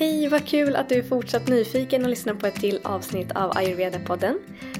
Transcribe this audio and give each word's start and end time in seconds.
Hej, 0.00 0.28
vad 0.28 0.46
kul 0.46 0.76
att 0.76 0.88
du 0.88 0.94
är 0.94 1.02
fortsatt 1.02 1.48
nyfiken 1.48 2.04
och 2.04 2.10
lyssnar 2.10 2.34
på 2.34 2.46
ett 2.46 2.54
till 2.54 2.80
avsnitt 2.84 3.32
av 3.32 3.50
Ayurveda-podden. 3.50 4.38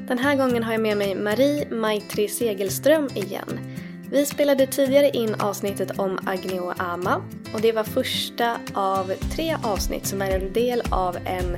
Den 0.09 0.19
här 0.19 0.37
gången 0.37 0.63
har 0.63 0.73
jag 0.73 0.81
med 0.81 0.97
mig 0.97 1.15
Marie 1.15 1.71
Maitri 1.71 2.29
Segelström 2.29 3.09
igen. 3.15 3.61
Vi 4.11 4.27
spelade 4.27 4.67
tidigare 4.67 5.11
in 5.11 5.35
avsnittet 5.35 5.99
om 5.99 6.19
Agni 6.27 6.59
och 6.59 6.81
Ama 6.81 7.23
och 7.55 7.61
det 7.61 7.73
var 7.73 7.85
första 7.85 8.57
av 8.75 9.13
tre 9.37 9.57
avsnitt 9.63 10.07
som 10.07 10.23
är 10.23 10.31
en 10.31 10.53
del 10.53 10.83
av 10.91 11.17
en 11.17 11.57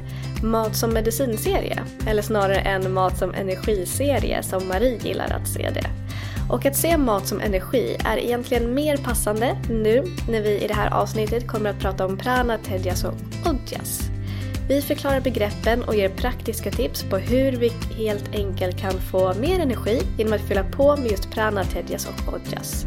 mat 0.50 0.76
som 0.76 0.92
medicinserie. 0.92 1.84
Eller 2.06 2.22
snarare 2.22 2.60
en 2.60 2.92
mat 2.92 3.18
som 3.18 3.34
energiserie 3.34 4.42
som 4.42 4.68
Marie 4.68 4.98
gillar 5.02 5.30
att 5.30 5.48
se 5.48 5.70
det. 5.70 5.86
Och 6.50 6.66
att 6.66 6.76
se 6.76 6.96
mat 6.96 7.26
som 7.26 7.40
energi 7.40 7.96
är 8.04 8.16
egentligen 8.16 8.74
mer 8.74 8.96
passande 8.96 9.58
nu 9.68 10.04
när 10.28 10.42
vi 10.42 10.64
i 10.64 10.68
det 10.68 10.74
här 10.74 10.90
avsnittet 10.90 11.48
kommer 11.48 11.70
att 11.70 11.78
prata 11.78 12.06
om 12.06 12.16
prana, 12.16 12.58
tedjas 12.58 13.04
och 13.04 13.14
odjas. 13.46 14.00
Vi 14.68 14.82
förklarar 14.82 15.20
begreppen 15.20 15.82
och 15.82 15.94
ger 15.94 16.08
praktiska 16.08 16.70
tips 16.70 17.02
på 17.02 17.16
hur 17.16 17.52
vi 17.52 17.72
helt 17.96 18.34
enkelt 18.34 18.78
kan 18.78 18.92
få 18.92 19.34
mer 19.34 19.60
energi 19.60 20.02
genom 20.18 20.32
att 20.32 20.48
fylla 20.48 20.64
på 20.64 20.96
med 20.96 21.10
just 21.10 21.30
prana, 21.30 21.64
tedjas 21.64 22.08
och 22.08 22.34
odjas. 22.34 22.86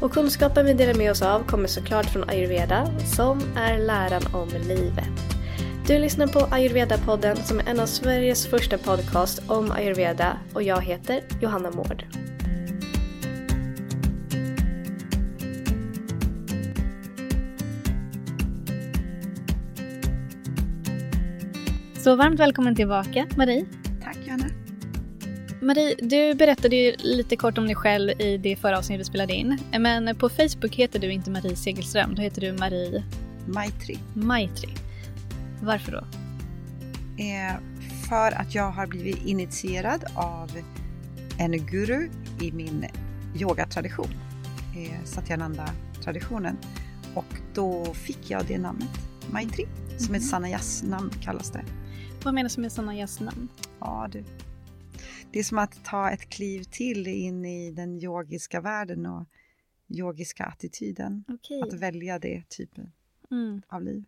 Och 0.00 0.12
kunskapen 0.12 0.66
vi 0.66 0.72
delar 0.72 0.94
med 0.94 1.10
oss 1.10 1.22
av 1.22 1.46
kommer 1.46 1.68
såklart 1.68 2.06
från 2.06 2.30
ayurveda 2.30 2.88
som 3.16 3.42
är 3.56 3.78
läran 3.78 4.22
om 4.34 4.48
livet. 4.48 5.38
Du 5.86 5.98
lyssnar 5.98 6.26
på 6.26 6.38
Ayurveda-podden 6.38 7.36
som 7.36 7.58
är 7.58 7.68
en 7.68 7.80
av 7.80 7.86
Sveriges 7.86 8.46
första 8.46 8.78
podcast 8.78 9.42
om 9.46 9.70
ayurveda 9.70 10.38
och 10.54 10.62
jag 10.62 10.82
heter 10.82 11.20
Johanna 11.40 11.70
Mård. 11.70 12.27
Så 22.08 22.16
varmt 22.16 22.40
välkommen 22.40 22.74
tillbaka 22.74 23.26
Marie. 23.36 23.64
Tack 24.02 24.16
Johanna. 24.26 24.46
Marie, 25.60 25.94
du 26.02 26.34
berättade 26.34 26.76
ju 26.76 26.94
lite 26.98 27.36
kort 27.36 27.58
om 27.58 27.66
dig 27.66 27.74
själv 27.74 28.20
i 28.20 28.36
det 28.36 28.56
förra 28.56 28.78
avsnittet 28.78 29.00
vi 29.00 29.04
spelade 29.04 29.34
in. 29.34 29.58
Men 29.78 30.16
på 30.16 30.28
Facebook 30.28 30.74
heter 30.74 30.98
du 30.98 31.12
inte 31.12 31.30
Marie 31.30 31.56
Segelström, 31.56 32.14
då 32.14 32.22
heter 32.22 32.40
du 32.40 32.52
Marie 32.52 33.04
Maitri. 33.46 33.98
Maitri. 34.14 34.68
Varför 35.62 35.92
då? 35.92 35.98
Eh, 37.22 37.56
för 38.08 38.40
att 38.40 38.54
jag 38.54 38.70
har 38.70 38.86
blivit 38.86 39.26
initierad 39.26 40.04
av 40.14 40.50
en 41.38 41.66
guru 41.66 42.10
i 42.40 42.52
min 42.52 42.86
yogatradition, 43.40 44.10
eh, 44.76 45.04
Satyananda-traditionen. 45.04 46.56
Och 47.14 47.34
då 47.54 47.94
fick 47.94 48.30
jag 48.30 48.46
det 48.46 48.58
namnet, 48.58 48.98
Maitri, 49.30 49.66
som 49.98 50.14
ett 50.14 50.24
sannyas-namn 50.24 51.10
kallas 51.20 51.50
det. 51.50 51.64
Vad 52.24 52.34
menas 52.34 52.58
med 52.58 52.72
sådana 52.72 52.92
namn? 53.20 53.48
Ja, 53.80 54.08
du. 54.12 54.24
Det 55.32 55.38
är 55.38 55.42
som 55.42 55.58
att 55.58 55.84
ta 55.84 56.10
ett 56.10 56.30
kliv 56.30 56.62
till 56.62 57.06
in 57.06 57.44
i 57.44 57.70
den 57.70 57.98
yogiska 57.98 58.60
världen 58.60 59.06
och 59.06 59.26
yogiska 59.88 60.44
attityden. 60.44 61.24
Okej. 61.28 61.62
Att 61.62 61.72
välja 61.72 62.18
det 62.18 62.48
typen 62.48 62.92
Mm. 63.30 63.62
av 63.68 63.82
liv. 63.82 64.04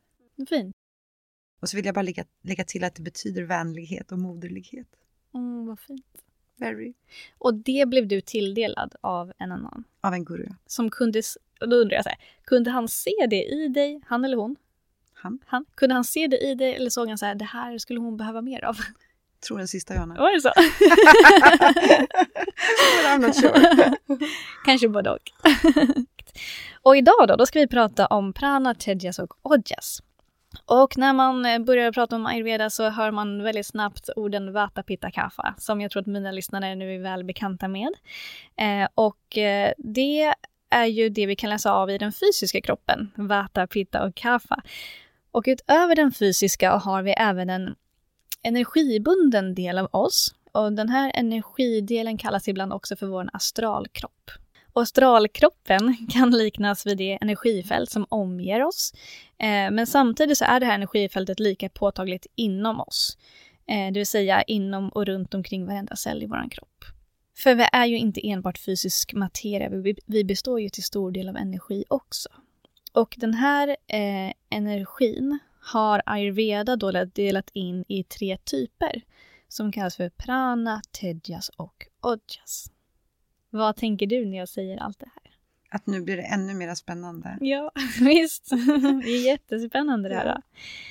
Fint. 0.49 0.75
Och 1.61 1.69
så 1.69 1.77
vill 1.77 1.87
jag 1.87 1.95
bara 1.95 2.03
lägga, 2.03 2.25
lägga 2.43 2.65
till 2.65 2.85
att 2.85 2.95
det 2.95 3.03
betyder 3.03 3.43
vänlighet 3.43 4.13
och 4.13 4.19
moderlighet. 4.19 4.87
Mm, 5.35 5.67
vad 5.67 5.81
fint. 5.81 6.07
Very. 6.57 6.93
Och 7.39 7.55
det 7.55 7.89
blev 7.89 8.09
du 8.09 8.21
tilldelad 8.21 8.95
av 9.01 9.33
en 9.39 9.53
annan 9.53 9.85
Av 10.01 10.15
en 10.15 10.25
guru. 10.25 10.49
som 10.67 10.91
kunde, 10.91 11.23
då 11.61 11.77
undrar 11.77 11.95
jag 11.97 12.05
så 12.05 12.09
här, 12.09 12.19
kunde 12.45 12.71
han 12.71 12.89
se 12.89 13.11
det 13.31 13.45
i 13.45 13.69
dig, 13.69 14.01
han 14.07 14.25
eller 14.25 14.37
hon? 14.37 14.57
Han. 15.23 15.39
Han. 15.47 15.65
Kunde 15.75 15.95
han 15.95 16.05
se 16.05 16.27
det 16.27 16.39
i 16.39 16.55
dig 16.55 16.75
eller 16.75 16.91
såg 16.91 17.09
han 17.09 17.19
så 17.19 17.27
här, 17.27 17.35
det 17.35 17.45
här 17.45 17.79
skulle 17.79 18.01
hon 18.01 18.17
behöva 18.17 18.43
mer 18.43 18.65
av? 18.65 18.77
Tror 19.47 19.59
den 19.59 19.69
sista 19.69 19.95
Johanna. 19.95 20.15
Var 20.15 20.33
det 20.33 20.41
så? 20.41 20.53
Sure. 23.33 23.97
Kanske 24.65 24.89
både 24.89 25.11
och. 25.11 25.19
och 26.83 26.97
idag 26.97 27.29
då, 27.29 27.37
då 27.37 27.47
ska 27.47 27.59
vi 27.59 27.67
prata 27.67 28.07
om 28.07 28.33
prana, 28.33 28.75
tedjas 28.75 29.19
och 29.19 29.35
odjas. 29.43 30.03
Och 30.65 30.99
när 30.99 31.13
man 31.13 31.47
eh, 31.47 31.59
börjar 31.59 31.93
prata 31.93 32.17
om 32.17 32.27
ayurveda 32.27 32.71
så 32.71 32.89
hör 32.89 33.11
man 33.11 33.43
väldigt 33.43 33.67
snabbt 33.67 34.11
orden 34.17 34.53
vata, 34.53 34.83
pitta, 34.83 35.11
kapha 35.11 35.55
som 35.59 35.81
jag 35.81 35.91
tror 35.91 36.01
att 36.01 36.07
mina 36.07 36.31
lyssnare 36.31 36.75
nu 36.75 36.95
är 36.95 36.99
väl 36.99 37.25
bekanta 37.25 37.69
med. 37.69 37.93
Eh, 38.57 38.89
och 38.95 39.39
eh, 39.39 39.73
det 39.79 40.35
är 40.71 40.87
ju 40.87 41.09
det 41.09 41.27
vi 41.27 41.37
kan 41.37 41.51
läsa 41.51 41.73
av 41.73 41.91
i 41.91 41.99
den 41.99 42.13
fysiska 42.13 42.61
kroppen, 42.61 43.11
vata, 43.17 43.67
pitta 43.67 44.05
och 44.05 44.15
kapha. 44.15 44.63
Och 45.33 45.45
utöver 45.47 45.97
den 45.97 46.13
fysiska 46.13 46.71
har 46.71 47.03
vi 47.03 47.11
även 47.11 47.51
en 47.51 47.75
energibunden 48.43 49.55
del 49.55 49.79
av 49.79 49.89
oss. 49.93 50.35
Och 50.53 50.73
den 50.73 50.89
här 50.89 51.13
energidelen 51.15 52.19
kallas 52.19 52.49
ibland 52.49 52.73
också 52.73 52.97
för 52.97 53.07
vår 53.07 53.31
astralkropp. 53.33 54.31
Och 54.73 54.83
astralkroppen 54.83 55.97
kan 56.11 56.31
liknas 56.31 56.87
vid 56.87 56.99
det 56.99 57.19
energifält 57.21 57.91
som 57.91 58.07
omger 58.09 58.65
oss. 58.65 58.93
Eh, 59.39 59.71
men 59.71 59.87
samtidigt 59.87 60.39
så 60.39 60.45
är 60.45 60.61
det 60.61 60.67
här 60.67 60.75
energifältet 60.75 61.41
lika 61.41 61.69
påtagligt 61.69 62.27
inom 62.35 62.81
oss. 62.81 63.19
Eh, 63.67 63.93
det 63.93 64.01
vill 64.01 64.07
säga 64.07 64.43
inom 64.43 64.89
och 64.89 65.07
runt 65.07 65.35
omkring 65.35 65.67
varenda 65.67 65.97
cell 65.97 66.23
i 66.23 66.27
vår 66.27 66.51
kropp. 66.51 66.85
För 67.37 67.55
vi 67.55 67.67
är 67.73 67.87
ju 67.87 67.99
inte 67.99 68.29
enbart 68.29 68.59
fysisk 68.59 69.13
materia, 69.15 69.69
vi, 69.69 69.97
vi 70.07 70.25
består 70.25 70.61
ju 70.61 70.69
till 70.69 70.85
stor 70.85 71.11
del 71.11 71.29
av 71.29 71.37
energi 71.37 71.85
också. 71.89 72.29
Och 72.93 73.15
den 73.19 73.35
här 73.35 73.69
eh, 73.69 74.33
energin 74.51 75.39
har 75.61 76.03
ayurveda 76.07 76.77
då 76.77 76.91
delat 77.05 77.51
in 77.53 77.85
i 77.89 78.05
tre 78.05 78.37
typer 78.45 79.03
som 79.49 79.73
kallas 79.73 79.97
för 79.97 80.09
prana, 80.09 80.83
tedjas 81.01 81.49
och 81.49 81.87
odjas. 82.01 82.71
Vad 83.51 83.77
tänker 83.77 84.07
du 84.07 84.27
när 84.27 84.39
jag 84.39 84.49
säger 84.49 84.77
allt 84.77 84.99
det 84.99 85.11
här? 85.15 85.35
Att 85.71 85.87
nu 85.87 86.01
blir 86.01 86.17
det 86.17 86.23
ännu 86.23 86.55
mer 86.55 86.75
spännande. 86.75 87.39
Ja, 87.41 87.73
visst. 88.01 88.51
Det 89.05 89.11
är 89.11 89.27
jättespännande 89.27 90.09
det 90.09 90.15
här. 90.15 90.27
Ja. 90.27 90.43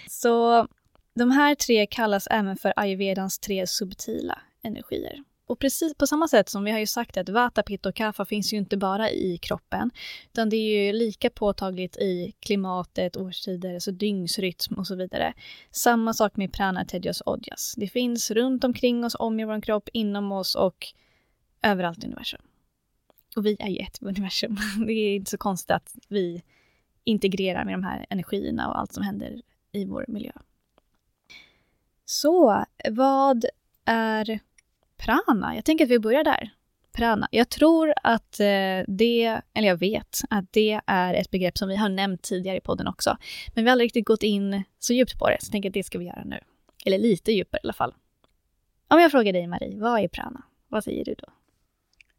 Så 0.10 0.68
de 1.14 1.31
här 1.31 1.56
tre 1.56 1.86
kallas 1.86 2.28
även 2.28 2.58
för 2.58 2.74
ayurvedans 2.76 3.40
tre 3.40 3.68
subtila 3.68 4.42
energier. 4.62 5.24
Och 5.50 5.60
precis 5.60 5.96
på 5.96 6.08
samma 6.08 6.28
sätt 6.28 6.50
som 6.50 6.64
vi 6.64 6.72
har 6.72 6.80
ju 6.80 6.88
sagt 6.88 7.18
att 7.18 7.30
vata, 7.30 7.64
pitta 7.64 7.90
och 7.90 7.96
kapha 7.96 8.26
finns 8.26 8.54
ju 8.54 8.58
inte 8.58 8.78
bara 8.78 9.12
i 9.12 9.38
kroppen, 9.38 9.92
utan 10.28 10.50
det 10.50 10.56
är 10.56 10.86
ju 10.86 10.94
lika 10.94 11.30
påtagligt 11.30 11.98
i 11.98 12.34
klimatet, 12.40 13.18
årstider, 13.18 13.74
alltså 13.74 13.92
dygnsrytm 13.92 14.74
och 14.78 14.88
så 14.88 14.96
vidare. 14.96 15.34
Samma 15.72 16.14
sak 16.14 16.38
med 16.38 16.54
prana, 16.54 16.86
tedjas 16.86 17.22
och 17.22 17.34
odjas. 17.34 17.74
Det 17.78 17.88
finns 17.88 18.32
runt 18.32 18.64
omkring 18.64 19.06
oss, 19.06 19.16
om 19.20 19.40
i 19.40 19.46
vår 19.46 19.62
kropp, 19.62 19.90
inom 19.94 20.32
oss 20.32 20.56
och 20.56 20.88
överallt 21.64 22.04
i 22.04 22.08
universum. 22.08 22.42
Och 23.36 23.46
vi 23.46 23.58
är 23.60 23.70
ju 23.70 23.78
ett 23.78 23.98
universum. 24.02 24.58
Det 24.88 24.94
är 24.94 25.16
inte 25.16 25.31
så 25.31 25.38
konstigt 25.38 25.72
att 25.72 25.95
vi 26.07 26.44
integrerar 27.04 27.66
med 27.66 27.74
de 27.74 27.84
här 27.84 28.06
energierna 28.10 28.68
och 28.68 28.80
allt 28.80 28.94
som 28.94 29.04
händer 29.04 29.42
i 29.72 29.86
vår 29.86 30.06
miljö. 30.07 30.31
Så 32.06 32.66
vad 32.90 33.45
är 33.86 34.40
prana? 35.00 35.56
Jag 35.56 35.66
tänker 35.66 35.86
att 35.86 35.92
vi 35.92 36.00
börjar 36.00 36.24
där. 36.24 36.50
Prana. 36.92 37.28
Jag 37.31 37.50
tror 37.50 37.94
att 38.04 38.40
eh, 38.40 38.84
det, 38.88 39.42
eller 39.54 39.68
jag 39.68 39.78
vet, 39.78 40.22
att 40.30 40.54
det 40.54 40.81
är 40.86 41.13
ett 41.13 41.31
begrepp 41.31 41.57
som 41.57 41.69
vi 41.69 41.75
har 41.75 41.90
nämnt 41.90 42.22
tidigare 42.22 42.57
i 42.57 42.62
podden 42.62 42.88
också. 42.88 43.18
Men 43.56 43.63
vi 43.63 43.69
har 43.69 43.72
aldrig 43.72 43.86
riktigt 43.86 44.06
gått 44.06 44.24
in 44.24 44.63
så 44.80 44.94
djupt 44.94 45.19
på 45.19 45.30
det, 45.30 45.38
så 45.40 45.46
jag 45.46 45.51
tänker 45.51 45.69
att 45.69 45.74
det 45.74 45.84
ska 45.84 45.98
vi 46.00 46.06
göra 46.06 46.24
nu. 46.24 46.40
Eller 46.86 46.98
lite 46.98 47.31
djupare 47.31 47.60
i 47.63 47.66
alla 47.66 47.74
fall. 47.74 47.94
Om 48.88 49.00
jag 49.00 49.12
frågar 49.12 49.34
dig 49.34 49.48
Marie, 49.48 49.80
vad 49.80 50.00
är 50.00 50.07
prana? 50.07 50.44
Vad 50.68 50.84
säger 50.84 51.06
du 51.06 51.16
då? 51.18 51.28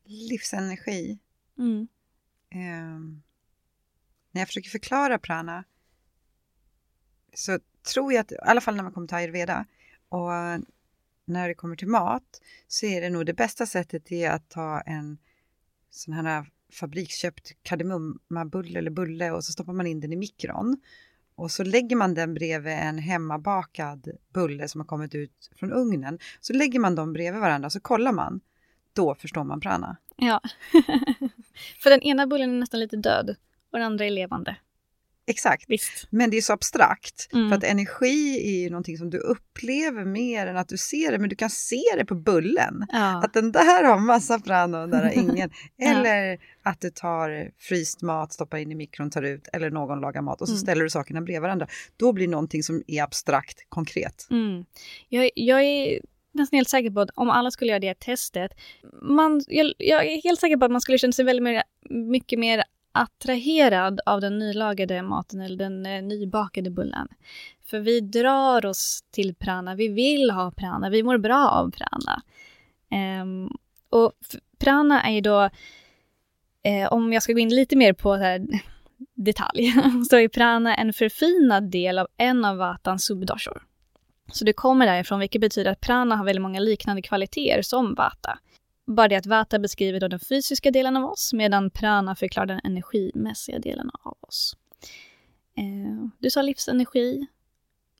Livsenergi. 0.04 1.18
Mm. 1.58 1.88
Ehm, 2.50 3.22
när 4.30 4.40
jag 4.40 4.48
försöker 4.48 4.70
förklara 4.70 5.18
prana 5.18 5.64
så 7.34 7.58
tror 7.92 8.12
jag 8.12 8.20
att, 8.20 8.32
i 8.32 8.36
alla 8.42 8.60
fall 8.60 8.76
när 8.76 8.82
man 8.82 8.92
kommer 8.92 9.06
till 9.06 9.16
ayurveda 9.16 9.66
och 10.08 10.32
när 11.30 11.48
det 11.48 11.54
kommer 11.54 11.76
till 11.76 11.88
mat 11.88 12.40
så 12.68 12.86
är 12.86 13.00
det 13.00 13.10
nog 13.10 13.26
det 13.26 13.34
bästa 13.34 13.66
sättet 13.66 14.12
är 14.12 14.30
att 14.30 14.48
ta 14.48 14.80
en 14.80 15.18
sån 15.90 16.14
här 16.14 16.46
fabriksköpt 16.72 17.52
kardemummabulle 17.62 18.78
eller 18.78 18.90
bulle 18.90 19.30
och 19.30 19.44
så 19.44 19.52
stoppar 19.52 19.72
man 19.72 19.86
in 19.86 20.00
den 20.00 20.12
i 20.12 20.16
mikron. 20.16 20.80
Och 21.34 21.50
så 21.50 21.64
lägger 21.64 21.96
man 21.96 22.14
den 22.14 22.34
bredvid 22.34 22.72
en 22.72 22.98
hemmabakad 22.98 24.10
bulle 24.32 24.68
som 24.68 24.80
har 24.80 24.86
kommit 24.86 25.14
ut 25.14 25.50
från 25.56 25.72
ugnen. 25.72 26.18
Så 26.40 26.52
lägger 26.52 26.78
man 26.78 26.94
dem 26.94 27.12
bredvid 27.12 27.40
varandra 27.40 27.70
så 27.70 27.80
kollar 27.80 28.12
man. 28.12 28.40
Då 28.92 29.14
förstår 29.14 29.44
man 29.44 29.60
prana. 29.60 29.96
Ja. 30.16 30.40
För 31.82 31.90
den 31.90 32.02
ena 32.02 32.26
bullen 32.26 32.50
är 32.50 32.58
nästan 32.58 32.80
lite 32.80 32.96
död 32.96 33.36
och 33.72 33.78
den 33.78 33.86
andra 33.86 34.04
är 34.04 34.10
levande. 34.10 34.56
Exakt. 35.30 35.64
Visst. 35.68 36.06
Men 36.10 36.30
det 36.30 36.36
är 36.36 36.40
så 36.40 36.52
abstrakt. 36.52 37.28
Mm. 37.32 37.48
För 37.48 37.56
att 37.56 37.64
energi 37.64 38.40
är 38.56 38.62
ju 38.62 38.70
någonting 38.70 38.98
som 38.98 39.10
du 39.10 39.18
upplever 39.18 40.04
mer 40.04 40.46
än 40.46 40.56
att 40.56 40.68
du 40.68 40.76
ser 40.76 41.12
det. 41.12 41.18
Men 41.18 41.28
du 41.28 41.36
kan 41.36 41.50
se 41.50 41.82
det 41.96 42.04
på 42.04 42.14
bullen. 42.14 42.86
Ja. 42.88 43.22
Att 43.24 43.32
den 43.34 43.52
där 43.52 43.84
har 43.84 43.98
massa 43.98 44.38
prana 44.40 44.82
och 44.82 44.88
den 44.88 45.00
där 45.00 45.06
har 45.06 45.12
ingen. 45.30 45.50
Ja. 45.76 45.86
Eller 45.90 46.38
att 46.62 46.80
du 46.80 46.90
tar 46.90 47.50
fryst 47.58 48.02
mat, 48.02 48.32
stoppar 48.32 48.58
in 48.58 48.72
i 48.72 48.74
mikron, 48.74 49.10
tar 49.10 49.22
ut. 49.22 49.48
Eller 49.52 49.70
någon 49.70 50.00
lagar 50.00 50.22
mat 50.22 50.40
och 50.40 50.48
så 50.48 50.52
Mm. 50.54 50.60
ställer 50.62 50.82
du 50.82 50.90
sakerna 50.90 51.20
bredvid 51.20 51.42
varandra. 51.42 51.66
Då 51.96 52.12
blir 52.12 52.28
någonting 52.28 52.62
som 52.62 52.82
är 52.86 53.02
abstrakt 53.02 53.66
konkret. 53.68 54.26
Mm. 54.30 54.64
Jag, 55.08 55.30
jag 55.34 55.62
är 55.64 56.00
nästan 56.32 56.56
helt 56.56 56.68
säker 56.68 56.90
på 56.90 57.00
att 57.00 57.10
om 57.14 57.30
alla 57.30 57.50
skulle 57.50 57.68
göra 57.70 57.80
det 57.80 58.00
testet, 58.00 58.50
man, 59.02 59.42
jag, 59.48 59.72
jag 59.78 60.06
är 60.06 60.22
helt 60.22 60.40
säker 60.40 60.56
på 60.56 60.64
att 60.64 60.70
man 60.70 60.80
skulle 60.80 60.98
känna 60.98 61.12
sig 61.12 61.24
väldigt 61.24 61.42
mer, 61.42 61.62
mycket 61.90 62.38
mer 62.38 62.64
attraherad 62.92 64.00
av 64.06 64.20
den 64.20 64.38
nylagade 64.38 65.02
maten 65.02 65.40
eller 65.40 65.56
den 65.56 65.86
eh, 65.86 66.02
nybakade 66.02 66.70
bullen. 66.70 67.08
För 67.66 67.80
vi 67.80 68.00
drar 68.00 68.66
oss 68.66 69.04
till 69.10 69.34
prana, 69.34 69.74
vi 69.74 69.88
vill 69.88 70.30
ha 70.30 70.50
prana, 70.50 70.90
vi 70.90 71.02
mår 71.02 71.18
bra 71.18 71.48
av 71.48 71.70
prana. 71.70 72.22
Um, 73.22 73.56
och 73.90 74.12
prana 74.58 75.02
är 75.02 75.12
ju 75.12 75.20
då, 75.20 75.50
eh, 76.62 76.92
om 76.92 77.12
jag 77.12 77.22
ska 77.22 77.32
gå 77.32 77.38
in 77.38 77.54
lite 77.54 77.76
mer 77.76 77.92
på 77.92 78.14
här, 78.14 78.46
detalj, 79.14 79.72
så 80.10 80.16
är 80.16 80.28
prana 80.28 80.74
en 80.74 80.92
förfinad 80.92 81.70
del 81.70 81.98
av 81.98 82.06
en 82.16 82.44
av 82.44 82.56
vatans 82.56 83.04
subdoshor. 83.04 83.62
Så 84.32 84.44
det 84.44 84.52
kommer 84.52 84.86
därifrån, 84.86 85.20
vilket 85.20 85.40
betyder 85.40 85.70
att 85.70 85.80
prana 85.80 86.16
har 86.16 86.24
väldigt 86.24 86.42
många 86.42 86.60
liknande 86.60 87.02
kvaliteter 87.02 87.62
som 87.62 87.94
vata. 87.94 88.38
Bara 88.90 89.08
det 89.08 89.16
att 89.16 89.26
vata 89.26 89.58
beskriver 89.58 90.00
då 90.00 90.08
den 90.08 90.20
fysiska 90.20 90.70
delen 90.70 90.96
av 90.96 91.04
oss, 91.04 91.32
medan 91.32 91.70
prana 91.70 92.16
förklarar 92.16 92.46
den 92.46 92.60
energimässiga 92.64 93.58
delen 93.58 93.90
av 94.02 94.16
oss. 94.20 94.56
Eh, 95.56 96.08
du 96.18 96.30
sa 96.30 96.42
livsenergi, 96.42 97.26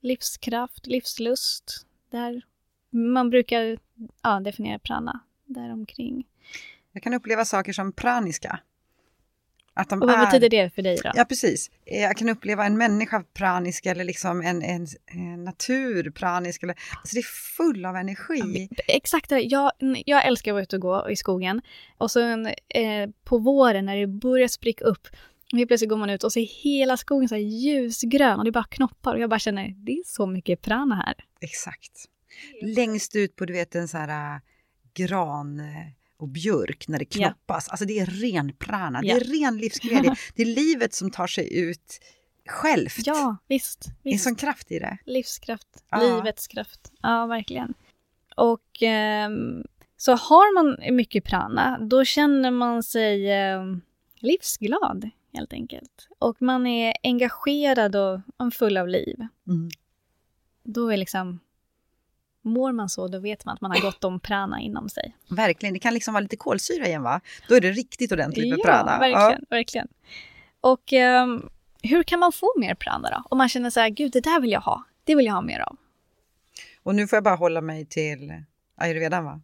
livskraft, 0.00 0.86
livslust. 0.86 1.86
Där 2.10 2.42
man 2.90 3.30
brukar 3.30 3.78
ja, 4.22 4.40
definiera 4.40 4.78
prana 4.78 5.20
däromkring. 5.44 6.26
Jag 6.92 7.02
kan 7.02 7.14
uppleva 7.14 7.44
saker 7.44 7.72
som 7.72 7.92
praniska. 7.92 8.60
Att 9.80 9.88
de 9.88 10.02
Och 10.02 10.08
vad 10.08 10.20
är... 10.20 10.26
betyder 10.26 10.48
det 10.48 10.70
för 10.74 10.82
dig 10.82 10.98
då? 11.04 11.10
Ja, 11.14 11.24
precis. 11.24 11.70
Eh, 11.86 12.00
Jag 12.00 12.16
kan 12.16 12.28
uppleva 12.28 12.66
en 12.66 12.78
människa 12.78 13.24
pranisk 13.34 13.86
eller 13.86 14.04
liksom 14.04 14.40
en, 14.40 14.62
en, 14.62 14.86
en 15.06 15.44
natur 15.44 16.10
pranisk. 16.10 16.62
Eller, 16.62 16.74
alltså 16.96 17.14
det 17.14 17.20
är 17.20 17.56
full 17.56 17.84
av 17.84 17.96
energi. 17.96 18.68
Exakt 18.86 19.28
det. 19.28 19.40
Jag, 19.40 19.72
jag 20.06 20.26
älskar 20.26 20.50
att 20.50 20.54
vara 20.54 20.62
ute 20.62 20.76
och 20.76 20.82
gå 20.82 21.10
i 21.10 21.16
skogen. 21.16 21.62
Och 21.98 22.10
så 22.10 22.20
eh, 22.68 23.08
på 23.24 23.38
våren 23.38 23.86
när 23.86 23.96
det 23.96 24.06
börjar 24.06 24.48
spricka 24.48 24.84
upp, 24.84 25.08
och 25.52 25.58
helt 25.58 25.68
plötsligt 25.68 25.90
går 25.90 25.96
man 25.96 26.10
ut 26.10 26.24
och 26.24 26.32
ser 26.32 26.62
hela 26.62 26.96
skogen 26.96 27.28
så 27.28 27.36
ljusgrön 27.36 28.38
och 28.38 28.44
det 28.44 28.50
är 28.50 28.52
bara 28.52 28.64
knoppar. 28.64 29.14
Och 29.14 29.20
jag 29.20 29.30
bara 29.30 29.38
känner, 29.38 29.68
det 29.68 29.92
är 29.92 30.02
så 30.06 30.26
mycket 30.26 30.62
prana 30.62 30.94
här. 30.94 31.14
Exakt. 31.40 31.92
Längst 32.62 33.16
ut 33.16 33.36
på 33.36 33.44
du 33.44 33.52
vet 33.52 33.74
en 33.74 33.88
så 33.88 33.98
här 33.98 34.34
äh, 34.34 34.40
gran 34.94 35.60
äh, 35.60 35.66
och 36.20 36.28
björk 36.28 36.88
när 36.88 36.98
det 36.98 37.04
knoppas. 37.04 37.68
Alltså 37.68 37.84
det 37.84 37.98
är 37.98 38.06
ren 38.06 38.52
prana, 38.58 39.00
Ja. 39.02 39.14
det 39.14 39.20
är 39.20 39.24
ren 39.40 39.58
livsglädje. 39.58 40.14
det 40.34 40.42
är 40.42 40.46
livet 40.46 40.94
som 40.94 41.10
tar 41.10 41.26
sig 41.26 41.58
ut 41.58 42.00
självt. 42.48 43.06
Ja, 43.06 43.36
visst. 43.48 43.86
Det 44.02 44.08
är 44.08 44.12
en 44.12 44.18
sån 44.18 44.34
kraft 44.34 44.70
i 44.72 44.78
det. 44.78 44.98
Livskraft, 45.06 45.84
Ja. 45.90 46.00
livets 46.00 46.46
kraft. 46.46 46.92
Ja, 47.02 47.26
verkligen. 47.26 47.74
Och 48.36 48.82
ehm, 48.82 49.64
så 49.96 50.12
har 50.12 50.54
man 50.54 50.96
mycket 50.96 51.24
prana, 51.24 51.78
då 51.80 52.04
känner 52.04 52.50
man 52.50 52.82
sig 52.82 53.30
ehm, 53.32 53.80
livsglad 54.14 55.10
helt 55.32 55.52
enkelt. 55.52 56.08
Och 56.18 56.42
man 56.42 56.66
är 56.66 56.94
engagerad 57.02 57.96
och 57.96 58.20
och 58.36 58.54
full 58.54 58.76
av 58.76 58.88
liv. 58.88 59.26
Mm. 59.48 59.68
Då 60.64 60.88
är 60.92 60.96
liksom, 60.96 61.40
mår 62.42 62.72
man 62.72 62.88
så, 62.88 63.08
då 63.08 63.18
vet 63.18 63.44
man 63.44 63.54
att 63.54 63.60
man 63.60 63.70
har 63.70 63.80
gott 63.80 64.04
om 64.04 64.20
prana 64.20 64.60
inom 64.60 64.88
sig. 64.88 65.16
Verkligen, 65.28 65.72
det 65.72 65.78
kan 65.78 65.94
liksom 65.94 66.14
vara 66.14 66.22
lite 66.22 66.36
kolsyra 66.36 66.86
igen 66.86 67.02
va? 67.02 67.20
Då 67.48 67.54
är 67.54 67.60
det 67.60 67.70
riktigt 67.70 68.12
ordentligt 68.12 68.48
med 68.50 68.58
ja, 68.58 68.64
prana. 68.64 68.98
verkligen, 68.98 69.44
verkligen. 69.50 69.88
Och 70.60 70.92
ehm, 70.92 71.48
hur 71.82 72.02
kan 72.02 72.18
man 72.20 72.32
få 72.32 72.52
mer 72.56 72.74
prana 72.74 73.10
då? 73.10 73.22
Om 73.30 73.38
man 73.38 73.48
känner 73.48 73.70
så 73.70 73.80
här, 73.80 73.88
gud 73.88 74.12
det 74.12 74.20
där 74.20 74.40
vill 74.40 74.50
jag 74.50 74.60
ha, 74.60 74.84
det 75.04 75.14
vill 75.14 75.26
jag 75.26 75.34
ha 75.34 75.42
mer 75.42 75.60
av. 75.60 75.76
Och 76.82 76.94
nu 76.94 77.06
får 77.08 77.16
jag 77.16 77.24
bara 77.24 77.36
hålla 77.36 77.60
mig 77.60 77.86
till 77.86 78.32
ayurvedan 78.76 79.24
va? 79.24 79.40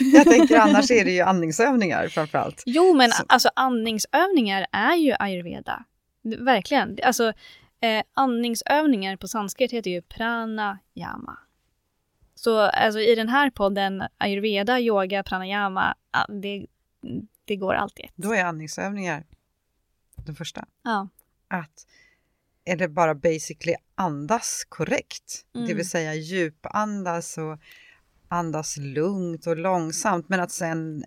jag 0.00 0.24
tänker 0.24 0.56
annars 0.56 0.90
är 0.90 1.04
det 1.04 1.10
ju 1.10 1.20
andningsövningar 1.20 2.08
framför 2.08 2.38
allt. 2.38 2.62
Jo, 2.66 2.94
men 2.94 3.10
Så- 3.10 3.24
alltså 3.28 3.50
andningsövningar 3.56 4.66
är 4.72 4.94
ju 4.94 5.14
ayurveda. 5.18 5.84
Verkligen. 6.38 6.98
Alltså, 7.02 7.32
eh, 7.80 8.02
andningsövningar 8.14 9.16
på 9.16 9.28
sanskrit 9.28 9.72
heter 9.72 9.90
ju 9.90 10.02
pranayama. 10.02 11.38
Så 12.46 12.60
alltså, 12.60 13.00
i 13.00 13.14
den 13.14 13.28
här 13.28 13.50
podden, 13.50 14.02
ayurveda, 14.18 14.80
yoga, 14.80 15.22
pranayama, 15.22 15.94
det, 16.28 16.66
det 17.44 17.56
går 17.56 17.74
alltid 17.74 18.04
ett. 18.04 18.12
Då 18.16 18.34
är 18.34 18.44
andningsövningar 18.44 19.24
den 20.16 20.34
första. 20.34 20.64
Ja. 20.82 21.08
att 21.48 21.86
är 22.64 22.76
det 22.76 22.88
bara 22.88 23.14
basically 23.14 23.76
andas 23.94 24.64
korrekt, 24.68 25.46
det 25.52 25.58
Mm. 25.58 25.76
vill 25.76 25.88
säga 25.88 26.14
djupandas 26.14 27.38
och 27.38 27.58
andas 28.28 28.76
lugnt 28.76 29.46
och 29.46 29.56
långsamt 29.56 30.28
men 30.28 30.40
att 30.40 30.50
sen 30.50 31.04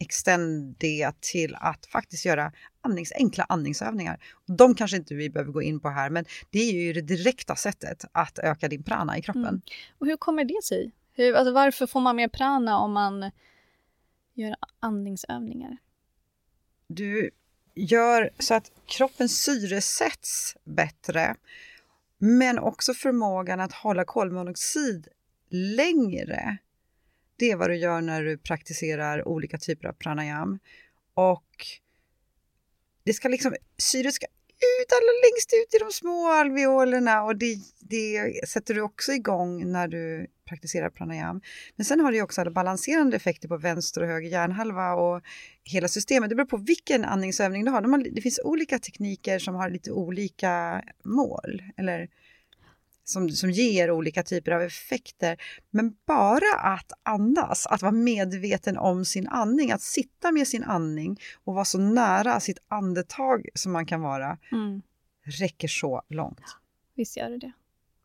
extend 0.00 0.76
det 0.78 1.20
till 1.20 1.54
att 1.54 1.86
faktiskt 1.86 2.24
göra 2.24 2.52
andnings, 2.80 3.12
enkla 3.12 3.44
andningsövningar. 3.48 4.18
De 4.46 4.74
kanske 4.74 4.96
inte 4.96 5.14
vi 5.14 5.30
behöver 5.30 5.52
gå 5.52 5.62
in 5.62 5.80
på 5.80 5.88
här 5.88 6.10
men 6.10 6.24
det 6.50 6.58
är 6.58 6.72
ju 6.72 6.92
det 6.92 7.00
direkta 7.00 7.56
sättet 7.56 8.04
att 8.12 8.38
öka 8.38 8.68
din 8.68 8.82
prana 8.82 9.18
i 9.18 9.22
kroppen. 9.22 9.44
Mm. 9.44 9.62
Och 9.98 10.06
hur 10.06 10.16
kommer 10.16 10.44
det 10.44 10.64
sig? 10.64 10.92
Hur, 11.12 11.34
alltså, 11.34 11.52
varför 11.52 11.86
får 11.86 12.00
man 12.00 12.16
mer 12.16 12.28
prana 12.28 12.78
om 12.78 12.92
man 12.92 13.30
gör 14.34 14.56
andningsövningar? 14.80 15.76
Du 16.86 17.30
gör 17.74 18.30
så 18.38 18.54
att 18.54 18.72
kroppen 18.86 19.28
syresätts 19.28 20.56
bättre 20.64 21.34
men 22.18 22.58
också 22.58 22.94
förmågan 22.94 23.60
att 23.60 23.72
hålla 23.72 24.04
kolmonoxid 24.04 25.08
längre. 25.50 26.58
Det 27.40 27.50
är 27.50 27.56
vad 27.56 27.70
du 27.70 27.76
gör 27.76 28.00
när 28.00 28.22
du 28.22 28.38
praktiserar 28.38 29.28
olika 29.28 29.58
typer 29.58 29.88
av 29.88 29.92
pranayam. 29.92 30.58
Och 31.14 31.66
det 33.04 33.12
ska 33.12 33.28
liksom, 33.28 33.54
syret 33.78 34.14
ska 34.14 34.26
ut 34.26 34.92
allra 34.92 35.12
längst 35.24 35.52
ut 35.52 35.74
i 35.74 35.84
de 35.84 35.92
små 35.92 36.30
alveolerna 36.30 37.22
och 37.22 37.36
det, 37.36 37.56
det 37.80 38.32
sätter 38.48 38.74
du 38.74 38.80
också 38.80 39.12
igång 39.12 39.72
när 39.72 39.88
du 39.88 40.26
praktiserar 40.48 40.90
pranayam. 40.90 41.40
Men 41.76 41.84
sen 41.84 42.00
har 42.00 42.12
det 42.12 42.22
också 42.22 42.40
alla 42.40 42.50
balanserande 42.50 43.16
effekter 43.16 43.48
på 43.48 43.56
vänster 43.56 44.00
och 44.00 44.08
höger 44.08 44.28
hjärnhalva 44.28 44.94
och 44.94 45.22
hela 45.64 45.88
systemet. 45.88 46.30
Det 46.30 46.36
beror 46.36 46.46
på 46.46 46.56
vilken 46.56 47.04
andningsövning 47.04 47.64
du 47.64 47.70
har. 47.70 47.80
De 47.80 47.92
har. 47.92 47.98
Det 48.14 48.22
finns 48.22 48.40
olika 48.44 48.78
tekniker 48.78 49.38
som 49.38 49.54
har 49.54 49.70
lite 49.70 49.92
olika 49.92 50.82
mål 51.04 51.62
eller 51.76 52.08
som, 53.10 53.28
som 53.28 53.50
ger 53.50 53.90
olika 53.90 54.22
typer 54.22 54.52
av 54.52 54.62
effekter. 54.62 55.36
Men 55.70 55.94
bara 56.06 56.60
att 56.74 56.92
andas, 57.02 57.66
att 57.66 57.82
vara 57.82 57.92
medveten 57.92 58.78
om 58.78 59.04
sin 59.04 59.28
andning, 59.28 59.72
att 59.72 59.82
sitta 59.82 60.32
med 60.32 60.48
sin 60.48 60.64
andning 60.64 61.20
och 61.44 61.54
vara 61.54 61.64
så 61.64 61.78
nära 61.78 62.40
sitt 62.40 62.58
andetag 62.68 63.48
som 63.54 63.72
man 63.72 63.86
kan 63.86 64.00
vara, 64.00 64.38
Mm. 64.52 64.82
räcker 65.40 65.68
så 65.68 66.02
långt. 66.08 66.40
Visst 66.94 67.16
gör 67.16 67.30
det 67.30 67.38
det. 67.38 67.52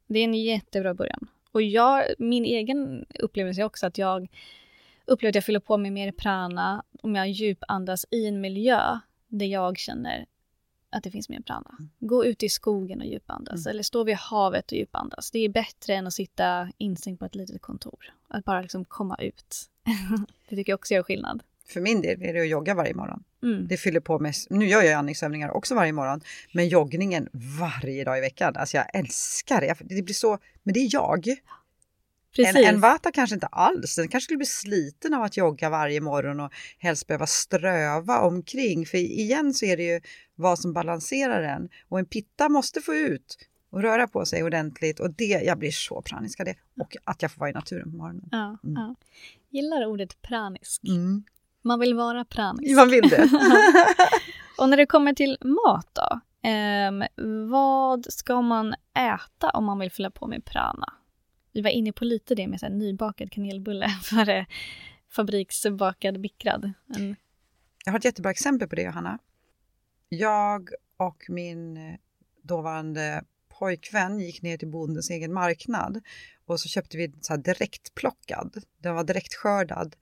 Det 0.07 0.19
är 0.19 0.23
en 0.23 0.33
jättebra 0.43 0.93
början. 0.93 1.27
Och 1.51 1.61
jag, 1.61 2.03
min 2.19 2.45
egen 2.45 3.05
upplevelse 3.19 3.61
är 3.61 3.65
också 3.65 3.87
att 3.87 3.97
jag 3.97 4.27
upplever 5.05 5.29
att 5.29 5.35
jag 5.35 5.43
fyller 5.43 5.59
på 5.59 5.77
med 5.77 5.93
mer 5.93 6.11
prana 6.11 6.83
om 7.01 7.15
jag 7.15 7.29
djupandas 7.29 8.05
i 8.11 8.27
en 8.27 8.41
miljö 8.41 8.99
där 9.27 9.45
jag 9.45 9.77
känner 9.77 10.25
att 10.95 11.03
det 11.03 11.11
finns 11.11 11.29
mer 11.29 11.41
prana. 11.41 11.77
Gå 11.99 12.25
ut 12.25 12.43
i 12.43 12.49
skogen 12.49 12.99
och 13.01 13.07
djupandas 13.07 13.67
eller 13.67 13.83
stå 13.83 14.03
vid 14.03 14.15
havet 14.15 14.71
och 14.71 14.77
djupandas. 14.77 15.31
Det 15.31 15.39
är 15.39 15.49
bättre 15.49 15.93
än 15.93 16.07
att 16.07 16.13
sitta 16.13 16.71
instängd 16.77 17.19
på 17.19 17.25
ett 17.25 17.35
litet 17.35 17.61
kontor. 17.61 18.13
Att 18.27 18.45
bara 18.45 18.61
liksom 18.61 18.85
komma 18.85 19.15
ut. 19.19 19.69
det 20.49 20.55
tycker 20.55 20.71
jag 20.71 20.77
också 20.77 20.93
gör 20.93 21.03
skillnad. 21.03 21.43
För 21.67 21.81
min 21.81 22.01
del 22.01 22.21
är 22.21 22.33
det 22.33 22.41
att 22.41 22.47
jogga 22.47 22.73
varje 22.73 22.93
morgon. 22.93 23.23
Mm. 23.43 23.67
Det 23.67 23.77
fyller 23.77 23.99
på 23.99 24.19
med, 24.19 24.33
nu 24.49 24.67
gör 24.67 24.81
jag 24.81 24.93
andningsövningar 24.93 25.49
också 25.49 25.75
varje 25.75 25.93
morgon, 25.93 26.21
men 26.51 26.67
joggningen 26.67 27.29
varje 27.59 28.03
dag 28.03 28.17
i 28.17 28.21
veckan. 28.21 28.55
Alltså 28.55 28.77
jag 28.77 28.95
älskar 28.95 29.61
det. 29.61 29.95
Det 29.95 30.01
blir 30.01 30.13
så, 30.13 30.37
men 30.63 30.73
det 30.73 30.79
är 30.79 30.89
jag. 30.91 31.25
Precis. 32.35 32.55
En, 32.55 32.75
en 32.75 32.79
vata 32.81 33.11
kanske 33.11 33.33
inte 33.33 33.47
alls, 33.47 33.95
den 33.95 34.07
kanske 34.07 34.25
skulle 34.25 34.37
bli 34.37 34.45
sliten 34.45 35.13
av 35.13 35.23
att 35.23 35.37
jogga 35.37 35.69
varje 35.69 36.01
morgon 36.01 36.39
och 36.39 36.51
helst 36.79 37.07
behöva 37.07 37.27
ströva 37.27 38.19
omkring. 38.21 38.85
För 38.85 38.97
igen 38.97 39.53
så 39.53 39.65
är 39.65 39.77
det 39.77 39.83
ju 39.83 40.01
vad 40.35 40.59
som 40.59 40.73
balanserar 40.73 41.41
den. 41.41 41.69
Och 41.89 41.99
en 41.99 42.05
pitta 42.05 42.49
måste 42.49 42.81
få 42.81 42.95
ut 42.95 43.37
och 43.71 43.81
röra 43.81 44.07
på 44.07 44.25
sig 44.25 44.43
ordentligt 44.43 44.99
och 44.99 45.11
det, 45.13 45.23
jag 45.45 45.57
blir 45.59 45.71
så 45.71 46.01
pranisk 46.01 46.39
av 46.39 46.45
det. 46.45 46.55
Och 46.81 46.95
att 47.03 47.21
jag 47.21 47.31
får 47.31 47.39
vara 47.39 47.49
i 47.49 47.53
naturen 47.53 47.91
på 47.91 47.97
morgonen. 47.97 48.29
Ja, 48.31 48.57
Mm. 48.63 48.75
ja. 48.75 48.95
Gillar 49.49 49.85
ordet 49.85 50.21
pranisk. 50.21 50.81
Mm. 50.87 51.23
Man 51.61 51.79
vill 51.79 51.93
vara 51.95 52.25
pranisk. 52.25 52.75
Man 52.75 52.89
vill 52.89 53.09
det. 53.09 53.29
Och 54.57 54.69
när 54.69 54.77
det 54.77 54.85
kommer 54.85 55.13
till 55.13 55.37
mat 55.41 55.89
då, 55.93 56.19
ehm, 56.49 57.03
vad 57.49 58.05
ska 58.13 58.41
man 58.41 58.75
äta 58.97 59.49
om 59.49 59.65
man 59.65 59.79
vill 59.79 59.91
fylla 59.91 60.11
på 60.11 60.27
med 60.27 60.45
prana? 60.45 60.93
Vi 61.55 61.61
var 61.61 61.69
inne 61.69 61.91
på 61.91 62.05
lite 62.05 62.35
det 62.35 62.47
med 62.47 62.59
så 62.59 62.65
här, 62.65 62.73
nybakad 62.73 63.31
kanelbulle 63.31 63.89
före 64.03 64.37
eh, 64.37 64.45
fabriksbakad 65.09 66.19
mikrad. 66.19 66.73
Men, 66.85 67.15
Jag 67.85 67.91
har 67.91 67.99
ett 67.99 68.05
jättebra 68.05 68.31
exempel 68.31 68.67
på 68.67 68.75
det, 68.75 68.81
Johanna. 68.81 69.19
Jag 70.09 70.69
och 70.97 71.25
min 71.29 71.77
eh, 71.77 71.95
dåvarande 72.41 73.23
pojkvän 73.59 74.19
gick 74.19 74.41
ner 74.41 74.57
till 74.57 74.67
bondens 74.67 75.09
egen 75.09 75.33
marknad 75.33 76.01
och 76.45 76.59
så 76.59 76.67
köpte 76.67 76.97
vi 76.97 77.13
så 77.21 77.33
här 77.33 77.37
direktplockad. 77.37 78.63
Den 78.77 78.95
var 78.95 79.03
direktskördad. 79.03 79.95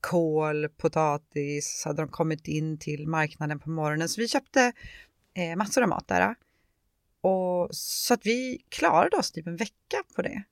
Kål, 0.00 0.68
potatis, 0.68 1.80
så 1.82 1.88
hade 1.88 2.02
de 2.02 2.08
kommit 2.08 2.48
in 2.48 2.78
till 2.78 3.08
marknaden 3.08 3.58
på 3.58 3.70
morgonen. 3.70 4.08
Så 4.08 4.20
vi 4.20 4.28
köpte 4.28 4.72
eh, 5.34 5.56
massor 5.56 5.82
av 5.82 5.88
mat 5.88 6.08
där. 6.08 6.34
Och, 7.20 7.68
så 7.72 8.14
att 8.14 8.26
vi 8.26 8.64
klarade 8.68 9.16
oss 9.16 9.32
typ 9.32 9.46
en 9.46 9.56
vecka 9.56 10.02
på 10.16 10.22
det. 10.22 10.42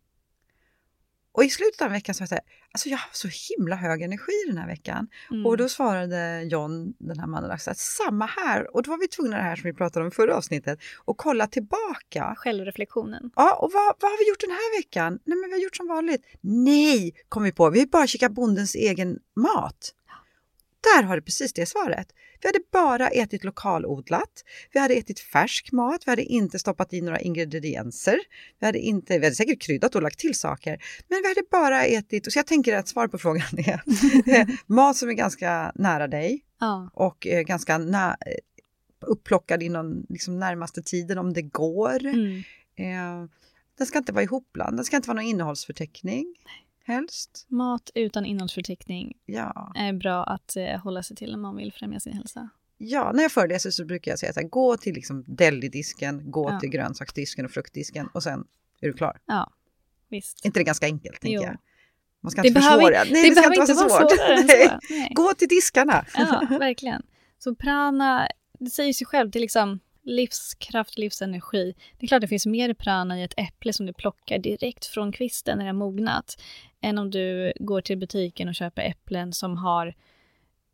Och 1.32 1.44
i 1.44 1.50
slutet 1.50 1.82
av 1.82 1.90
veckan 1.90 2.14
så 2.14 2.22
var 2.24 2.28
jag 2.30 2.40
alltså 2.72 2.88
jag 2.88 2.98
har 2.98 3.10
så 3.12 3.28
himla 3.50 3.76
hög 3.76 4.02
energi 4.02 4.32
den 4.46 4.58
här 4.58 4.66
veckan. 4.66 5.08
mm, 5.30 5.46
Och 5.46 5.56
då 5.56 5.68
svarade 5.68 6.42
John, 6.42 6.94
den 6.98 7.18
här 7.18 7.26
mannen, 7.26 7.50
också, 7.50 7.70
att 7.70 7.78
samma 7.78 8.26
här. 8.26 8.76
Och 8.76 8.82
då 8.82 8.90
var 8.90 8.98
vi 8.98 9.08
tvungna 9.08 9.36
det 9.36 9.42
här 9.42 9.56
som 9.56 9.62
vi 9.70 9.72
pratade 9.72 10.04
om 10.04 10.08
i 10.08 10.14
förra 10.14 10.36
avsnittet 10.36 10.78
och 11.04 11.16
kolla 11.16 11.46
tillbaka. 11.46 12.34
Självreflektionen. 12.36 13.30
Ja, 13.36 13.54
och 13.56 13.70
vad, 13.72 13.94
vad 14.00 14.10
har 14.10 14.18
vi 14.18 14.28
gjort 14.28 14.40
den 14.40 14.50
här 14.50 14.78
veckan? 14.78 15.18
Nej, 15.24 15.38
men 15.38 15.50
vi 15.50 15.54
har 15.56 15.62
gjort 15.62 15.76
som 15.76 15.86
vanligt. 15.88 16.22
Nej, 16.40 17.14
kom 17.28 17.42
vi 17.42 17.52
på. 17.52 17.70
Vi 17.70 17.78
har 17.78 17.86
bara 17.86 18.06
kikat 18.06 18.32
bondens 18.32 18.74
egen 18.74 19.18
mat. 19.36 19.94
Där 20.80 21.02
har 21.02 21.16
du 21.16 21.22
precis 21.22 21.52
det 21.52 21.66
svaret. 21.66 22.08
Vi 22.42 22.48
hade 22.48 22.58
bara 22.72 23.08
ätit 23.08 23.44
lokalodlat. 23.44 24.44
Vi 24.72 24.80
hade 24.80 24.94
ätit 24.94 25.20
färsk 25.20 25.72
mat. 25.72 26.02
Vi 26.06 26.10
hade 26.10 26.22
inte 26.24 26.58
stoppat 26.58 26.92
i 26.92 27.00
några 27.00 27.20
ingredienser. 27.20 28.18
Vi 28.58 28.66
hade, 28.66 28.78
inte, 28.78 29.18
vi 29.18 29.24
hade 29.24 29.36
säkert 29.36 29.60
kryddat 29.62 29.94
och 29.94 30.02
lagt 30.02 30.18
till 30.18 30.34
saker. 30.38 30.82
Men 31.08 31.18
vi 31.22 31.28
hade 31.28 31.42
bara 31.50 31.84
ätit, 31.84 32.32
så 32.32 32.38
jag 32.38 32.46
tänker 32.46 32.76
att 32.76 32.88
svar 32.88 33.08
på 33.08 33.18
frågan 33.18 33.58
är 33.58 33.80
mat 34.72 34.96
som 34.96 35.08
är 35.08 35.12
ganska 35.12 35.72
nära 35.74 36.08
dig 36.08 36.44
Ja, 36.60 36.90
och 36.94 37.26
eh, 37.26 37.40
ganska 37.42 37.78
nä- 37.78 38.16
upplockad 39.06 39.62
inom 39.62 40.06
liksom, 40.08 40.38
närmaste 40.38 40.82
tiden 40.82 41.18
om 41.18 41.32
det 41.32 41.42
går. 41.42 42.06
mm, 42.06 42.42
Eh, 42.80 43.28
den 43.78 43.86
ska 43.86 43.98
inte 43.98 44.12
vara 44.12 44.24
ihopblandad, 44.24 44.76
den 44.76 44.84
ska 44.84 44.96
inte 44.96 45.08
vara 45.08 45.14
någon 45.16 45.24
innehållsförteckning. 45.30 46.34
Helst. 46.88 47.46
mat 47.48 47.90
utan 47.94 48.24
innehållsförteckning 48.26 49.16
Ja. 49.26 49.72
är 49.76 49.92
bra 49.92 50.24
att 50.24 50.56
eh, 50.56 50.80
hålla 50.80 51.02
sig 51.02 51.16
till 51.16 51.34
om 51.34 51.40
man 51.40 51.56
vill 51.56 51.72
främja 51.72 52.00
sin 52.00 52.12
hälsa. 52.12 52.48
ja, 52.78 53.12
när 53.14 53.22
jag 53.22 53.32
föreläser 53.32 53.70
så 53.70 53.84
brukar 53.84 54.12
jag 54.12 54.18
säga 54.18 54.32
så 54.32 54.40
här, 54.40 54.48
gå 54.48 54.76
till 54.76 54.94
liksom 54.94 55.24
delidisken, 55.26 56.30
gå 56.30 56.50
Ja. 56.50 56.60
till 56.60 56.68
grönsaksdisken 56.70 57.44
och 57.44 57.50
fruktdisken 57.50 58.06
och 58.14 58.22
sen 58.22 58.44
är 58.80 58.86
du 58.86 58.92
klar. 58.92 59.20
Ja, 59.26 59.52
visst. 60.08 60.44
inte 60.44 60.60
det 60.60 60.64
ganska 60.64 60.86
enkelt, 60.86 61.20
tänker 61.20 61.36
Jo. 61.36 61.42
jag? 61.42 61.56
Man 62.20 62.30
ska 62.30 62.42
Det 62.42 62.48
inte 62.48 62.60
försvåra. 62.60 62.80
Nej, 62.90 63.04
det 63.22 63.28
det, 63.28 63.34
ska 63.34 63.46
inte 63.46 63.58
vara 63.58 63.66
så 63.66 63.74
svårt. 63.74 64.10
svårare. 64.10 64.78
Nej. 64.90 65.08
Gå 65.14 65.34
till 65.34 65.48
diskarna. 65.48 66.04
Ja, 66.14 66.46
verkligen. 66.58 67.02
Så 67.38 67.54
prana, 67.54 68.28
det 68.58 68.70
säger 68.70 68.92
sig 68.92 69.06
själv, 69.06 69.30
det 69.30 69.38
är 69.38 69.40
liksom 69.40 69.80
livskraft, 70.02 70.98
livsenergi. 70.98 71.74
Det 71.98 72.06
är 72.06 72.08
klart 72.08 72.20
det 72.20 72.28
finns 72.28 72.46
mer 72.46 72.74
prana 72.74 73.20
i 73.20 73.22
ett 73.22 73.34
äpple 73.36 73.72
som 73.72 73.86
du 73.86 73.92
plockar 73.92 74.38
direkt 74.38 74.86
från 74.86 75.12
kvisten 75.12 75.58
när 75.58 75.64
det 75.64 75.68
har 75.68 75.74
mognat, 75.78 76.40
än 76.80 76.98
om 76.98 77.10
du 77.10 77.52
går 77.60 77.80
till 77.80 77.98
butiken 77.98 78.48
och 78.48 78.54
köper 78.54 78.82
äpplen 78.82 79.32
som 79.32 79.56
har 79.56 79.94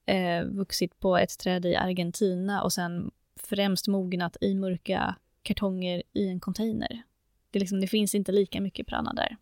eh, 0.06 0.44
vuxit 0.44 1.00
på 1.00 1.16
ett 1.16 1.38
träd 1.38 1.66
i 1.66 1.76
Argentina 1.76 2.62
och 2.62 2.72
sen 2.72 3.10
främst 3.36 3.88
mognat 3.88 4.36
i 4.40 4.54
mörka 4.54 5.16
kartonger 5.42 6.02
i 6.12 6.28
en 6.28 6.40
container. 6.40 7.02
Det, 7.50 7.58
liksom, 7.58 7.80
det 7.80 7.86
finns 7.86 8.14
inte 8.14 8.32
lika 8.32 8.60
mycket 8.60 8.86
prana 8.86 9.12
där. 9.12 9.36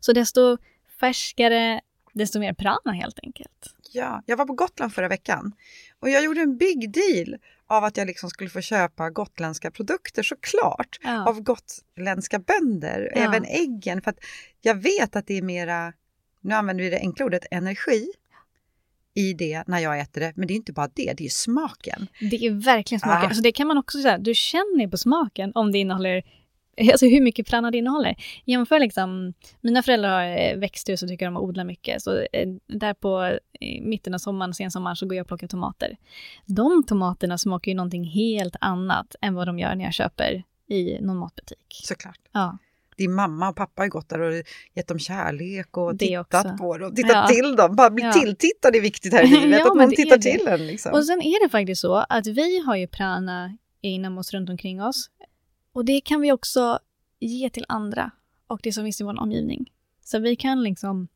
Så 0.00 0.12
desto 0.12 0.58
färskare, 1.00 1.80
desto 2.12 2.40
mer 2.40 2.52
prana 2.52 2.92
helt 2.92 3.18
enkelt. 3.22 3.74
Ja, 3.92 4.22
jag 4.26 4.36
var 4.36 4.46
på 4.46 4.54
Gotland 4.54 4.92
förra 4.94 5.08
veckan 5.08 5.52
och 6.00 6.10
jag 6.10 6.24
gjorde 6.24 6.40
en 6.40 6.56
big 6.56 6.92
deal 6.92 7.36
av 7.66 7.84
att 7.84 7.96
jag 7.96 8.06
liksom 8.06 8.30
skulle 8.30 8.50
få 8.50 8.60
köpa 8.60 9.10
gotländska 9.10 9.70
produkter 9.70 10.22
såklart 10.22 10.98
Ja. 11.02 11.28
av 11.28 11.40
gotländska 11.40 12.38
bönder, 12.38 13.12
Ja. 13.14 13.20
även 13.20 13.44
äggen 13.44 14.02
för 14.02 14.10
att 14.10 14.18
jag 14.60 14.74
vet 14.74 15.16
att 15.16 15.26
det 15.26 15.38
är 15.38 15.42
mera, 15.42 15.92
nu 16.40 16.54
använder 16.54 16.84
vi 16.84 16.90
det 16.90 16.98
enkla 16.98 17.24
ordet 17.26 17.44
energi 17.50 18.06
i 19.14 19.32
det 19.32 19.64
när 19.66 19.78
jag 19.78 20.00
äter 20.00 20.20
det, 20.20 20.32
men 20.36 20.46
det 20.48 20.54
är 20.54 20.56
inte 20.56 20.72
bara 20.72 20.88
det, 20.94 21.14
det 21.16 21.24
är 21.24 21.28
smaken. 21.28 22.06
Det 22.20 22.46
är 22.46 22.64
verkligen 22.64 23.00
smaken. 23.00 23.22
Ah. 23.24 23.26
Alltså 23.26 23.42
det 23.42 23.52
kan 23.52 23.66
man 23.66 23.78
också 23.78 24.02
säga, 24.02 24.18
du 24.18 24.34
känner 24.34 24.88
på 24.88 24.98
smaken 24.98 25.52
om 25.54 25.72
det 25.72 25.78
innehåller 25.78 26.22
Alltså 26.92 27.06
hur 27.06 27.20
mycket 27.20 27.46
prana 27.46 27.70
det 27.70 27.78
innehåller. 27.78 28.16
Jämför 28.44 28.80
liksom, 28.80 29.34
mina 29.60 29.82
föräldrar 29.82 30.10
har 30.10 30.38
eh, 30.52 30.56
växthus 30.58 31.02
och 31.02 31.08
tycker 31.08 31.28
om 31.28 31.36
att 31.36 31.42
odla 31.42 31.64
mycket. 31.64 32.02
Så 32.02 32.16
eh, 32.32 32.48
där 32.66 32.94
på 32.94 33.22
eh, 33.60 33.82
mitten 33.82 34.14
av 34.14 34.18
sommaren, 34.18 34.54
sensommaren, 34.54 34.96
så 34.96 35.06
går 35.06 35.16
jag 35.16 35.24
och 35.24 35.28
plockar 35.28 35.46
tomater. 35.46 35.96
De 36.46 36.84
tomaterna 36.86 37.38
smakar 37.38 37.70
ju 37.70 37.76
någonting 37.76 38.04
helt 38.04 38.56
annat 38.60 39.14
än 39.20 39.34
vad 39.34 39.46
de 39.48 39.58
gör 39.58 39.74
när 39.74 39.84
jag 39.84 39.94
köper 39.94 40.42
i 40.68 40.98
någon 41.00 41.16
matbutik. 41.16 41.80
Såklart. 41.84 42.18
Ja, 42.32 42.58
Din 42.96 43.12
mamma 43.14 43.48
och 43.48 43.56
pappa 43.56 43.82
har 43.82 43.88
gått 43.88 44.08
där 44.08 44.20
och 44.20 44.34
gett 44.74 44.88
dem 44.88 44.98
kärlek 44.98 45.76
och 45.76 45.94
Det 45.96 46.06
tittat 46.06 46.46
också. 46.46 46.56
på 46.56 46.78
dem, 46.78 46.94
tittat 46.94 47.10
Ja. 47.14 47.26
till 47.26 47.56
dem. 47.56 47.76
Bara 47.76 47.90
bli 47.90 48.04
Ja. 48.04 48.12
tilltittad 48.12 48.76
är 48.76 48.80
viktigt 48.80 49.12
här 49.12 49.24
i 49.24 49.26
livet, 49.40 49.58
Ja, 49.58 49.70
att 49.70 49.76
någon 49.76 49.90
tittar 49.90 50.18
till 50.18 50.46
en. 50.48 50.66
Liksom. 50.66 50.92
Och 50.92 51.04
sen 51.06 51.22
är 51.22 51.44
det 51.44 51.48
faktiskt 51.50 51.80
så 51.80 51.94
att 52.08 52.26
vi 52.26 52.60
har 52.66 52.76
ju 52.76 52.86
prana 52.86 53.58
inom 53.80 54.18
oss 54.18 54.32
runt 54.34 54.50
omkring 54.50 54.82
oss. 54.82 55.10
Och 55.74 55.84
det 55.84 56.00
kan 56.00 56.20
vi 56.20 56.32
också 56.32 56.78
ge 57.20 57.50
till 57.50 57.64
andra 57.68 58.10
och 58.46 58.60
det 58.62 58.72
som 58.72 58.84
finns 58.84 59.00
i 59.00 59.04
vår 59.04 59.20
omgivning. 59.20 59.72
Så 60.04 60.18
vi 60.18 60.36
kan 60.36 60.62
liksom... 60.62 61.08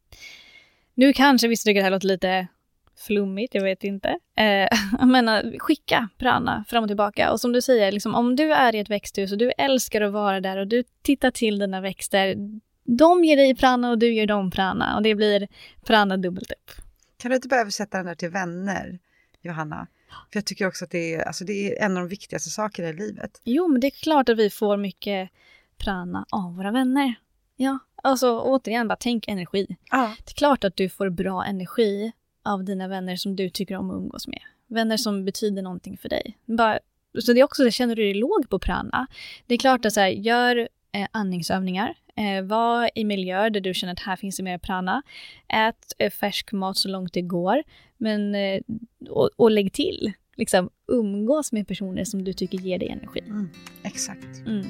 Nu 0.94 1.12
kanske 1.12 1.48
vissa 1.48 1.64
tycker 1.64 1.80
det 1.80 1.84
här 1.84 1.90
låter 1.90 2.08
lite 2.08 2.48
flummigt, 2.96 3.54
jag 3.54 3.62
vet 3.62 3.84
inte. 3.84 4.08
Eh, 4.36 4.44
jag 4.98 5.08
menar, 5.08 5.44
eh, 5.44 5.58
skicka 5.58 6.08
prana 6.18 6.64
fram 6.68 6.82
och 6.82 6.88
tillbaka. 6.88 7.32
Och 7.32 7.40
som 7.40 7.52
du 7.52 7.62
säger, 7.62 7.92
liksom, 7.92 8.14
om 8.14 8.36
du 8.36 8.52
är 8.52 8.74
i 8.74 8.78
ett 8.78 8.90
växthus 8.90 9.32
och 9.32 9.38
du 9.38 9.50
älskar 9.58 10.00
att 10.00 10.12
vara 10.12 10.40
där 10.40 10.56
och 10.56 10.66
du 10.66 10.84
tittar 11.02 11.30
till 11.30 11.58
dina 11.58 11.80
växter. 11.80 12.36
De 12.84 13.24
ger 13.24 13.36
dig 13.36 13.54
prana 13.54 13.90
och 13.90 13.98
du 13.98 14.14
ger 14.14 14.26
dem 14.26 14.50
prana 14.50 14.96
och 14.96 15.02
det 15.02 15.14
blir 15.14 15.48
prana 15.84 16.16
dubbelt 16.16 16.52
upp. 16.52 16.70
Kan 17.16 17.30
du 17.30 17.34
inte 17.34 17.48
behöva 17.48 17.62
översätta 17.62 17.96
den 17.96 18.06
där 18.06 18.14
till 18.14 18.30
vänner, 18.30 18.98
Johanna? 19.42 19.86
För 20.08 20.36
jag 20.36 20.44
tycker 20.44 20.66
också 20.66 20.84
att 20.84 20.90
det 20.90 21.14
är, 21.14 21.22
alltså 21.22 21.44
det 21.44 21.52
är 21.52 21.84
en 21.84 21.96
av 21.96 22.02
de 22.02 22.08
viktigaste 22.08 22.50
sakerna 22.50 22.88
i 22.88 22.92
livet. 22.92 23.40
Jo, 23.44 23.68
men 23.68 23.80
det 23.80 23.86
är 23.86 24.02
klart 24.02 24.28
att 24.28 24.38
vi 24.38 24.50
får 24.50 24.76
mycket 24.76 25.30
prana 25.78 26.26
av 26.30 26.56
våra 26.56 26.70
vänner. 26.70 27.14
Ja, 27.56 27.78
alltså 28.02 28.40
återigen, 28.40 28.88
bara 28.88 28.96
tänk 29.00 29.28
energi. 29.28 29.66
Ja. 29.90 30.14
Det 30.24 30.32
är 30.32 30.34
klart 30.34 30.64
att 30.64 30.76
du 30.76 30.88
får 30.88 31.10
bra 31.10 31.44
energi 31.44 32.12
av 32.44 32.64
dina 32.64 32.88
vänner 32.88 33.16
som 33.16 33.36
du 33.36 33.50
tycker 33.50 33.76
om 33.76 33.90
att 33.90 33.96
umgås 33.96 34.28
med. 34.28 34.40
Vänner 34.66 34.96
som 34.96 35.24
betyder 35.24 35.62
någonting 35.62 35.98
för 35.98 36.08
dig. 36.08 36.38
Bara, 36.44 36.78
så 37.20 37.32
det 37.32 37.40
är 37.40 37.44
också 37.44 37.64
så, 37.64 37.70
känner 37.70 37.96
du 37.96 38.02
dig 38.02 38.14
låg 38.14 38.48
på 38.48 38.58
prana, 38.58 39.06
det 39.46 39.54
är 39.54 39.58
klart 39.58 39.84
att 39.84 39.92
så 39.92 40.00
här, 40.00 40.08
gör 40.08 40.68
eh, 40.92 41.08
andningsövningar. 41.12 41.94
Eh, 42.16 42.44
var 42.44 42.90
i 42.94 43.04
miljöer 43.04 43.50
där 43.50 43.60
du 43.60 43.74
känner 43.74 43.92
att 43.92 44.00
här 44.00 44.16
finns 44.16 44.36
det 44.36 44.42
mer 44.42 44.58
prana. 44.58 45.02
Ät 45.48 45.92
eh, 45.98 46.10
färsk 46.10 46.52
mat 46.52 46.76
så 46.76 46.88
långt 46.88 47.12
det 47.12 47.22
går. 47.22 47.62
Men, 47.98 48.34
eh, 48.34 48.60
och, 49.08 49.30
och 49.36 49.50
lägg 49.50 49.72
till, 49.72 50.12
liksom 50.36 50.70
umgås 50.86 51.52
med 51.52 51.68
personer 51.68 52.04
som 52.04 52.24
du 52.24 52.32
tycker 52.32 52.58
ger 52.58 52.78
dig 52.78 52.88
energi. 52.88 53.20
Mm, 53.26 53.48
exakt. 53.82 54.46
Mm. 54.46 54.66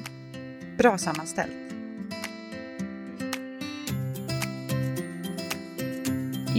Bra 0.79 0.99
sammanställt. 0.99 1.53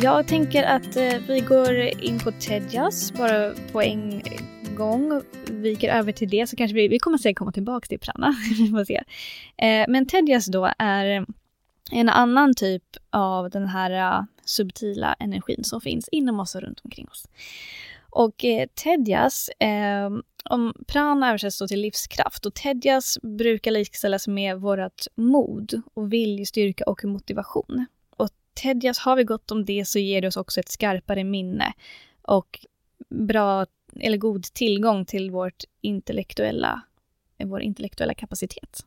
Jag 0.02 0.28
tänker 0.28 0.64
att 0.64 0.96
eh, 0.96 1.14
vi 1.28 1.40
går 1.40 1.80
in 1.80 2.20
på 2.20 2.32
Tedjas 2.32 3.14
bara 3.14 3.54
på 3.72 3.82
en 3.82 4.22
gång. 4.76 5.22
Viker 5.48 5.90
över 5.90 6.12
till 6.12 6.30
det 6.30 6.50
så 6.50 6.56
kanske 6.56 6.76
vi, 6.76 6.88
vi 6.88 7.00
kommer 7.00 7.18
säkert 7.18 7.38
komma 7.38 7.52
tillbaka 7.52 7.88
till 7.88 8.00
Prana. 8.00 8.36
vi 8.58 8.70
får 8.70 8.86
se. 8.86 9.04
Eh, 9.58 9.86
men 9.88 10.06
Tedjas 10.06 10.46
då 10.46 10.72
är 10.78 11.26
en 11.92 12.10
annan 12.10 12.54
typ 12.54 12.84
av 13.10 13.50
den 13.50 13.68
här 13.68 14.26
subtila 14.50 15.14
energin 15.14 15.64
som 15.64 15.82
finns 15.82 16.10
inom 16.10 16.40
oss 16.40 16.56
och 16.56 16.62
runt 16.62 16.82
omkring 16.84 17.08
oss. 17.08 17.28
Och 18.10 18.46
eh, 18.46 18.68
Tedjas, 18.84 19.50
eh, 19.50 20.10
om 20.44 20.74
prana 20.88 21.30
översätts 21.30 21.60
då 21.60 21.68
till 21.68 21.82
livskraft 21.82 22.46
och 22.46 22.54
Tedjas 22.54 23.18
brukar 23.22 23.72
likställas 23.72 24.28
med 24.28 24.60
vårt 24.60 25.06
mod 25.16 25.82
och 25.94 26.14
viljestyrka 26.14 26.84
och 26.84 27.04
motivation. 27.04 27.86
Och 28.10 28.30
Tedjas, 28.54 29.00
har 29.00 29.16
vi 29.16 29.24
gott 29.24 29.52
om 29.52 29.66
det 29.66 29.88
så 29.88 30.00
ger 30.00 30.22
det 30.22 30.28
oss 30.28 30.38
också 30.38 30.60
ett 30.60 30.70
skarpare 30.70 31.24
minne 31.24 31.74
och 32.22 32.66
bra 33.10 33.66
eller 34.00 34.18
god 34.18 34.44
tillgång 34.44 35.06
till 35.06 35.32
vårt 35.32 35.64
intellektuella, 35.82 36.82
vår 37.44 37.62
intellektuella 37.62 38.14
kapacitet. 38.14 38.86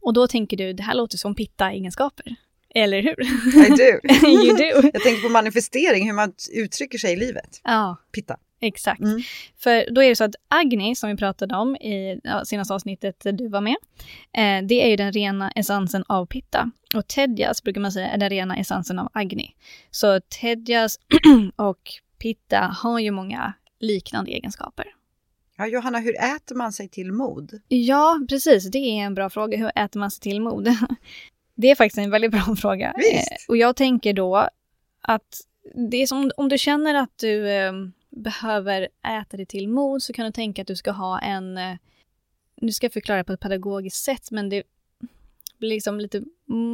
Och 0.00 0.12
då 0.12 0.28
tänker 0.28 0.56
du, 0.56 0.72
det 0.72 0.82
här 0.82 0.94
låter 0.94 1.18
som 1.18 1.34
pitta-egenskaper. 1.34 2.36
Eller 2.74 3.02
hur? 3.02 3.22
I 3.66 3.68
do. 3.68 4.26
you 4.26 4.56
do. 4.56 4.90
Jag 4.92 5.02
tänker 5.02 5.22
på 5.22 5.28
manifestering, 5.28 6.06
hur 6.06 6.12
man 6.12 6.32
uttrycker 6.52 6.98
sig 6.98 7.12
i 7.12 7.16
livet. 7.16 7.60
Ja, 7.64 7.96
Pitta. 8.12 8.36
exakt. 8.60 9.00
Mm. 9.00 9.20
För 9.58 9.94
då 9.94 10.02
är 10.02 10.08
det 10.08 10.16
så 10.16 10.24
att 10.24 10.34
Agni, 10.48 10.94
som 10.94 11.10
vi 11.10 11.16
pratade 11.16 11.56
om 11.56 11.76
i 11.76 12.20
senaste 12.44 12.74
avsnittet 12.74 13.20
där 13.20 13.32
du 13.32 13.48
var 13.48 13.60
med, 13.60 13.76
eh, 14.36 14.66
det 14.66 14.84
är 14.84 14.88
ju 14.88 14.96
den 14.96 15.12
rena 15.12 15.50
essensen 15.50 16.04
av 16.08 16.26
Pitta. 16.26 16.70
Och 16.94 17.08
Tedjas 17.08 17.62
brukar 17.62 17.80
man 17.80 17.92
säga 17.92 18.08
är 18.08 18.18
den 18.18 18.30
rena 18.30 18.56
essensen 18.56 18.98
av 18.98 19.08
Agni. 19.12 19.54
Så 19.90 20.20
Tedjas 20.20 20.98
och 21.56 21.80
Pitta 22.18 22.58
har 22.58 22.98
ju 22.98 23.10
många 23.10 23.52
liknande 23.80 24.30
egenskaper. 24.30 24.86
Ja, 25.56 25.66
Johanna, 25.66 25.98
hur 25.98 26.14
äter 26.16 26.54
man 26.54 26.72
sig 26.72 26.88
till 26.88 27.12
mod? 27.12 27.60
Ja, 27.68 28.20
precis. 28.28 28.70
Det 28.70 28.78
är 28.78 29.04
en 29.04 29.14
bra 29.14 29.30
fråga. 29.30 29.58
Hur 29.58 29.70
äter 29.74 30.00
man 30.00 30.10
sig 30.10 30.20
till 30.20 30.40
mod? 30.40 30.68
Det 31.62 31.70
är 31.70 31.74
faktiskt 31.74 31.98
en 31.98 32.10
väldigt 32.10 32.30
bra 32.30 32.56
fråga. 32.56 32.94
Visst. 32.96 33.30
Eh, 33.32 33.36
Och 33.48 33.56
jag 33.56 33.76
tänker 33.76 34.12
då 34.12 34.48
att 35.00 35.40
det 35.90 35.96
är 36.02 36.06
som 36.06 36.30
om 36.36 36.48
du 36.48 36.58
känner 36.58 36.94
att 36.94 37.18
du 37.18 37.50
eh, 37.50 37.72
behöver 38.10 38.88
äta 39.20 39.36
dig 39.36 39.46
till 39.46 39.68
mod 39.68 40.02
så 40.02 40.12
kan 40.12 40.26
du 40.26 40.32
tänka 40.32 40.62
att 40.62 40.68
du 40.68 40.76
ska 40.76 40.90
ha 40.90 41.20
en... 41.20 41.58
Eh, 41.58 41.76
nu 42.56 42.72
ska 42.72 42.84
jag 42.84 42.92
förklara 42.92 43.24
på 43.24 43.32
ett 43.32 43.40
pedagogiskt 43.40 44.04
sätt, 44.04 44.30
men 44.30 44.48
det 44.48 44.62
liksom 45.62 46.00
lite 46.00 46.22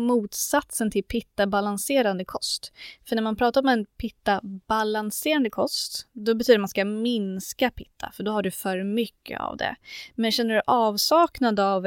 motsatsen 0.07 0.91
till 0.91 1.05
pitta-balanserande 1.05 2.25
kost. 2.25 2.73
För 3.09 3.17
när 3.17 3.23
man 3.23 3.37
pratar 3.37 3.63
om 3.63 3.69
en 3.69 3.85
pitta-balanserande 3.85 5.51
kost, 5.51 6.09
då 6.13 6.35
betyder 6.35 6.55
det 6.55 6.59
att 6.59 6.61
man 6.61 6.69
ska 6.69 6.85
minska 6.85 7.71
pitta, 7.71 8.11
för 8.15 8.23
då 8.25 8.33
har 8.33 8.43
du 8.43 8.51
för 8.51 8.83
mycket 8.83 9.41
av 9.41 9.57
det. 9.57 9.77
Men 10.15 10.33
känner 10.33 10.55
du 10.55 10.63
avsaknad 10.67 11.61
av 11.61 11.87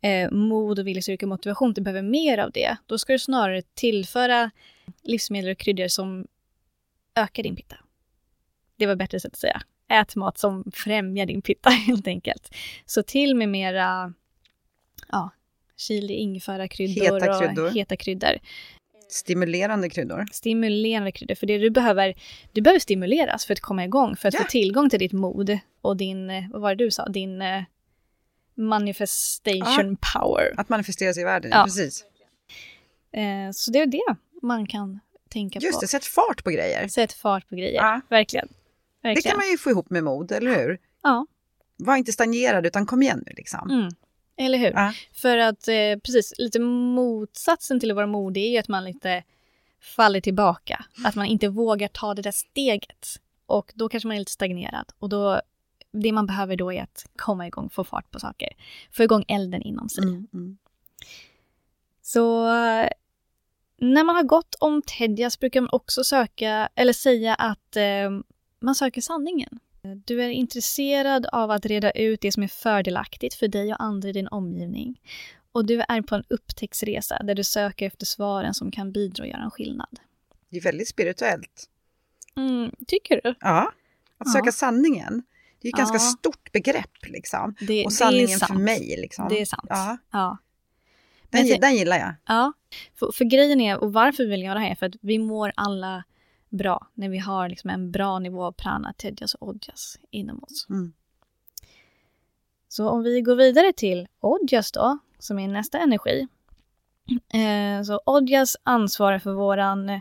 eh, 0.00 0.30
mod 0.30 0.78
och 0.78 0.86
viljestyrka 0.86 1.26
och 1.26 1.30
motivation, 1.30 1.72
du 1.72 1.80
behöver 1.80 2.02
mer 2.02 2.38
av 2.38 2.50
det, 2.50 2.76
då 2.86 2.98
ska 2.98 3.12
du 3.12 3.18
snarare 3.18 3.62
tillföra 3.62 4.50
livsmedel 5.02 5.50
och 5.50 5.58
kryddor 5.58 5.88
som 5.88 6.26
ökar 7.14 7.42
din 7.42 7.56
pitta. 7.56 7.76
Det 8.76 8.86
var 8.86 8.92
ett 8.92 8.98
bättre 8.98 9.20
sätt 9.20 9.32
att 9.32 9.38
säga. 9.38 9.62
Ät 9.88 10.16
mat 10.16 10.38
som 10.38 10.64
främjar 10.74 11.26
din 11.26 11.42
pitta 11.42 11.70
helt 11.86 12.06
enkelt. 12.06 12.54
Så 12.86 13.02
till 13.02 13.34
med 13.34 13.48
mera 13.48 14.14
ja, 15.08 15.30
chili, 15.78 16.14
ingefära, 16.14 16.68
kryddor 16.68 17.02
Heta 17.02 17.30
och 17.36 17.40
kryddor. 17.42 17.70
heta 17.70 17.96
kryddor. 17.96 18.38
Stimulerande 19.10 19.90
kryddor. 19.90 20.26
Stimulerande 20.32 21.12
kryddor, 21.12 21.34
för 21.34 21.46
det 21.46 21.58
du 21.58 21.70
behöver, 21.70 22.14
du 22.52 22.60
behöver 22.60 22.80
stimuleras 22.80 23.46
för 23.46 23.52
att 23.52 23.60
komma 23.60 23.84
igång, 23.84 24.16
för 24.16 24.28
att 24.28 24.34
Ja. 24.34 24.40
få 24.40 24.46
tillgång 24.48 24.90
till 24.90 24.98
ditt 24.98 25.12
mod 25.12 25.58
och 25.80 25.96
din, 25.96 26.30
eh, 26.30 26.44
vad 26.50 26.60
var 26.62 26.74
det 26.74 26.84
du 26.84 26.90
sa, 26.90 27.08
din 27.08 27.42
eh, 27.42 27.62
manifestation 28.54 29.96
power. 30.14 30.54
Att 30.56 30.68
manifestera 30.68 31.12
sig 31.14 31.20
i 31.20 31.24
världen, 31.24 31.50
Ja. 31.54 31.64
precis. 31.64 32.04
Eh, 33.12 33.50
så 33.54 33.70
det 33.70 33.78
är 33.78 33.86
det 33.86 34.16
man 34.42 34.66
kan 34.66 35.00
tänka 35.30 35.58
Just 35.58 35.74
på. 35.78 35.80
det, 35.80 35.88
sätt 35.88 36.04
fart 36.04 36.44
på 36.44 36.50
grejer. 36.50 36.88
Sätt 36.88 37.12
fart 37.12 37.48
på 37.48 37.54
grejer, 37.54 37.74
Ja. 37.74 38.00
verkligen. 38.08 38.48
Det 39.02 39.08
verkligen. 39.08 39.30
kan 39.30 39.38
man 39.38 39.50
ju 39.50 39.58
få 39.58 39.70
ihop 39.70 39.90
med 39.90 40.04
mod, 40.04 40.32
eller 40.32 40.54
hur? 40.56 40.78
Ja, 41.02 41.26
Var 41.76 41.96
inte 41.96 42.12
stagnerad, 42.12 42.66
utan 42.66 42.86
kom 42.86 43.02
igen 43.02 43.22
nu 43.26 43.32
liksom. 43.36 43.70
mm. 43.70 43.88
Eller 44.38 44.58
hur? 44.58 44.72
Ja. 44.72 44.92
För 45.12 45.38
att 45.38 45.68
eh, 45.68 45.98
precis, 46.04 46.34
lite 46.38 46.58
motsatsen 46.60 47.80
till 47.80 47.90
att 47.90 47.96
vara 47.96 48.06
modig 48.06 48.44
är 48.44 48.50
ju 48.50 48.58
att 48.58 48.68
man 48.68 48.84
lite 48.84 49.22
faller 49.80 50.20
tillbaka. 50.20 50.84
Att 51.04 51.14
man 51.14 51.26
inte 51.26 51.48
vågar 51.48 51.88
ta 51.88 52.14
det 52.14 52.22
där 52.22 52.30
steget. 52.30 53.20
Och 53.46 53.72
då 53.74 53.88
kanske 53.88 54.06
man 54.06 54.14
är 54.14 54.18
lite 54.18 54.32
stagnerad. 54.32 54.92
Och 54.98 55.08
då, 55.08 55.40
det 55.92 56.12
man 56.12 56.26
behöver 56.26 56.56
då 56.56 56.72
är 56.72 56.82
att 56.82 57.06
komma 57.16 57.46
igång, 57.46 57.70
få 57.70 57.84
fart 57.84 58.10
på 58.10 58.20
saker. 58.20 58.48
Få 58.92 59.02
igång 59.02 59.24
elden 59.28 59.62
inom 59.62 59.88
sig. 59.88 60.04
Mm, 60.04 60.26
mm. 60.32 60.58
Så 62.02 62.46
när 63.80 64.04
man 64.04 64.16
har 64.16 64.22
gått 64.22 64.54
om 64.54 64.82
Tedjas 64.82 65.38
brukar 65.38 65.60
man 65.60 65.70
också 65.72 66.04
söka, 66.04 66.68
eller 66.74 66.92
säga 66.92 67.34
att 67.34 67.76
eh, 67.76 68.10
man 68.60 68.74
söker 68.74 69.00
sanningen. 69.00 69.58
Du 69.82 70.22
är 70.22 70.28
intresserad 70.28 71.26
av 71.32 71.50
att 71.50 71.66
reda 71.66 71.90
ut 71.90 72.20
det 72.20 72.32
som 72.32 72.42
är 72.42 72.48
fördelaktigt 72.48 73.34
för 73.34 73.48
dig 73.48 73.72
och 73.72 73.82
andra 73.82 74.08
i 74.08 74.12
din 74.12 74.28
omgivning. 74.28 75.00
Och 75.52 75.66
du 75.66 75.80
är 75.88 76.02
på 76.02 76.14
en 76.14 76.24
upptäcktsresa 76.28 77.22
där 77.22 77.34
du 77.34 77.44
söker 77.44 77.86
efter 77.86 78.06
svaren 78.06 78.54
som 78.54 78.70
kan 78.70 78.92
bidra 78.92 79.22
och 79.24 79.28
göra 79.28 79.42
en 79.42 79.50
skillnad. 79.50 80.00
Det 80.50 80.56
är 80.56 80.60
väldigt 80.62 80.88
spirituellt. 80.88 81.64
Mm, 82.36 82.70
tycker 82.86 83.20
du? 83.24 83.34
Ja. 83.40 83.72
Att 84.18 84.26
Ja. 84.26 84.32
söka 84.32 84.52
sanningen. 84.52 85.22
Det 85.60 85.68
är 85.68 85.72
ett 85.72 85.78
ganska 85.78 85.94
Ja. 85.96 86.00
stort 86.00 86.52
begrepp 86.52 87.06
liksom. 87.08 87.54
Det, 87.60 87.84
Och 87.84 87.92
sanningen 87.92 88.38
för 88.38 88.54
mig 88.54 88.96
liksom. 88.98 89.28
Det 89.28 89.40
är 89.40 89.44
sant. 89.44 89.66
Ja, 89.68 89.98
Ja. 90.12 90.38
den, 91.30 91.48
Men 91.48 91.60
den 91.60 91.76
gillar 91.76 91.98
jag. 91.98 92.14
Ja, 92.26 92.52
för, 92.98 93.12
för 93.12 93.24
grejen 93.24 93.60
är, 93.60 93.78
och 93.78 93.92
varför 93.92 94.24
vi 94.24 94.30
vill 94.30 94.42
göra 94.42 94.54
det 94.54 94.60
här, 94.60 94.70
är 94.70 94.74
för 94.74 94.86
att 94.86 94.94
vi 95.00 95.18
mår 95.18 95.52
alla 95.56 96.04
bra 96.48 96.86
när 96.94 97.08
vi 97.08 97.18
har 97.18 97.48
liksom 97.48 97.70
en 97.70 97.90
bra 97.90 98.18
nivå 98.18 98.44
av 98.44 98.52
prana, 98.52 98.92
tedjas 98.92 99.34
och 99.34 99.48
odjas 99.48 99.98
inom 100.10 100.44
oss. 100.44 100.66
Mm. 100.70 100.92
Så 102.68 102.88
om 102.88 103.02
vi 103.02 103.20
går 103.20 103.36
vidare 103.36 103.72
till 103.72 104.08
odjas 104.20 104.72
då, 104.72 104.98
som 105.18 105.38
är 105.38 105.48
nästa 105.48 105.78
energi. 105.78 106.28
Eh, 107.32 107.82
så 107.82 108.00
odjas 108.06 108.56
ansvarar 108.62 109.18
för 109.18 109.32
våran 109.32 109.88
eh, 109.88 110.00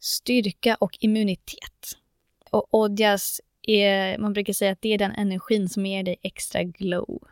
styrka 0.00 0.76
och 0.80 0.96
immunitet. 1.00 1.98
Och 2.50 2.74
odjas 2.74 3.40
är, 3.62 4.18
man 4.18 4.32
brukar 4.32 4.52
säga 4.52 4.72
att 4.72 4.82
det 4.82 4.88
är 4.94 4.98
den 4.98 5.12
energin 5.12 5.68
som 5.68 5.86
ger 5.86 6.02
dig 6.02 6.16
extra 6.22 6.62
glow. 6.62 7.28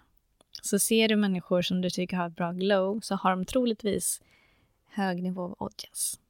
Så 0.62 0.78
ser 0.78 1.08
du 1.08 1.16
människor 1.16 1.62
som 1.62 1.80
du 1.80 1.90
tycker 1.90 2.16
har 2.16 2.26
ett 2.26 2.36
bra 2.36 2.52
glow 2.52 3.00
så 3.00 3.14
har 3.14 3.30
de 3.30 3.44
troligtvis 3.44 4.20
hög 4.88 5.22
nivå 5.22 5.42
av 5.42 5.56
odjas. 5.58 6.20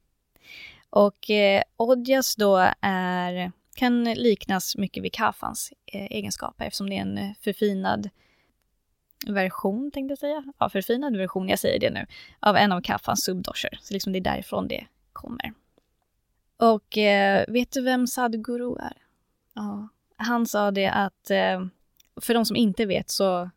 Och 0.91 1.29
eh, 1.29 1.63
odjas 1.77 2.35
då 2.35 2.71
är, 2.81 3.51
kan 3.75 4.03
liknas 4.03 4.77
mycket 4.77 5.03
vid 5.03 5.13
kaffans 5.13 5.73
eh, 5.85 6.05
egenskaper 6.05 6.65
eftersom 6.65 6.89
det 6.89 6.97
är 6.97 7.01
en 7.01 7.17
eh, 7.17 7.31
förfinad 7.41 8.09
version, 9.27 9.91
tänkte 9.91 10.11
jag 10.11 10.19
säga. 10.19 10.43
Ja, 10.59 10.69
förfinad 10.69 11.17
version, 11.17 11.49
jag 11.49 11.59
säger 11.59 11.79
det 11.79 11.89
nu, 11.89 12.05
av 12.39 12.57
en 12.57 12.71
av 12.71 12.81
kaffans 12.81 13.23
subdosher. 13.23 13.79
Så 13.81 13.93
liksom 13.93 14.13
det 14.13 14.19
är 14.19 14.21
därifrån 14.21 14.67
det 14.67 14.85
kommer. 15.13 15.53
Och 16.57 16.97
eh, 16.97 17.45
vet 17.47 17.71
du 17.71 17.81
vem 17.81 18.07
Sadhguru 18.07 18.75
är? 18.79 18.97
Ja, 19.53 19.89
han 20.17 20.45
sa 20.45 20.71
det 20.71 20.87
att 20.87 21.29
eh, 21.31 21.65
för 22.21 22.33
de 22.33 22.45
som 22.45 22.55
inte 22.55 22.85
vet 22.85 23.09
så 23.09 23.49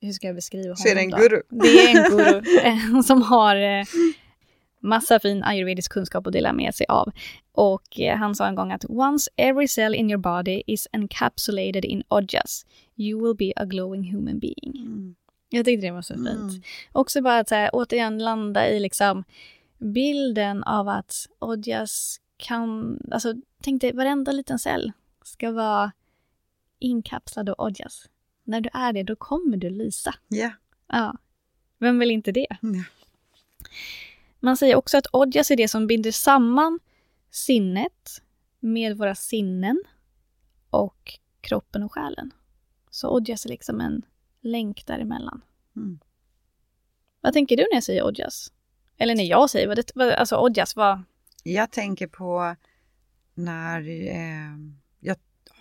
hur 0.00 0.12
ska 0.12 0.26
jag 0.26 0.36
beskriva 0.36 0.64
honom 0.64 0.76
Så 0.76 0.88
är 0.88 0.94
det 0.94 1.00
en 1.00 1.10
då? 1.10 1.16
guru. 1.16 1.42
Det 1.48 1.68
är 1.68 1.96
en 1.96 2.16
guru 2.16 3.02
som 3.02 3.22
har 3.22 3.56
eh, 3.56 3.84
massa 4.84 5.20
fin 5.20 5.42
ayurvedisk 5.42 5.92
kunskap 5.92 6.26
att 6.26 6.32
dela 6.32 6.52
med 6.52 6.74
sig 6.74 6.86
av. 6.88 7.12
Och 7.52 8.00
eh, 8.00 8.16
han 8.16 8.34
sa 8.34 8.46
en 8.46 8.54
gång 8.54 8.72
att 8.72 8.84
once 8.88 9.30
every 9.36 9.68
cell 9.68 9.94
in 9.94 10.10
your 10.10 10.20
body 10.20 10.62
is 10.66 10.88
encapsulated 10.92 11.84
in 11.84 12.02
ojas, 12.08 12.66
you 12.96 13.22
will 13.22 13.36
be 13.36 13.62
a 13.62 13.64
glowing 13.64 14.14
human 14.14 14.38
being. 14.38 14.76
Mm. 14.76 15.14
Jag 15.48 15.64
tyckte 15.64 15.86
det 15.86 15.92
var 15.92 16.02
så 16.02 16.14
fint. 16.14 16.28
Mm. 16.28 16.62
Också 16.92 17.22
bara 17.22 17.38
att 17.38 17.48
så 17.48 17.54
här, 17.54 17.70
återigen 17.72 18.18
landa 18.18 18.68
i 18.68 18.80
liksom 18.80 19.24
bilden 19.78 20.64
av 20.64 20.88
att 20.88 21.26
ojas 21.38 22.20
kan, 22.36 22.98
alltså 23.10 23.34
tänk 23.62 23.80
dig 23.80 23.92
varenda 23.92 24.32
liten 24.32 24.58
cell 24.58 24.92
ska 25.24 25.50
vara 25.50 25.92
inkapslad 26.78 27.48
av 27.48 27.54
ojas. 27.58 28.08
När 28.44 28.60
du 28.60 28.70
är 28.72 28.92
det, 28.92 29.02
då 29.02 29.16
kommer 29.16 29.56
du 29.56 29.70
lysa. 29.70 30.14
Ja. 30.28 30.50
Ja. 30.88 31.14
Vem 31.78 31.98
vill 31.98 32.10
inte 32.10 32.32
det? 32.32 32.46
Mm. 32.62 32.84
Man 34.44 34.56
säger 34.56 34.76
också 34.76 34.98
att 34.98 35.06
ojas 35.12 35.50
är 35.50 35.56
det 35.56 35.68
som 35.68 35.86
binder 35.86 36.10
samman 36.10 36.80
sinnet 37.30 38.22
med 38.60 38.96
våra 38.96 39.14
sinnen 39.14 39.82
och 40.70 41.18
kroppen 41.40 41.82
och 41.82 41.92
själen. 41.92 42.30
Så 42.90 43.18
ojas 43.18 43.44
är 43.44 43.48
liksom 43.48 43.80
en 43.80 44.02
länk 44.40 44.86
däremellan. 44.86 45.42
Mm. 45.76 45.98
Vad 47.20 47.32
tänker 47.32 47.56
du 47.56 47.62
när 47.62 47.76
jag 47.76 47.84
säger 47.84 48.04
ojas? 48.04 48.52
Eller 48.98 49.14
när 49.14 49.24
jag 49.24 49.50
säger 49.50 49.68
vad 49.68 49.76
det, 49.76 49.92
vad, 49.94 50.08
alltså 50.08 50.36
ojas, 50.36 50.76
vad... 50.76 51.02
Jag 51.42 51.70
tänker 51.70 52.06
på 52.06 52.56
när 53.34 53.88
eh, 53.88 54.56
jag 55.00 55.16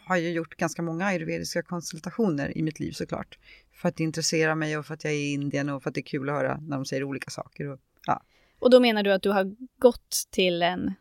har 0.05 0.17
ju 0.17 0.29
gjort 0.29 0.55
ganska 0.55 0.81
många 0.81 1.05
ayurvediska 1.05 1.63
konsultationer 1.63 2.57
i 2.57 2.63
mitt 2.63 2.79
liv 2.79 2.91
såklart. 2.91 3.39
För 3.71 3.89
att 3.89 3.95
det 3.95 4.03
intresserar 4.03 4.55
mig 4.55 4.77
och 4.77 4.85
för 4.85 4.93
att 4.93 5.03
jag 5.03 5.13
är 5.13 5.17
i 5.17 5.31
Indien 5.31 5.69
och 5.69 5.83
för 5.83 5.89
att 5.89 5.95
det 5.95 6.01
är 6.01 6.05
kul 6.05 6.29
att 6.29 6.35
höra 6.35 6.57
när 6.57 6.77
de 6.77 6.85
säger 6.85 7.03
olika 7.03 7.29
saker. 7.29 7.67
Och, 7.67 7.79
ja, 8.05 8.23
Och 8.59 8.69
då 8.69 8.79
menar 8.79 9.03
du 9.03 9.13
att 9.13 9.23
du 9.23 9.29
har 9.29 9.55
gått 9.77 10.27
till 10.29 10.61
en 10.61 10.93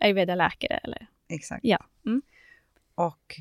ayurveda-läkare 0.00 0.80
eller? 0.84 1.06
exakt. 1.28 1.60
Ja. 1.64 1.86
Mm. 2.06 2.22
Och 2.94 3.40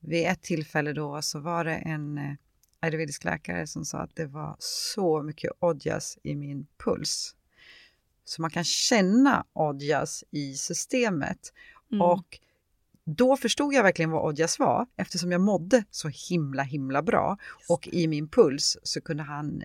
vid 0.00 0.26
ett 0.26 0.42
tillfälle 0.42 0.92
då 0.92 1.22
så 1.22 1.40
var 1.40 1.64
det 1.64 1.74
en 1.74 2.18
eh, 2.18 2.34
ayurvedisk 2.80 3.24
läkare 3.24 3.66
som 3.66 3.84
sa 3.84 3.98
att 3.98 4.16
det 4.16 4.26
var 4.26 4.56
så 4.58 5.22
mycket 5.22 5.50
odjas 5.60 6.18
i 6.22 6.34
min 6.34 6.66
puls. 6.84 7.36
Så 8.24 8.42
man 8.42 8.50
kan 8.50 8.64
känna 8.64 9.44
odjas 9.52 10.24
i 10.30 10.54
systemet. 10.54 11.52
Mm. 11.92 12.02
Och 12.02 12.40
då 13.04 13.36
förstod 13.36 13.74
jag 13.74 13.82
verkligen 13.82 14.10
vad 14.10 14.24
odjas 14.24 14.58
var 14.58 14.86
eftersom 14.96 15.32
jag 15.32 15.40
mådde 15.40 15.84
så 15.90 16.08
himla 16.30 16.62
himla 16.62 17.02
bra. 17.02 17.36
Och 17.68 17.88
i 17.92 18.06
min 18.06 18.28
puls 18.28 18.78
så 18.82 19.00
kunde 19.00 19.22
han, 19.22 19.62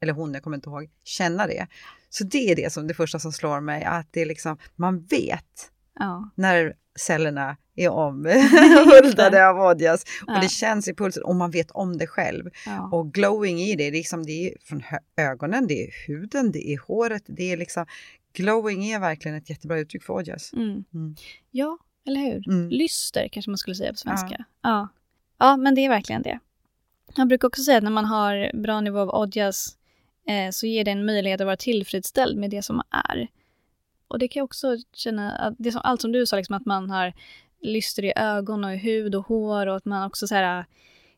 eller 0.00 0.12
hon, 0.12 0.34
jag 0.34 0.42
kommer 0.42 0.56
inte 0.56 0.70
ihåg, 0.70 0.90
känna 1.04 1.46
det. 1.46 1.66
Så 2.08 2.24
det 2.24 2.50
är 2.50 2.56
det 2.56 2.72
som 2.72 2.86
det 2.86 2.94
första 2.94 3.18
som 3.18 3.32
slår 3.32 3.60
mig, 3.60 3.84
att 3.84 4.08
det 4.10 4.20
är 4.20 4.26
liksom, 4.26 4.58
man 4.76 5.00
vet 5.04 5.70
Ja. 5.98 6.30
när 6.34 6.74
cellerna 6.98 7.56
är 7.76 7.88
omhuldade 7.88 9.46
av 9.48 9.60
odjas 9.60 10.02
och 10.02 10.32
Ja. 10.34 10.40
det 10.40 10.48
känns 10.48 10.88
i 10.88 10.94
pulsen 10.94 11.22
och 11.22 11.36
man 11.36 11.50
vet 11.50 11.70
om 11.70 11.98
det 11.98 12.06
själv. 12.06 12.50
Ja. 12.66 12.88
Och 12.92 13.12
glowing 13.14 13.58
i 13.60 13.76
det, 13.76 13.90
liksom, 13.90 14.26
det 14.26 14.32
är 14.48 14.54
från 14.62 14.82
ögonen, 15.16 15.66
det 15.66 15.84
är 15.86 15.90
huden, 16.06 16.52
det 16.52 16.68
är 16.72 16.78
håret, 16.78 17.22
det 17.26 17.52
är 17.52 17.56
liksom 17.56 17.86
glowing 18.32 18.84
är 18.90 18.98
verkligen 19.00 19.36
ett 19.36 19.50
jättebra 19.50 19.78
uttryck 19.78 20.02
för 20.02 20.12
odjas. 20.14 20.52
Mm. 20.52 20.84
Mm. 20.94 21.16
Ja, 21.50 21.78
eller 22.06 22.20
hur? 22.20 22.48
Mm. 22.48 22.68
Lyster 22.68 23.28
kanske 23.32 23.50
man 23.50 23.58
skulle 23.58 23.76
säga 23.76 23.90
på 23.92 23.96
svenska. 23.98 24.44
Ja. 24.62 24.88
ja. 25.38 25.56
men 25.56 25.74
det 25.74 25.84
är 25.84 25.88
verkligen 25.88 26.22
det. 26.22 26.38
Jag 27.16 27.28
brukar 27.28 27.48
också 27.48 27.62
säga 27.62 27.78
att 27.78 27.84
när 27.84 27.90
man 27.90 28.04
har 28.04 28.62
bra 28.62 28.80
nivå 28.80 28.98
av 28.98 29.08
odjas 29.22 29.68
eh, 29.68 29.79
så 30.52 30.66
ger 30.66 30.84
det 30.84 30.90
en 30.90 31.04
möjlighet 31.04 31.40
att 31.40 31.44
vara 31.44 31.56
tillfredsställd 31.56 32.38
med 32.38 32.50
det 32.50 32.62
som 32.62 32.82
är. 32.90 33.28
Och 34.08 34.18
det 34.18 34.28
kan 34.28 34.40
jag 34.40 34.44
också 34.44 34.76
känna, 34.92 35.32
att 35.32 35.54
det 35.58 35.72
som, 35.72 35.80
allt 35.84 36.00
som 36.00 36.12
du 36.12 36.26
sa, 36.26 36.36
liksom, 36.36 36.56
att 36.56 36.66
man 36.66 36.90
har 36.90 37.12
lyster 37.60 38.04
i 38.04 38.12
ögon 38.16 38.64
och 38.64 38.74
i 38.74 38.76
hud 38.76 39.14
och 39.14 39.26
hår 39.26 39.66
och 39.66 39.76
att 39.76 39.84
man 39.84 40.06
också 40.06 40.26
så 40.26 40.34
här, 40.34 40.64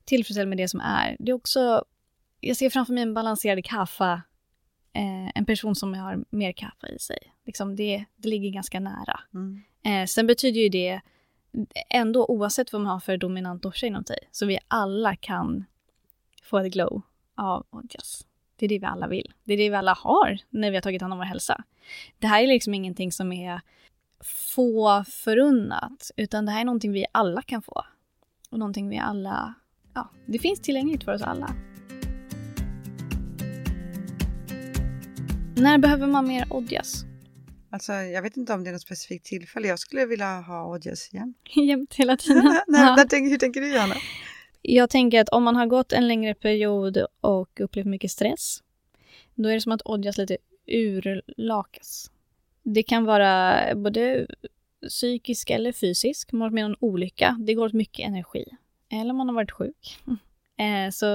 tillfredsställd 0.05 0.49
med 0.49 0.59
det 0.59 0.69
som 0.69 0.81
är. 0.81 1.17
Det 1.19 1.31
är 1.31 1.35
också, 1.35 1.85
jag 2.41 2.57
ser 2.57 2.71
framför 2.71 2.93
mig 2.93 3.03
en 3.03 3.15
balanserad 3.15 3.65
kaffa, 3.65 4.23
eh, 4.93 5.31
en 5.35 5.45
person 5.47 5.75
som 5.75 5.95
har 5.95 6.25
mer 6.31 6.53
kaffe 6.53 6.87
i 6.87 6.99
sig. 6.99 7.19
Liksom 7.47 7.77
det, 7.77 8.05
det 8.17 8.29
ligger 8.29 8.51
ganska 8.51 8.81
nära. 8.81 9.21
Mm. 9.35 9.63
Eh, 9.85 10.07
sen 10.07 10.27
betyder 10.27 10.61
ju 10.61 10.69
det 10.69 11.01
ändå 11.91 12.27
oavsett 12.27 12.73
vad 12.73 12.83
man 12.83 12.93
har 12.93 13.01
för 13.01 13.17
dominant 13.17 13.63
dosha 13.63 13.87
inom 13.87 14.05
sig, 14.05 14.19
så 14.31 14.47
vi 14.47 14.59
alla 14.69 15.17
kan 15.17 15.65
få 16.43 16.59
ett 16.59 16.73
glow 16.73 17.03
av 17.35 17.67
Odjas. 17.71 18.27
Det 18.63 18.67
är 18.67 18.69
det 18.69 18.79
vi 18.79 18.87
alla 18.87 19.07
vill. 19.09 19.33
Det 19.45 19.53
är 19.53 19.57
det 19.57 19.71
vi 19.71 19.77
alla 19.77 19.95
har 19.95 20.39
när 20.51 20.71
vi 20.71 20.77
har 20.77 20.83
tagit 20.83 21.01
hand 21.03 21.13
om 21.13 21.19
vår 21.19 21.25
hälsa. 21.25 21.65
Det 22.19 22.27
här 22.27 22.43
är 22.43 22.47
liksom 22.47 22.75
ingenting 22.75 23.13
som 23.13 23.33
är 23.33 23.61
få 24.55 25.05
förunnat, 25.09 26.11
utan 26.17 26.47
det 26.47 26.53
här 26.53 26.61
är 26.61 26.65
någonting 26.65 26.93
vi 26.93 27.07
alla 27.13 27.43
kan 27.43 27.63
få. 27.63 27.85
Och 28.51 28.59
någonting 28.59 28.89
vi 28.89 28.99
alla, 28.99 29.55
ja, 29.95 30.11
det 30.27 30.39
finns 30.39 30.61
tillgängligt 30.61 31.05
för 31.05 31.15
oss 31.15 31.23
alla. 31.23 31.55
När 35.57 35.79
behöver 35.79 36.07
man 36.07 36.27
mer 36.29 36.47
Odjas? 36.51 37.05
Alltså, 37.71 37.93
jag 37.93 38.23
vet 38.23 38.37
inte 38.37 38.53
om 38.53 38.65
det 38.65 38.71
är 38.71 38.73
något 38.73 38.83
specifikt 38.83 39.27
tillfälle. 39.27 39.69
Jag 39.69 39.79
skulle 39.79 40.07
vilja 40.07 40.41
ha 40.41 40.67
odjas 40.67 41.15
igen. 41.15 41.35
Jämt 41.69 41.95
hela 41.95 42.17
tiden. 42.17 42.45
Nej, 42.69 42.83
Ja. 42.83 43.05
där 43.05 43.31
hur 43.31 43.39
tänker 43.39 43.61
du, 43.61 43.75
Johanna? 43.75 43.95
Jag 44.63 44.91
tänker 44.91 45.21
att 45.21 45.29
om 45.29 45.43
man 45.43 45.57
har 45.57 45.67
gått 45.67 45.93
en 45.93 46.09
längre 46.09 46.35
period 46.35 47.07
och 47.21 47.61
upplevt 47.61 47.87
mycket 47.87 48.11
stress, 48.11 48.63
då 49.35 49.49
är 49.49 49.55
det 49.55 49.61
som 49.61 49.73
att 49.73 49.83
odjas 49.85 50.19
lite 50.19 50.37
urlakas. 50.67 52.11
Det 52.63 52.83
kan 52.83 53.05
vara 53.05 53.59
både 53.75 54.27
psykisk 54.89 55.51
eller 55.51 55.73
fysisk. 55.73 56.33
Man 56.33 56.41
har 56.41 56.49
varit 56.49 56.55
med 56.55 56.65
om 56.65 56.71
en 56.71 56.77
olycka. 56.81 57.37
Det 57.41 57.55
går 57.55 57.67
åt 57.67 57.73
mycket 57.73 58.07
energi. 58.07 58.45
Eller 58.91 59.15
man 59.15 59.29
har 59.29 59.35
varit 59.35 59.53
sjuk. 59.53 59.99
Eh, 60.57 60.91
så 60.91 61.07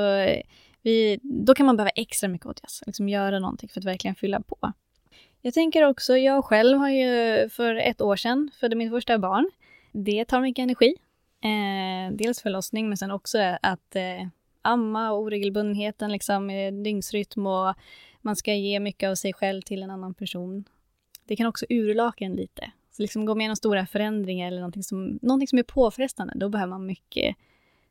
vi, 0.82 1.20
då 1.22 1.56
kan 1.56 1.66
man 1.66 1.78
behöva 1.78 1.90
extra 1.90 2.30
mycket 2.30 2.48
odjas. 2.48 2.84
Liksom 2.86 3.10
göra 3.10 3.40
någonting 3.40 3.70
för 3.70 3.80
att 3.80 3.86
verkligen 3.86 4.16
fylla 4.16 4.42
på. 4.42 4.74
Jag 5.42 5.54
tänker 5.54 5.84
också, 5.84 6.18
jag 6.18 6.46
själv 6.46 6.78
har 6.78 6.90
ju 6.90 7.50
för 7.50 7.76
ett 7.76 8.02
år 8.02 8.16
sedan 8.16 8.52
födde 8.60 8.76
mitt 8.76 8.92
första 8.92 9.18
barn. 9.20 9.52
Det 9.92 10.26
tar 10.26 10.42
mycket 10.42 10.64
energi. 10.64 10.96
Eh, 11.48 12.12
dels 12.12 12.42
förlossning, 12.42 12.90
men 12.90 12.98
sen 12.98 13.12
också 13.12 13.58
att 13.62 13.96
eh, 13.96 14.28
amma 14.62 15.12
och 15.12 15.22
oregelbundenheten, 15.22 16.12
liksom, 16.12 16.50
eh, 16.50 16.74
dygnsrytm 16.74 17.48
och 17.48 17.76
man 18.22 18.36
ska 18.36 18.54
ge 18.54 18.80
mycket 18.80 19.10
av 19.10 19.16
sig 19.16 19.34
själv 19.34 19.62
till 19.62 19.84
en 19.84 19.92
annan 19.92 20.14
person. 20.14 20.64
Det 21.26 21.36
kan 21.36 21.48
också 21.48 21.66
urlaka 21.70 22.26
en 22.26 22.36
lite. 22.36 22.72
Så 22.92 23.02
liksom 23.02 23.26
gå 23.26 23.36
med 23.36 23.44
genom 23.44 23.56
stora 23.56 23.86
förändringar 23.86 24.48
eller 24.48 24.60
någonting 24.60 24.84
som, 24.84 25.20
någonting 25.22 25.48
som 25.48 25.60
är 25.60 25.64
påfrestande, 25.64 26.34
då 26.36 26.50
behöver 26.50 26.70
man 26.70 26.86
mycket 26.86 27.36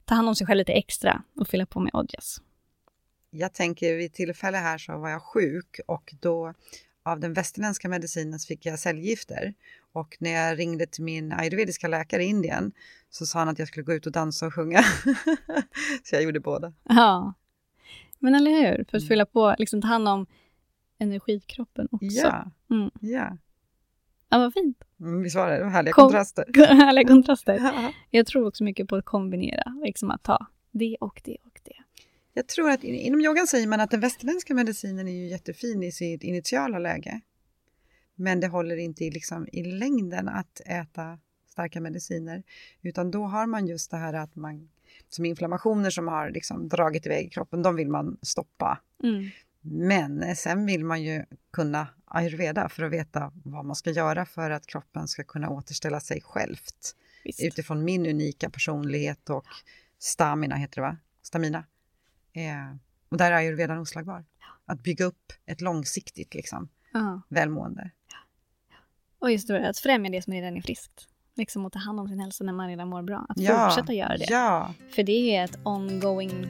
ta 0.05 0.15
hand 0.15 0.29
om 0.29 0.35
sig 0.35 0.47
själv 0.47 0.59
lite 0.59 0.73
extra 0.73 1.23
och 1.37 1.49
fylla 1.49 1.67
på 1.67 1.81
med 1.81 1.95
odjas. 1.95 2.41
Jag 3.31 3.55
tänker 3.55 3.97
vid 3.97 4.13
tillfälle 4.13 4.57
här 4.57 4.79
så 4.79 4.99
var 4.99 5.11
jag 5.11 5.23
sjuk 5.23 5.81
och 5.87 6.15
då 6.21 6.55
av 7.07 7.21
den 7.21 7.33
västerländska 7.33 7.89
medicinen 7.89 8.39
så 8.39 8.47
fick 8.47 8.67
jag 8.67 8.79
cellgifter. 8.79 9.55
Och 9.93 10.17
när 10.21 10.31
jag 10.31 10.59
ringde 10.59 10.87
till 10.87 11.05
min 11.05 11.33
ayurvediska 11.33 11.89
läkare 11.89 12.23
i 12.25 12.27
Indien 12.27 12.73
så 13.11 13.27
sa 13.27 13.39
han 13.39 13.49
att 13.49 13.59
jag 13.59 13.69
skulle 13.69 13.85
gå 13.85 13.93
ut 13.95 14.07
och 14.07 14.13
dansa 14.13 14.47
och 14.47 14.55
sjunga. 14.55 14.83
så 16.05 16.15
jag 16.15 16.23
gjorde 16.23 16.41
båda. 16.41 16.73
Ja. 16.89 17.35
Men 18.19 18.35
eller 18.35 18.51
hur? 18.51 18.77
För 18.77 18.97
att 18.97 19.03
Mm. 19.03 19.09
fylla 19.09 19.27
på, 19.27 19.55
liksom 19.59 19.83
ta 19.83 19.89
hand 19.89 20.09
om 20.09 20.27
energikroppen 20.99 21.89
också. 21.91 22.07
Ja, 22.07 22.51
Mm. 22.71 22.91
ja. 23.01 23.37
Ja, 24.29 24.39
vad 24.39 24.53
fint. 24.53 24.79
Mm, 25.01 25.23
visst 25.23 25.37
var 25.37 25.51
det? 25.51 25.57
det 25.59 25.63
var 25.65 25.71
härliga 25.71 25.93
Kom- 25.93 26.03
kontraster. 26.05 26.45
Härliga 26.55 27.09
kontraster. 27.09 27.59
Ja. 27.63 27.93
Jag 28.11 28.27
tror 28.27 28.47
också 28.47 28.65
mycket 28.65 28.89
på 28.89 28.97
att 28.97 29.05
kombinera, 29.05 29.75
liksom 29.85 30.11
att 30.11 30.23
ta 30.23 30.47
det 30.71 30.97
och 31.01 31.21
det. 31.25 31.37
Jag 32.37 32.47
tror 32.47 32.71
att 32.71 32.85
in- 32.85 32.95
inom 32.95 33.21
yogan 33.21 33.47
säger 33.47 33.67
man 33.67 33.81
att 33.81 33.91
den 33.91 34.01
västerländska 34.01 34.55
medicinen 34.55 35.09
är 35.09 35.13
ju 35.13 35.27
jättefin 35.27 35.83
i 35.83 35.93
sitt 35.93 36.23
initiala 36.23 36.79
läge. 36.79 37.21
Men 38.15 38.41
det 38.41 38.47
håller 38.47 38.77
inte 38.77 39.05
i, 39.05 39.11
liksom, 39.11 39.49
i 39.53 39.63
längden 39.63 40.29
att 40.29 40.61
äta 40.67 41.19
starka 41.49 41.81
mediciner. 41.81 42.43
Utan 42.83 43.11
då 43.11 43.25
har 43.25 43.47
man 43.47 43.67
just 43.67 43.91
det 43.91 43.97
här 43.97 44.13
att 44.13 44.37
man, 44.37 44.69
som 45.09 45.25
inflammationer 45.25 45.91
som 45.91 46.09
har 46.09 46.31
liksom 46.31 46.69
dragit 46.69 47.07
iväg 47.07 47.27
i 47.27 47.31
kroppen, 47.31 47.63
de 47.63 47.77
vill 47.77 47.89
man 47.89 48.19
stoppa. 48.23 48.81
Mm. 49.03 49.31
Men 49.61 50.37
sen 50.37 50.67
vill 50.67 50.85
man 50.85 51.03
ju 51.03 51.25
kunna 51.53 51.89
ayurveda 52.05 52.69
för 52.69 52.83
att 52.83 52.93
veta 52.93 53.33
vad 53.45 53.65
man 53.65 53.77
ska 53.77 53.91
göra 53.91 54.27
för 54.27 54.51
att 54.51 54.67
kroppen 54.67 55.09
ska 55.09 55.25
kunna 55.25 55.51
återställa 55.51 56.01
sig 56.01 56.21
självt. 56.21 56.97
Visst. 57.25 57.43
Utifrån 57.43 57.85
min 57.85 58.07
unika 58.07 58.51
personlighet 58.51 59.31
och 59.31 59.45
stamina, 59.99 60.57
heter 60.57 60.77
det 60.77 60.83
va? 60.89 60.97
Stamina. 61.23 61.65
Eh, 62.37 62.77
och 63.09 63.17
där 63.17 63.33
är 63.33 63.37
ayurvedan 63.37 63.79
oslagbar. 63.79 64.25
Att 64.67 64.83
bygga 64.83 65.05
upp 65.05 65.33
ett 65.47 65.61
långsiktigt 65.61 66.35
liksom, 66.35 66.69
Ja. 66.93 67.23
välmående. 67.29 67.91
Och 69.19 69.31
just 69.33 69.49
det, 69.49 69.69
att 69.69 69.79
främja 69.79 70.11
det 70.11 70.23
som 70.23 70.33
redan 70.33 70.57
är 70.57 70.61
friskt. 70.61 71.09
Liksom 71.37 71.67
att 71.67 71.73
ta 71.73 71.79
hand 71.79 72.01
om 72.01 72.09
sin 72.09 72.21
hälsa 72.21 72.45
när 72.45 72.53
man 72.53 72.69
redan 72.69 72.89
mår 72.89 73.03
bra. 73.03 73.27
Att 73.29 73.39
Ja, 73.41 73.69
fortsätta 73.71 73.93
göra 73.93 74.17
det. 74.17 74.27
Ja, 74.29 74.75
För 74.91 75.03
det 75.03 75.37
är 75.37 75.45
ett 75.45 75.59
ongoing 75.65 76.47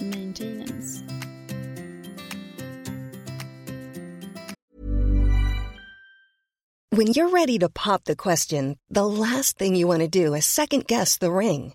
maintenance. 0.00 1.04
When 6.90 7.06
you're 7.08 7.30
ready 7.30 7.58
to 7.58 7.68
pop 7.68 8.04
the 8.04 8.16
question, 8.16 8.76
the 8.94 9.04
last 9.04 9.58
thing 9.58 9.76
you 9.76 9.86
want 9.88 10.00
to 10.00 10.08
do 10.26 10.34
is 10.36 10.46
second 10.46 10.86
guess 10.86 11.18
the 11.18 11.30
ring. 11.30 11.74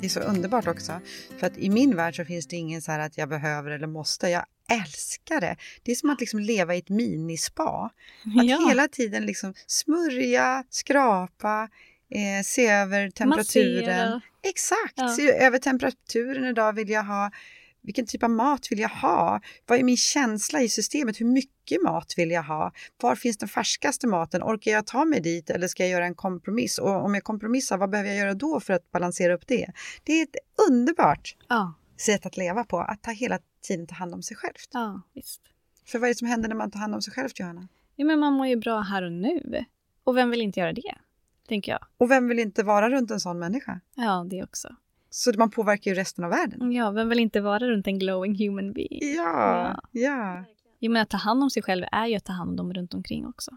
Det 0.00 0.06
är 0.06 0.08
så 0.08 0.20
underbart 0.20 0.66
också. 0.66 1.00
För 1.38 1.46
att 1.46 1.58
i 1.58 1.70
min 1.70 1.96
värld 1.96 2.16
så 2.16 2.24
finns 2.24 2.46
det 2.46 2.56
ingen 2.56 2.82
så 2.82 2.92
här 2.92 2.98
att 2.98 3.18
jag 3.18 3.28
behöver 3.28 3.70
eller 3.70 3.86
måste. 3.86 4.28
Jag 4.28 4.44
älskar 4.70 5.40
det. 5.40 5.56
Det 5.82 5.92
är 5.92 5.96
som 5.96 6.10
att 6.10 6.20
liksom 6.20 6.40
leva 6.40 6.74
i 6.74 6.78
ett 6.78 6.88
minispa. 6.88 7.90
Att 8.40 8.46
Ja. 8.46 8.68
hela 8.68 8.88
tiden 8.88 9.26
liksom 9.26 9.54
smörja, 9.66 10.64
skrapa, 10.70 11.68
eh, 12.10 12.42
se 12.44 12.66
över 12.68 13.10
temperaturen. 13.10 14.10
Massera. 14.10 14.20
Exakt, 14.42 14.94
Ja. 14.96 15.08
se 15.08 15.32
över 15.32 15.58
temperaturen 15.58 16.44
idag. 16.44 16.72
Vill 16.72 16.88
jag 16.90 17.02
ha, 17.04 17.30
vilken 17.82 18.06
typ 18.06 18.22
av 18.22 18.30
mat 18.30 18.66
vill 18.72 18.78
jag 18.78 18.88
ha? 18.88 19.40
Vad 19.66 19.78
är 19.78 19.82
min 19.84 19.96
känsla 19.96 20.62
i 20.62 20.68
systemet? 20.68 21.20
Hur 21.20 21.26
mycket 21.26 21.82
mat 21.82 22.14
vill 22.16 22.30
jag 22.30 22.42
ha? 22.42 22.72
Var 23.02 23.14
finns 23.14 23.38
den 23.38 23.48
färskaste 23.48 24.06
maten? 24.06 24.42
Orkar 24.42 24.70
jag 24.70 24.86
ta 24.86 25.04
mig 25.04 25.20
dit 25.20 25.50
eller 25.50 25.68
ska 25.68 25.82
jag 25.82 25.90
göra 25.90 26.06
en 26.06 26.14
kompromiss? 26.14 26.78
Och 26.78 27.04
om 27.04 27.14
jag 27.14 27.24
kompromissar, 27.24 27.78
vad 27.78 27.90
behöver 27.90 28.10
jag 28.10 28.18
göra 28.18 28.34
då 28.34 28.60
för 28.60 28.72
att 28.72 28.90
balansera 28.90 29.34
upp 29.34 29.46
det? 29.46 29.66
Det 30.04 30.12
är 30.12 30.22
ett 30.22 30.36
underbart 30.70 31.36
Ja, 31.48 31.74
sätt 31.96 32.26
att 32.26 32.36
leva 32.36 32.64
på, 32.64 32.78
att 32.80 33.02
ta 33.02 33.10
hela 33.10 33.38
tiden 33.62 33.86
ta 33.86 33.94
hand 33.94 34.14
om 34.14 34.22
sig 34.22 34.36
själv. 34.36 34.54
ja, 34.72 35.02
visst. 35.14 35.40
För 35.86 35.98
vad 35.98 36.08
är 36.08 36.14
det 36.14 36.18
som 36.18 36.28
händer 36.28 36.48
när 36.48 36.56
man 36.56 36.70
tar 36.70 36.80
hand 36.80 36.94
om 36.94 37.02
sig 37.02 37.12
själv, 37.14 37.28
Johanna? 37.34 37.68
Ja, 37.96 38.04
men 38.06 38.18
man 38.20 38.32
mår 38.32 38.46
ju 38.46 38.56
bra 38.56 38.80
här 38.80 39.02
och 39.02 39.12
nu. 39.12 39.64
Och 40.04 40.16
vem 40.16 40.30
vill 40.30 40.40
inte 40.40 40.60
göra 40.60 40.72
det? 40.72 40.94
Tänker 41.48 41.72
jag. 41.72 41.80
Och 41.98 42.10
vem 42.10 42.28
vill 42.28 42.38
inte 42.38 42.62
vara 42.62 42.90
runt 42.90 43.10
en 43.10 43.20
sån 43.20 43.38
människa? 43.38 43.80
Ja, 43.94 44.26
det 44.30 44.42
också. 44.42 44.76
Så 45.10 45.32
man 45.38 45.50
påverkar 45.50 45.90
ju 45.90 45.94
resten 45.94 46.24
av 46.24 46.30
världen. 46.30 46.72
Ja, 46.72 46.90
vem 46.90 47.08
vill 47.08 47.18
inte 47.18 47.40
vara 47.40 47.68
runt 47.68 47.86
en 47.86 47.98
glowing 47.98 48.38
human 48.38 48.72
being? 48.72 49.14
Ja, 49.16 49.80
ja. 49.90 50.44
Jo, 50.78 50.92
men 50.92 51.02
att 51.02 51.10
ta 51.10 51.16
hand 51.16 51.42
om 51.42 51.50
sig 51.50 51.62
själv 51.62 51.84
är 51.92 52.06
ju 52.06 52.16
att 52.16 52.24
ta 52.24 52.32
hand 52.32 52.50
om 52.50 52.56
dem 52.56 52.72
runt 52.72 52.94
omkring 52.94 53.26
också. 53.26 53.50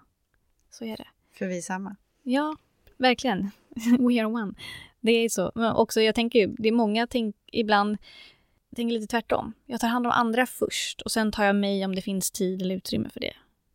Så 0.70 0.86
är 0.86 0.98
det. 0.98 1.08
För 1.34 1.46
vi 1.46 1.58
är 1.58 1.62
samma. 1.62 1.96
Ja, 2.24 2.56
verkligen. 2.98 3.52
We 4.00 4.22
are 4.22 4.26
one. 4.26 4.54
Det 5.02 5.12
är 5.12 5.30
så. 5.30 5.52
Men 5.56 5.74
också, 5.74 6.02
jag 6.02 6.16
tänker 6.16 6.40
ju, 6.40 6.56
det 6.58 6.68
är 6.68 6.74
många 6.74 7.08
tänk, 7.08 7.36
ibland 7.52 7.98
tänker 8.76 8.94
lite 8.94 9.08
tvärtom. 9.08 9.54
Jag 9.66 9.80
tar 9.80 9.88
hand 9.88 10.08
om 10.08 10.12
andra 10.12 10.46
först 10.46 11.02
och 11.02 11.12
sen 11.12 11.32
tar 11.32 11.44
jag 11.44 11.56
mig 11.56 11.86
om 11.86 11.96
det 11.96 12.02
finns 12.02 12.32
tid 12.32 12.62
eller 12.62 12.76
utrymme 12.76 13.10
för 13.10 13.20
det. 13.20 13.34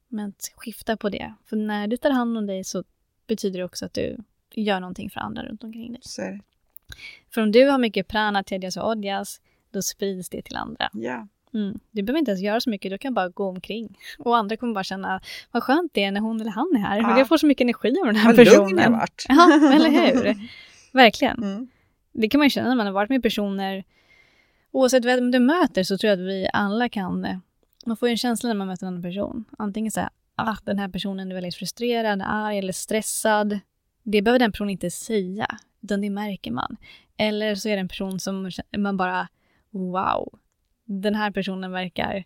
Men 0.08 0.32
skifta 0.56 0.96
på 0.96 1.08
det. 1.08 1.34
För 1.44 1.56
när 1.56 1.86
du 1.88 1.96
tar 1.96 2.10
hand 2.10 2.38
om 2.38 2.46
dig 2.46 2.64
så 2.64 2.84
betyder 3.26 3.58
det 3.58 3.64
också 3.64 3.84
att 3.86 3.94
du 3.94 4.16
gör 4.54 4.80
någonting 4.80 5.10
för 5.10 5.20
andra 5.20 5.42
runt 5.42 5.64
omkring 5.64 5.92
dig. 5.92 6.00
Så 6.04 6.22
är 6.22 6.32
det. 6.32 6.40
För 7.35 7.40
om 7.40 7.53
du 7.53 7.68
har 7.68 7.79
mycket 7.79 8.09
prana, 8.09 8.42
tedjas 8.44 8.77
och 8.77 8.88
odjas, 8.90 9.40
då 9.72 9.83
sprids 9.83 10.29
det 10.29 10.42
till 10.42 10.57
andra. 10.57 10.90
Ja. 10.92 11.27
Mm. 11.55 11.79
Du 11.90 12.03
behöver 12.03 12.18
inte 12.18 12.31
ens 12.31 12.42
göra 12.42 12.61
så 12.61 12.70
mycket, 12.70 12.90
du 12.90 12.98
kan 12.98 13.14
bara 13.14 13.29
gå 13.29 13.48
omkring. 13.48 13.98
Och 14.18 14.37
andra 14.37 14.57
kommer 14.57 14.74
bara 14.74 14.85
känna 14.85 15.20
vad 15.53 15.62
skönt 15.62 15.94
det 15.94 16.05
är 16.05 16.11
när 16.12 16.20
hon 16.20 16.40
eller 16.40 16.51
han 16.51 16.72
är 16.74 16.79
här. 16.81 16.96
Ja. 17.01 17.18
Jag 17.18 17.29
får 17.29 17.37
så 17.38 17.46
mycket 17.46 17.64
energi 17.64 17.88
av 18.01 18.07
den 18.07 18.16
här 18.16 18.27
Vad 18.27 18.37
personen. 18.37 18.66
lugn 18.68 18.79
jag 18.79 18.90
vart. 18.90 19.24
Ja, 19.29 19.53
eller 19.74 19.90
hur? 19.90 20.37
Verkligen. 20.92 21.42
Mm. 21.42 21.68
Det 22.12 22.29
kan 22.29 22.38
man 22.38 22.46
ju 22.46 22.51
känna 22.51 22.68
när 22.68 22.77
man 22.77 22.87
har 22.87 22.92
varit 22.92 23.11
med 23.11 23.22
personer. 23.22 23.85
Oavsett 24.70 25.05
vem 25.05 25.31
du 25.31 25.38
möter 25.38 25.83
så 25.83 25.98
tror 25.98 26.09
jag 26.09 26.18
att 26.20 26.27
vi 26.27 26.48
alla 26.53 26.88
kan... 26.88 27.24
eh, 27.24 27.38
Man 27.87 27.96
får 27.96 28.09
ju 28.09 28.11
en 28.11 28.16
känsla 28.16 28.48
när 28.48 28.55
man 28.55 28.66
möter 28.66 28.87
en 28.87 28.92
annan 28.92 29.03
person. 29.03 29.44
Antingen 29.59 29.92
så 29.92 30.01
här, 30.01 30.09
ah, 30.35 30.57
den 30.64 30.79
här 30.79 30.88
personen 30.88 31.31
är 31.31 31.35
väldigt 31.35 31.55
frustrerad, 31.55 32.22
arg 32.27 32.59
eller 32.59 32.72
stressad. 32.72 33.59
Det 34.10 34.22
behöver 34.22 34.38
den 34.38 34.52
personen 34.52 34.70
inte 34.70 34.90
säga, 34.90 35.58
utan 35.82 36.00
det 36.00 36.10
märker 36.10 36.50
man. 36.50 36.76
Eller 37.16 37.54
så 37.54 37.68
är 37.68 37.72
det 37.72 37.80
en 37.80 37.88
person 37.88 38.20
som 38.20 38.50
man 38.76 38.96
bara, 38.96 39.28
wow, 39.70 40.38
den 40.84 41.14
här 41.14 41.30
personen 41.30 41.72
verkar 41.72 42.24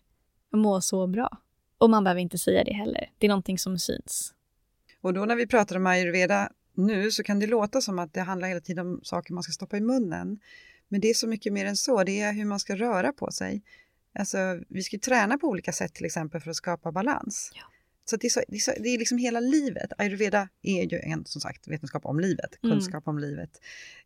må 0.51 0.81
så 0.81 1.07
bra. 1.07 1.37
Och 1.77 1.89
man 1.89 2.03
behöver 2.03 2.21
inte 2.21 2.37
säga 2.37 2.63
det 2.63 2.73
heller. 2.73 3.09
Det 3.17 3.27
är 3.27 3.29
någonting 3.29 3.57
som 3.57 3.79
syns. 3.79 4.33
Och 5.01 5.13
då 5.13 5.25
när 5.25 5.35
vi 5.35 5.47
pratar 5.47 5.75
om 5.75 5.87
ayurveda 5.87 6.49
nu 6.73 7.11
så 7.11 7.23
kan 7.23 7.39
det 7.39 7.47
låta 7.47 7.81
som 7.81 7.99
att 7.99 8.13
det 8.13 8.21
handlar 8.21 8.47
hela 8.47 8.61
tiden 8.61 8.87
om 8.87 8.99
saker 9.03 9.33
man 9.33 9.43
ska 9.43 9.51
stoppa 9.51 9.77
i 9.77 9.81
munnen. 9.81 10.39
Men 10.87 11.01
det 11.01 11.09
är 11.09 11.13
så 11.13 11.27
mycket 11.27 11.53
mer 11.53 11.65
än 11.65 11.75
så. 11.75 12.03
Det 12.03 12.21
är 12.21 12.33
hur 12.33 12.45
man 12.45 12.59
ska 12.59 12.75
röra 12.75 13.13
på 13.13 13.31
sig. 13.31 13.63
Alltså, 14.19 14.37
vi 14.69 14.83
ska 14.83 14.97
träna 14.97 15.37
på 15.37 15.47
olika 15.47 15.71
sätt 15.71 15.93
till 15.93 16.05
exempel 16.05 16.41
för 16.41 16.49
att 16.49 16.55
skapa 16.55 16.91
balans. 16.91 17.51
Ja. 17.55 17.72
Så, 18.05 18.15
det 18.17 18.27
är 18.27 18.29
så 18.29 18.41
det 18.47 18.55
är, 18.55 18.59
så, 18.59 18.71
det 18.79 18.89
är 18.89 18.97
liksom 18.97 19.17
hela 19.17 19.39
livet. 19.39 19.93
Ayurveda 19.97 20.49
är 20.61 20.83
ju 20.83 20.99
en 20.99 21.25
som 21.25 21.41
sagt 21.41 21.67
vetenskap 21.67 22.05
om 22.05 22.19
livet, 22.19 22.59
Mm. 22.63 22.75
kunskap 22.75 23.07
om 23.07 23.19
livet. 23.19 23.49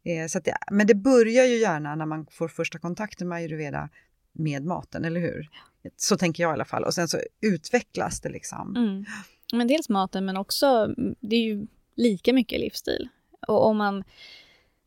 Eh, 0.04 0.28
så 0.28 0.40
det, 0.40 0.58
men 0.72 0.88
det 0.88 0.96
börjar 0.96 1.46
ju 1.46 1.56
gärna 1.56 1.96
när 1.96 2.06
man 2.06 2.26
får 2.32 2.48
första 2.48 2.80
kontakten 2.80 3.28
med 3.28 3.36
ayurveda 3.36 3.90
med 4.32 4.66
maten, 4.66 5.06
eller 5.06 5.20
hur? 5.20 5.50
Så 5.98 6.18
tänker 6.18 6.44
jag 6.44 6.52
i 6.52 6.54
alla 6.54 6.66
fall. 6.66 6.84
Och 6.84 6.94
sen 6.94 7.08
så 7.08 7.18
utvecklas 7.42 8.22
det 8.22 8.30
liksom. 8.30 8.76
Mm. 8.76 9.06
Men 9.54 9.68
dels 9.68 9.90
maten, 9.90 10.26
men 10.26 10.38
också, 10.38 10.94
det 11.20 11.36
är 11.36 11.44
ju 11.44 11.68
lika 11.96 12.34
mycket 12.34 12.60
livsstil. 12.60 13.10
Och 13.48 13.66
om 13.66 13.78
man 13.78 14.04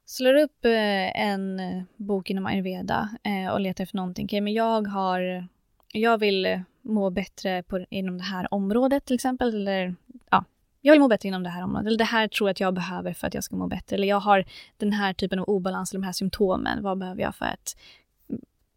slår 0.06 0.34
upp 0.34 0.64
eh, 0.64 1.20
en 1.20 1.60
bok 1.96 2.30
inom 2.30 2.46
ayurveda 2.46 3.10
eh, 3.24 3.52
och 3.52 3.60
letar 3.60 3.84
efter 3.84 3.96
någonting, 3.96 4.24
okej, 4.26 4.40
men 4.40 4.52
jag 4.52 4.86
har, 4.86 5.48
jag 5.92 6.18
vill 6.18 6.62
må 6.82 7.10
bättre 7.10 7.62
på, 7.62 7.86
inom 7.90 8.18
det 8.18 8.24
här 8.24 8.54
området 8.54 9.04
till 9.04 9.14
exempel, 9.14 9.54
eller 9.54 9.94
ja, 10.30 10.44
jag 10.80 10.92
vill 10.92 11.00
må 11.00 11.08
bättre 11.08 11.28
inom 11.28 11.42
det 11.42 11.50
här 11.50 11.64
området, 11.64 11.86
eller 11.86 11.98
det 11.98 12.04
här 12.04 12.28
tror 12.28 12.48
jag 12.48 12.52
att 12.52 12.60
jag 12.60 12.74
behöver 12.74 13.12
för 13.12 13.26
att 13.26 13.34
jag 13.34 13.44
ska 13.44 13.56
må 13.56 13.66
bättre, 13.66 13.96
eller 13.96 14.08
jag 14.08 14.20
har 14.20 14.44
den 14.76 14.92
här 14.92 15.12
typen 15.12 15.38
av 15.38 15.48
obalans, 15.48 15.92
eller 15.92 16.00
de 16.00 16.06
här 16.06 16.12
symptomen, 16.12 16.82
vad 16.82 16.98
behöver 16.98 17.22
jag 17.22 17.34
för 17.34 17.46
att 17.46 17.76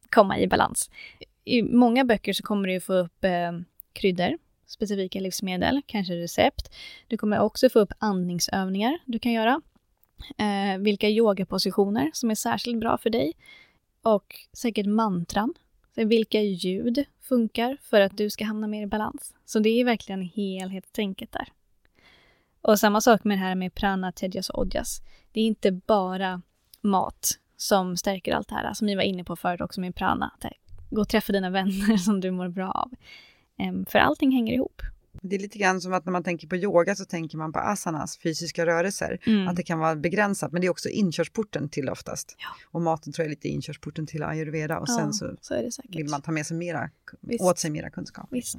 komma 0.10 0.40
i 0.40 0.48
balans? 0.48 0.90
I 1.46 1.62
många 1.62 2.06
böcker 2.06 2.34
så 2.34 2.44
kommer 2.44 2.68
du 2.68 2.74
ju 2.74 2.80
få 2.80 2.94
upp 2.94 3.24
eh, 3.24 3.52
kryddor, 3.94 4.38
specifika 4.66 5.20
livsmedel, 5.20 5.82
kanske 5.86 6.14
recept. 6.14 6.74
Du 7.08 7.18
kommer 7.18 7.40
också 7.40 7.70
få 7.70 7.80
upp 7.80 7.94
andningsövningar 8.00 9.00
du 9.06 9.20
kan 9.20 9.32
göra. 9.32 9.62
Eh, 10.38 10.78
vilka 10.80 11.10
yogapositioner 11.10 12.12
som 12.14 12.32
är 12.32 12.36
särskilt 12.36 12.80
bra 12.80 12.98
för 12.98 13.10
dig. 13.10 13.34
Och 14.02 14.36
säkert 14.54 14.86
mantran. 14.86 15.54
Så 15.96 16.06
vilka 16.06 16.42
ljud 16.42 17.06
funkar 17.22 17.78
för 17.82 18.02
att 18.02 18.18
du 18.18 18.30
ska 18.30 18.46
hamna 18.46 18.68
mer 18.68 18.84
i 18.84 18.88
balans. 18.88 19.34
Så 19.46 19.60
det 19.60 19.70
är 19.70 19.86
verkligen 19.86 20.22
helhetstänket 20.22 21.32
där. 21.32 21.48
Och 22.62 22.80
samma 22.80 23.02
sak 23.02 23.24
med 23.24 23.38
det 23.38 23.42
här 23.42 23.56
med 23.56 23.76
prana, 23.76 24.12
tedjas 24.12 24.50
och 24.50 24.60
odjas. 24.60 25.02
Det 25.32 25.42
är 25.42 25.46
inte 25.46 25.72
bara 25.72 26.42
mat 26.82 27.40
som 27.58 27.98
stärker 27.98 28.34
allt 28.34 28.48
det 28.50 28.56
här, 28.56 28.74
som 28.74 28.88
vi 28.88 28.96
var 28.96 29.04
inne 29.04 29.24
på 29.24 29.36
förut 29.36 29.62
också 29.62 29.82
med 29.82 29.96
prana. 29.96 30.32
Gå 30.90 31.02
och 31.02 31.10
träffa 31.10 31.34
dina 31.34 31.50
vänner 31.50 31.98
som 32.06 32.22
du 32.22 32.32
mår 32.32 32.48
bra 32.48 32.72
av. 32.72 32.92
Ehm, 33.58 33.86
för 33.86 34.00
allting 34.00 34.32
hänger 34.32 34.54
ihop. 34.54 34.82
Det 35.26 35.36
är 35.36 35.40
lite 35.40 35.58
grann 35.58 35.82
som 35.82 35.94
att 35.94 36.06
när 36.06 36.12
man 36.12 36.24
tänker 36.24 36.48
på 36.48 36.56
yoga 36.56 36.96
så 36.96 37.06
tänker 37.06 37.38
man 37.38 37.54
på 37.54 37.60
asanas, 37.60 38.18
fysiska 38.18 38.66
rörelser. 38.66 39.20
Mm. 39.26 39.48
Att 39.48 39.56
det 39.56 39.64
kan 39.64 39.80
vara 39.80 39.96
begränsat, 39.96 40.52
men 40.52 40.62
det 40.62 40.68
är 40.68 40.72
också 40.72 40.90
inkörsporten 40.90 41.70
till 41.70 41.90
oftast. 41.90 42.36
Ja. 42.40 42.48
Och 42.72 42.82
maten 42.82 43.14
tror 43.14 43.24
jag 43.24 43.28
är 43.28 43.36
lite 43.36 43.48
inkörsporten 43.48 44.08
till 44.08 44.24
ayurveda 44.24 44.80
och 44.80 44.88
Ja, 44.90 44.98
sen 44.98 45.14
så 45.14 45.36
så 45.42 45.56
vill 45.90 46.10
man 46.10 46.22
ta 46.22 46.32
med 46.32 46.46
sig 46.46 46.58
mera, 46.58 46.90
Visst. 47.22 47.44
åt 47.44 47.60
sig 47.60 47.72
mera 47.72 47.90
kunskap. 47.90 48.28
Visst. 48.32 48.58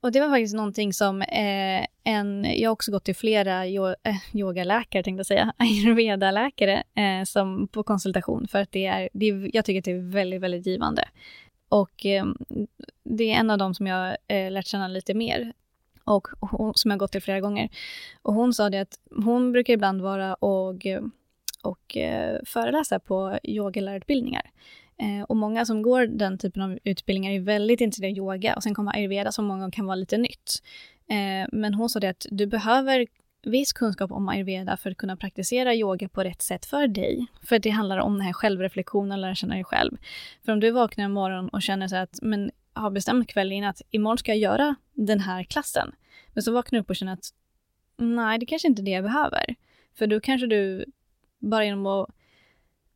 Och 0.00 0.12
det 0.12 0.20
var 0.20 0.28
faktiskt 0.28 0.54
någonting 0.54 0.92
som 0.92 1.22
eh, 1.22 1.86
en, 2.04 2.44
jag 2.44 2.70
har 2.70 2.72
också 2.72 2.92
gått 2.92 3.04
till 3.04 3.16
flera 3.16 3.66
yo, 3.66 3.88
eh, 3.88 4.16
yogaläkare, 4.32 5.02
tänkte 5.02 5.18
jag 5.18 5.26
säga, 5.26 5.52
ayurveda-läkare 5.58 6.82
eh, 6.94 7.24
som 7.24 7.68
på 7.68 7.82
konsultation 7.82 8.48
för 8.48 8.58
att 8.58 8.72
det 8.72 8.86
är, 8.86 9.08
det 9.12 9.26
jag 9.52 9.64
tycker 9.64 9.78
att 9.78 9.84
det 9.84 9.90
är 9.90 10.10
väldigt, 10.12 10.40
väldigt 10.40 10.66
givande. 10.66 11.08
Och 11.74 12.06
eh, 12.06 12.24
det 13.04 13.30
är 13.30 13.34
en 13.34 13.50
av 13.50 13.58
dem 13.58 13.74
som 13.74 13.86
jag 13.86 14.16
eh, 14.28 14.50
lärt 14.50 14.66
känna 14.66 14.88
lite 14.88 15.14
mer 15.14 15.52
och 16.04 16.28
hon, 16.40 16.74
som 16.74 16.90
jag 16.90 17.00
gått 17.00 17.12
till 17.12 17.22
flera 17.22 17.40
gånger. 17.40 17.68
Och 18.22 18.34
hon 18.34 18.54
sa 18.54 18.70
det 18.70 18.80
att 18.80 18.98
hon 19.24 19.52
brukar 19.52 19.72
ibland 19.72 20.02
vara 20.02 20.34
och, 20.34 20.86
och 21.62 21.96
eh, 21.96 22.38
föreläsa 22.46 22.98
på 22.98 23.38
yogalärarutbildningar. 23.42 24.50
Eh, 24.98 25.22
och 25.22 25.36
många 25.36 25.66
som 25.66 25.82
går 25.82 26.06
den 26.06 26.38
typen 26.38 26.62
av 26.62 26.78
utbildningar 26.84 27.32
är 27.32 27.40
väldigt 27.40 27.80
intresserade 27.80 28.12
av 28.12 28.16
yoga 28.18 28.56
och 28.56 28.62
sen 28.62 28.74
kommer 28.74 28.96
ayurveda 28.96 29.32
som 29.32 29.44
många 29.44 29.60
gånger 29.60 29.72
kan 29.72 29.86
vara 29.86 29.96
lite 29.96 30.18
nytt. 30.18 30.62
Eh, 31.08 31.48
men 31.52 31.74
hon 31.74 31.88
sa 31.88 32.00
det 32.00 32.08
att 32.08 32.26
du 32.30 32.46
behöver 32.46 33.06
viss 33.46 33.72
kunskap 33.72 34.12
om 34.12 34.28
ayurveda 34.28 34.76
för 34.76 34.90
att 34.90 34.96
kunna 34.96 35.16
praktisera 35.16 35.74
yoga 35.74 36.08
på 36.08 36.24
rätt 36.24 36.42
sätt 36.42 36.66
för 36.66 36.88
dig. 36.88 37.26
För 37.42 37.58
det 37.58 37.70
handlar 37.70 37.98
om 37.98 38.12
den 38.12 38.20
här 38.22 38.32
självreflektionen, 38.32 39.20
lära 39.20 39.34
känna 39.34 39.54
dig 39.54 39.64
själv. 39.64 39.96
För 40.44 40.52
om 40.52 40.60
du 40.60 40.70
vaknar 40.70 41.04
en 41.04 41.12
morgon 41.12 41.48
och 41.48 41.62
känner 41.62 41.88
så 41.88 41.96
att, 41.96 42.18
men 42.22 42.50
har 42.72 42.90
bestämt 42.90 43.28
kvällen 43.28 43.52
innan 43.52 43.70
att 43.70 43.82
imorgon 43.90 44.18
ska 44.18 44.32
jag 44.32 44.38
göra 44.38 44.74
den 44.92 45.20
här 45.20 45.44
klassen. 45.44 45.92
Men 46.32 46.42
så 46.42 46.52
vaknar 46.52 46.76
du 46.76 46.80
upp 46.80 46.90
och 46.90 46.96
känner 46.96 47.12
att 47.12 47.30
nej, 47.96 48.38
det 48.38 48.46
kanske 48.46 48.68
inte 48.68 48.82
är 48.82 48.84
det 48.84 48.90
jag 48.90 49.04
behöver. 49.04 49.54
För 49.94 50.06
då 50.06 50.20
kanske 50.20 50.46
du 50.46 50.84
bara 51.38 51.64
genom 51.64 51.86
att 51.86 52.10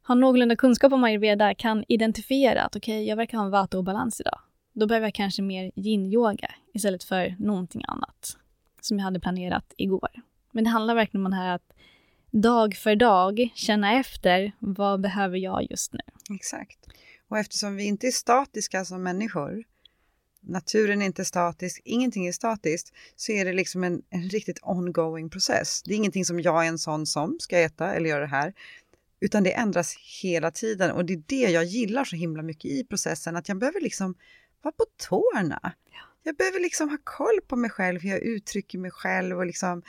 ha 0.07 0.15
någorlunda 0.15 0.57
kunskap 0.57 0.93
om 0.93 1.05
ayurveda 1.05 1.55
kan 1.55 1.85
identifiera 1.89 2.63
att 2.63 2.77
okej, 2.77 3.05
jag 3.09 3.17
verkar 3.17 3.39
ha 3.39 3.45
en 3.45 3.51
vata-obalans 3.51 4.21
idag. 4.21 4.41
Då 4.73 4.87
behöver 4.87 5.07
jag 5.07 5.15
kanske 5.15 5.43
mer 5.43 5.73
yin-yoga 5.77 6.55
istället 6.75 7.05
för 7.05 7.37
någonting 7.39 7.83
annat 7.89 8.37
som 8.81 8.99
jag 8.99 9.05
hade 9.05 9.21
planerat 9.21 9.75
igår. 9.77 10.11
Men 10.59 10.65
det 10.65 10.71
handlar 10.71 10.95
verkligen 10.95 11.27
om 11.27 11.31
det 11.31 11.37
här 11.37 11.55
att 11.55 11.73
dag 12.31 12.75
för 12.75 12.97
dag 12.97 13.49
känna 13.55 13.93
efter 13.93 14.53
vad 14.59 15.01
behöver 15.01 15.39
jag 15.39 15.67
just 15.71 15.93
nu. 15.93 16.35
Exakt. 16.35 16.79
Och 17.29 17.39
eftersom 17.39 17.77
vi 17.77 17.85
inte 17.85 18.07
är 18.07 18.11
statiska 18.11 18.85
som 18.85 19.03
människor, 19.03 19.65
naturen 20.41 21.03
är 21.03 21.07
inte 21.07 21.25
statisk, 21.25 21.83
ingenting 21.85 22.27
är 22.27 22.33
statiskt, 22.33 22.93
så 23.17 23.33
är 23.33 23.45
det 23.45 23.53
liksom 23.53 23.85
en, 23.85 24.03
en 24.11 24.23
riktigt 24.23 24.59
ongoing 24.63 25.31
process. 25.31 25.83
Det 25.83 25.93
är 25.93 25.97
ingenting 25.97 26.25
som 26.25 26.41
jag 26.41 26.65
är 26.65 26.69
en 26.69 26.79
sån 26.79 27.07
som 27.07 27.37
ska 27.41 27.59
äta 27.59 27.95
eller 27.95 28.11
göra 28.11 28.21
det 28.21 28.27
här. 28.27 28.55
utan 29.21 29.43
det 29.43 29.53
ändras 29.53 29.97
hela 30.23 30.51
tiden 30.51 30.91
och 30.91 31.05
det 31.05 31.13
är 31.13 31.23
det 31.27 31.51
jag 31.51 31.65
gillar 31.65 32.05
så 32.05 32.17
himla 32.17 32.43
mycket 32.43 32.71
i 32.71 32.85
processen, 32.85 33.37
att 33.37 33.49
jag 33.49 33.59
behöver 33.59 33.81
liksom 33.81 34.15
vara 34.63 34.73
på 34.73 34.85
tårna. 35.09 35.73
Jag 36.23 36.37
behöver 36.37 36.61
liksom 36.61 36.89
ha 36.89 36.99
koll 37.05 37.41
på 37.47 37.57
mig 37.57 37.71
själv, 37.71 38.01
hur 38.01 38.11
jag 38.11 38.23
uttrycker 38.23 38.79
mig 38.79 38.91
själv 38.91 39.39
och 39.39 39.47
liksom 39.47 39.83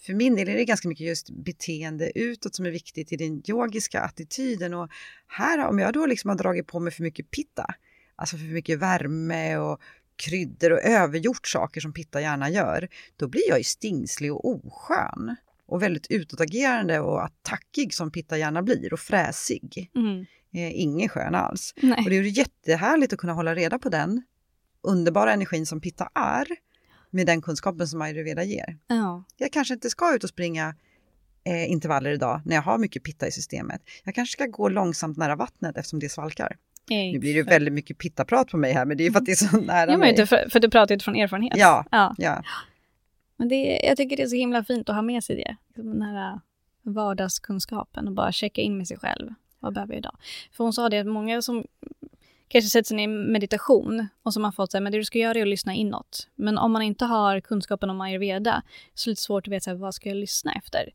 för 0.00 0.14
min 0.14 0.36
del 0.36 0.48
är 0.48 0.56
det 0.56 0.64
ganska 0.64 0.88
mycket 0.88 1.06
just 1.06 1.30
beteende 1.30 2.18
utåt 2.18 2.54
som 2.54 2.66
är 2.66 2.70
viktigt 2.70 3.12
i 3.12 3.16
den 3.16 3.42
yogiska 3.48 4.00
attityden. 4.00 4.74
Och 4.74 4.90
här, 5.26 5.66
om 5.66 5.78
jag 5.78 5.92
då 5.92 6.06
liksom 6.06 6.28
har 6.28 6.36
dragit 6.36 6.66
på 6.66 6.80
mig 6.80 6.92
för 6.92 7.02
mycket 7.02 7.30
pitta, 7.30 7.74
alltså 8.16 8.36
för 8.36 8.44
mycket 8.44 8.78
värme 8.78 9.56
och 9.56 9.80
kryddor 10.16 10.72
och 10.72 10.82
övergjort 10.82 11.46
saker 11.46 11.80
som 11.80 11.92
pitta 11.92 12.20
gärna 12.20 12.50
gör, 12.50 12.88
då 13.16 13.28
blir 13.28 13.48
jag 13.48 13.58
ju 13.58 13.64
stingslig 13.64 14.32
och 14.32 14.50
oskön 14.50 15.36
och 15.66 15.82
väldigt 15.82 16.06
utåtagerande 16.10 17.00
och 17.00 17.24
attackig 17.24 17.94
som 17.94 18.10
pitta 18.10 18.38
gärna 18.38 18.62
blir 18.62 18.92
och 18.92 19.00
fräsig. 19.00 19.90
Mm. 19.94 20.26
Eh, 20.54 20.80
ingen 20.80 21.08
skön 21.08 21.34
alls. 21.34 21.74
Nej. 21.82 22.04
Och 22.04 22.10
det 22.10 22.16
är 22.16 22.22
ju 22.22 22.28
jättehärligt 22.28 23.12
att 23.12 23.18
kunna 23.18 23.32
hålla 23.32 23.54
reda 23.54 23.78
på 23.78 23.88
den 23.88 24.22
underbara 24.82 25.32
energin 25.32 25.66
som 25.66 25.80
pitta 25.80 26.10
är 26.14 26.46
med 27.10 27.26
den 27.26 27.42
kunskapen 27.42 27.88
som 27.88 28.02
ayurveda 28.02 28.44
ger. 28.44 28.78
Ja. 28.86 29.24
Jag 29.36 29.52
kanske 29.52 29.74
inte 29.74 29.90
ska 29.90 30.14
ut 30.14 30.24
och 30.24 30.30
springa 30.30 30.74
eh, 31.44 31.70
intervaller 31.70 32.10
idag 32.10 32.40
när 32.44 32.54
jag 32.54 32.62
har 32.62 32.78
mycket 32.78 33.02
pitta 33.02 33.26
i 33.26 33.32
systemet. 33.32 33.82
Jag 34.04 34.14
kanske 34.14 34.32
ska 34.32 34.46
gå 34.46 34.68
långsamt 34.68 35.16
nära 35.16 35.36
vattnet 35.36 35.76
eftersom 35.76 35.98
det 35.98 36.08
svalkar. 36.08 36.56
Nu 36.88 37.18
blir 37.18 37.34
det 37.34 37.42
väldigt 37.42 37.74
mycket 37.74 37.98
pittaprat 37.98 38.48
på 38.48 38.56
mig 38.56 38.72
här, 38.72 38.84
men 38.84 38.96
det 38.96 39.02
är 39.02 39.04
ju 39.04 39.12
för 39.12 39.18
att 39.18 39.26
det 39.26 39.32
är 39.32 39.36
så 39.36 39.56
nära 39.60 39.80
Ja, 39.80 39.86
men 39.86 40.00
mig. 40.00 40.14
du, 40.16 40.26
för, 40.26 40.48
för 40.50 40.60
du 40.60 40.70
pratar 40.70 40.94
utifrån 40.94 41.16
erfarenhet. 41.16 41.56
Ja, 41.56 41.84
ja. 41.90 42.14
ja. 42.18 42.42
Men 43.36 43.48
det, 43.48 43.80
jag 43.84 43.96
tycker 43.96 44.16
det 44.16 44.22
är 44.22 44.26
så 44.26 44.36
himla 44.36 44.64
fint 44.64 44.88
att 44.88 44.94
ha 44.94 45.02
med 45.02 45.24
sig 45.24 45.36
det. 45.36 45.56
Den 45.82 46.02
här 46.02 46.40
vardagskunskapen 46.82 48.08
och 48.08 48.14
bara 48.14 48.32
checka 48.32 48.60
in 48.60 48.76
med 48.76 48.88
sig 48.88 48.98
själv. 48.98 49.34
Vad 49.58 49.74
behöver 49.74 49.92
jag 49.94 49.98
idag? 49.98 50.16
För 50.52 50.64
hon 50.64 50.72
sa 50.72 50.88
det 50.88 50.98
att 50.98 51.06
många 51.06 51.42
som 51.42 51.64
kanske 52.50 52.70
sätter 52.70 52.88
sig 52.88 52.96
ner 52.96 53.04
i 53.04 53.06
meditation 53.06 54.08
och 54.22 54.32
som 54.32 54.44
har 54.44 54.52
fått 54.52 54.72
säga 54.72 54.80
men 54.80 54.92
det 54.92 54.98
du 54.98 55.04
ska 55.04 55.18
göra 55.18 55.38
är 55.38 55.42
att 55.42 55.48
lyssna 55.48 55.74
inåt. 55.74 56.28
Men 56.34 56.58
om 56.58 56.72
man 56.72 56.82
inte 56.82 57.04
har 57.04 57.40
kunskapen 57.40 57.90
om 57.90 58.00
ayurveda 58.00 58.62
så 58.94 59.04
är 59.04 59.10
det 59.10 59.12
lite 59.12 59.22
svårt 59.22 59.46
att 59.46 59.52
veta 59.52 59.64
så 59.64 59.70
här, 59.70 59.76
vad 59.76 59.94
ska 59.94 60.08
jag 60.08 60.16
lyssna 60.16 60.52
efter. 60.52 60.90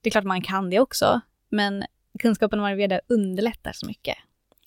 Det 0.00 0.08
är 0.08 0.10
klart 0.10 0.24
man 0.24 0.42
kan 0.42 0.70
det 0.70 0.80
också, 0.80 1.20
men 1.48 1.84
kunskapen 2.18 2.58
om 2.58 2.64
ayurveda 2.64 3.00
underlättar 3.08 3.72
så 3.72 3.86
mycket. 3.86 4.16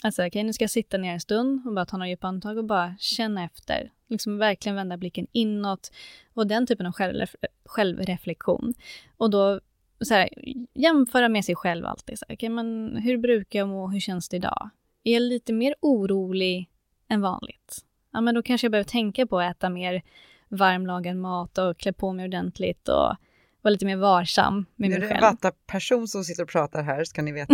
Alltså 0.03 0.27
okej, 0.27 0.43
nu 0.43 0.53
ska 0.53 0.63
jag 0.63 0.69
sitta 0.69 0.97
ner 0.97 1.13
en 1.13 1.21
stund 1.21 1.67
och 1.67 1.73
bara 1.73 1.85
ta 1.85 1.97
några 1.97 2.09
djupa 2.09 2.27
andetag 2.27 2.57
och 2.57 2.65
bara 2.65 2.95
känna 2.99 3.43
efter. 3.43 3.91
Liksom 4.07 4.37
verkligen 4.37 4.75
vända 4.75 4.97
blicken 4.97 5.27
inåt 5.31 5.91
och 6.33 6.47
den 6.47 6.67
typen 6.67 6.85
av 6.85 6.93
självref 6.93 7.35
självreflektion. 7.65 8.73
Och 9.17 9.29
då 9.29 9.59
så 10.01 10.13
här, 10.13 10.29
jämföra 10.73 11.29
med 11.29 11.45
sig 11.45 11.55
själv 11.55 11.85
alltid. 11.85 12.19
Så 12.19 12.25
här, 12.27 12.35
okej, 12.35 12.49
men 12.49 12.97
hur 12.97 13.17
brukar 13.17 13.59
jag 13.59 13.67
må? 13.67 13.87
Hur 13.87 13.99
känns 13.99 14.29
det 14.29 14.37
idag? 14.37 14.69
Är 15.09 15.13
jag 15.13 15.21
lite 15.21 15.53
mer 15.53 15.75
orolig 15.79 16.69
än 17.09 17.21
vanligt? 17.21 17.77
Ja, 18.13 18.21
men 18.21 18.35
då 18.35 18.41
kanske 18.43 18.65
jag 18.65 18.71
behöver 18.71 18.89
tänka 18.89 19.27
på 19.27 19.39
att 19.39 19.55
äta 19.55 19.69
mer 19.69 20.01
varmlagad 20.49 21.15
mat 21.15 21.57
och 21.57 21.77
klä 21.77 21.93
på 21.93 22.13
mig 22.13 22.25
ordentligt 22.25 22.87
och 22.89 23.15
vara 23.61 23.71
lite 23.71 23.85
mer 23.85 23.95
varsam 23.95 24.65
med 24.75 24.89
Nu 24.89 24.95
är 24.95 24.99
mig 24.99 25.09
det 25.09 25.15
en 25.15 25.21
själv. 25.21 25.33
vatta-person 25.33 26.07
som 26.07 26.23
sitter 26.23 26.43
och 26.43 26.49
pratar 26.49 26.83
här, 26.83 27.03
ska 27.03 27.21
ni 27.21 27.31
veta. 27.31 27.53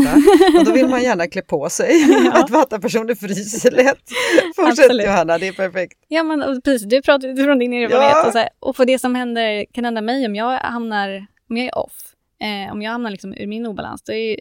Och 0.60 0.66
då 0.66 0.72
vill 0.74 0.88
man 0.88 1.04
gärna 1.04 1.28
klä 1.28 1.42
på 1.42 1.70
sig. 1.70 1.92
Att 2.34 2.50
vatta-personer 2.50 3.16
fryser 3.16 3.72
lätt. 3.72 4.10
Fortsätt 4.56 4.86
Absolut. 4.86 5.06
Johanna, 5.06 5.38
det 5.38 5.48
är 5.48 5.54
perfekt. 5.54 6.00
Ja, 6.08 6.24
men 6.24 6.62
precis. 6.62 6.88
Du 6.88 7.02
pratar 7.02 7.28
utifrån 7.28 7.60
din 7.60 7.74
erfarenhet. 7.74 8.12
Ja. 8.12 8.28
Och, 8.28 8.32
så 8.32 8.38
här, 8.38 8.50
och 8.60 8.76
för 8.76 8.86
det 8.86 9.00
som 9.00 9.16
händer, 9.16 9.66
kan 9.72 9.86
hända 9.86 10.02
mig 10.02 10.26
om 10.26 10.36
jag 10.36 10.60
hamnar, 10.60 11.28
om 11.50 11.58
jag 11.58 11.66
är 11.66 11.78
off, 11.78 12.16
eh, 12.42 12.72
om 12.74 12.82
jag 12.82 12.92
hamnar 12.92 13.12
liksom 13.12 13.34
ur 13.34 13.48
min 13.48 13.66
obalans, 13.66 14.10
är, 14.10 14.40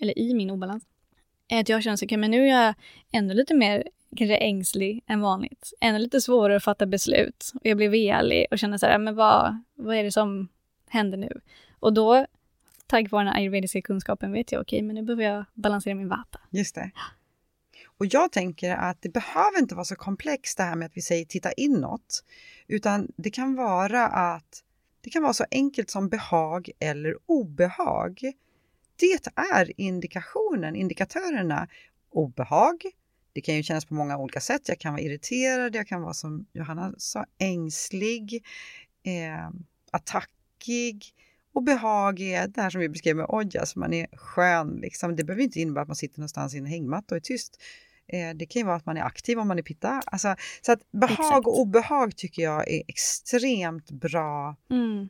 eller 0.00 0.18
i 0.18 0.34
min 0.34 0.50
obalans, 0.50 0.84
är 1.48 1.60
att 1.60 1.68
jag 1.68 1.82
känner 1.82 1.96
så 1.96 2.04
okay, 2.04 2.18
men 2.18 2.30
nu 2.30 2.48
är 2.48 2.64
jag 2.64 2.74
ändå 3.12 3.34
lite 3.34 3.54
mer 3.54 3.84
kanske 4.16 4.36
ängslig 4.36 5.04
än 5.06 5.20
vanligt. 5.20 5.72
Ännu 5.80 5.98
lite 5.98 6.20
svårare 6.20 6.56
att 6.56 6.64
fatta 6.64 6.86
beslut. 6.86 7.52
Och 7.54 7.66
jag 7.66 7.76
blir 7.76 7.88
velig 7.88 8.46
och 8.50 8.58
känner 8.58 8.78
så 8.78 8.86
här, 8.86 8.98
men 8.98 9.14
vad, 9.14 9.62
vad 9.74 9.96
är 9.96 10.04
det 10.04 10.12
som 10.12 10.48
händer 10.88 11.18
nu? 11.18 11.40
Och 11.80 11.92
då, 11.92 12.26
tack 12.86 13.10
vare 13.10 13.24
den 13.24 13.34
ayurvediska 13.34 13.82
kunskapen, 13.82 14.32
vet 14.32 14.52
jag, 14.52 14.60
okej, 14.60 14.82
men 14.82 14.94
nu 14.94 15.02
behöver 15.02 15.24
jag 15.24 15.44
balansera 15.54 15.94
min 15.94 16.08
vata. 16.08 16.40
Just 16.50 16.74
det. 16.74 16.90
Och 17.98 18.06
jag 18.06 18.32
tänker 18.32 18.76
att 18.76 19.02
det 19.02 19.08
behöver 19.08 19.58
inte 19.58 19.74
vara 19.74 19.84
så 19.84 19.96
komplext 19.96 20.56
det 20.56 20.62
här 20.62 20.76
med 20.76 20.86
att 20.86 20.96
vi 20.96 21.02
säger 21.02 21.24
titta 21.24 21.52
inåt, 21.52 22.24
utan 22.66 23.12
det 23.16 23.30
kan 23.30 23.54
vara 23.54 24.06
att 24.06 24.64
det 25.00 25.10
kan 25.10 25.22
vara 25.22 25.32
så 25.32 25.44
enkelt 25.50 25.90
som 25.90 26.08
behag 26.08 26.70
eller 26.78 27.16
obehag. 27.26 28.20
Det 28.98 29.28
är 29.36 29.80
indikationen, 29.80 30.76
indikatörerna. 30.76 31.68
Obehag, 32.10 32.84
det 33.32 33.40
kan 33.40 33.54
ju 33.54 33.62
kännas 33.62 33.84
på 33.84 33.94
många 33.94 34.18
olika 34.18 34.40
sätt. 34.40 34.68
Jag 34.68 34.78
kan 34.78 34.92
vara 34.92 35.02
irriterad, 35.02 35.76
jag 35.76 35.86
kan 35.86 36.02
vara 36.02 36.14
som 36.14 36.46
Johanna 36.52 36.94
sa, 36.98 37.24
ängslig, 37.38 38.44
eh, 39.02 39.50
attackig. 39.90 41.14
Och 41.52 41.62
behag 41.62 42.20
är 42.20 42.48
det 42.48 42.62
här 42.62 42.70
som 42.70 42.80
vi 42.80 42.88
beskrev 42.88 43.16
med 43.16 43.26
ojas, 43.28 43.76
man 43.76 43.92
är 43.94 44.06
skön. 44.16 44.78
Liksom. 44.82 45.16
Det 45.16 45.24
behöver 45.24 45.42
inte 45.42 45.60
innebära 45.60 45.82
att 45.82 45.88
man 45.88 45.96
sitter 45.96 46.18
någonstans 46.18 46.54
i 46.54 46.58
en 46.58 46.66
hängmatta 46.66 47.14
och 47.14 47.16
är 47.16 47.20
tyst. 47.20 47.62
Eh, 48.12 48.36
det 48.36 48.46
kan 48.46 48.60
ju 48.60 48.66
vara 48.66 48.76
att 48.76 48.86
man 48.86 48.96
är 48.96 49.02
aktiv 49.02 49.38
om 49.38 49.48
man 49.48 49.58
är 49.58 49.62
pitta. 49.62 50.02
Alltså, 50.06 50.36
så 50.62 50.72
att 50.72 50.90
behag 50.90 51.12
Exakt. 51.12 51.46
och 51.46 51.60
obehag 51.60 52.16
tycker 52.16 52.42
jag 52.42 52.70
är 52.70 52.82
extremt 52.88 53.90
bra 53.90 54.56
Mm, 54.70 55.08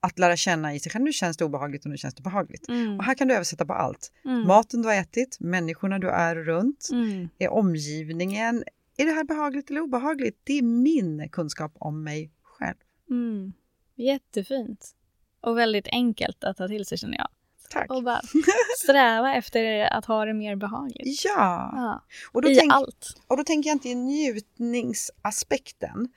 att 0.00 0.18
lära 0.18 0.36
känna 0.36 0.74
i 0.74 0.80
sig 0.80 0.92
själv. 0.92 1.04
Nu 1.04 1.12
känns 1.12 1.36
det 1.36 1.44
obehagligt 1.44 1.84
och 1.84 1.90
nu 1.90 1.96
känns 1.96 2.14
det 2.14 2.22
behagligt. 2.22 2.68
mm, 2.68 2.98
Och 2.98 3.04
här 3.04 3.14
kan 3.14 3.28
du 3.28 3.34
översätta 3.34 3.66
på 3.66 3.72
allt. 3.72 4.12
mm, 4.24 4.46
Maten 4.46 4.82
du 4.82 4.88
har 4.88 4.94
ätit, 4.94 5.36
människorna 5.40 5.98
du 5.98 6.10
är 6.10 6.36
runt, 6.36 6.88
mm. 6.92 7.28
är 7.38 7.48
omgivningen. 7.48 8.64
Är 8.96 9.06
det 9.06 9.12
här 9.12 9.24
behagligt 9.24 9.70
eller 9.70 9.80
obehagligt? 9.80 10.40
Det 10.44 10.52
är 10.58 10.62
min 10.62 11.28
kunskap 11.28 11.72
om 11.74 12.04
mig 12.04 12.30
själv. 12.42 12.76
Mm. 13.10 13.52
Jättefint. 13.96 14.94
Och 15.40 15.58
väldigt 15.58 15.88
enkelt 15.92 16.44
att 16.44 16.56
ta 16.56 16.68
till 16.68 16.86
sig 16.86 16.98
känner 16.98 17.16
jag. 17.18 17.28
Tack. 17.70 17.90
Och 17.90 18.02
bara 18.02 18.20
sträva 18.84 19.34
efter 19.34 19.80
att 19.92 20.04
ha 20.04 20.24
det 20.24 20.34
mer 20.34 20.56
behagligt. 20.56 21.24
Ja, 21.24 21.70
Ja. 21.74 22.04
och 22.32 22.42
då, 22.42 22.50
I 22.50 22.54
tänk, 22.56 22.72
allt. 22.72 23.20
och 23.26 23.36
då 23.36 23.44
tänker 23.44 23.70
jag 23.70 23.74
inte 23.74 23.88
i 23.88 23.94
njutningsaspekten. 23.94 26.08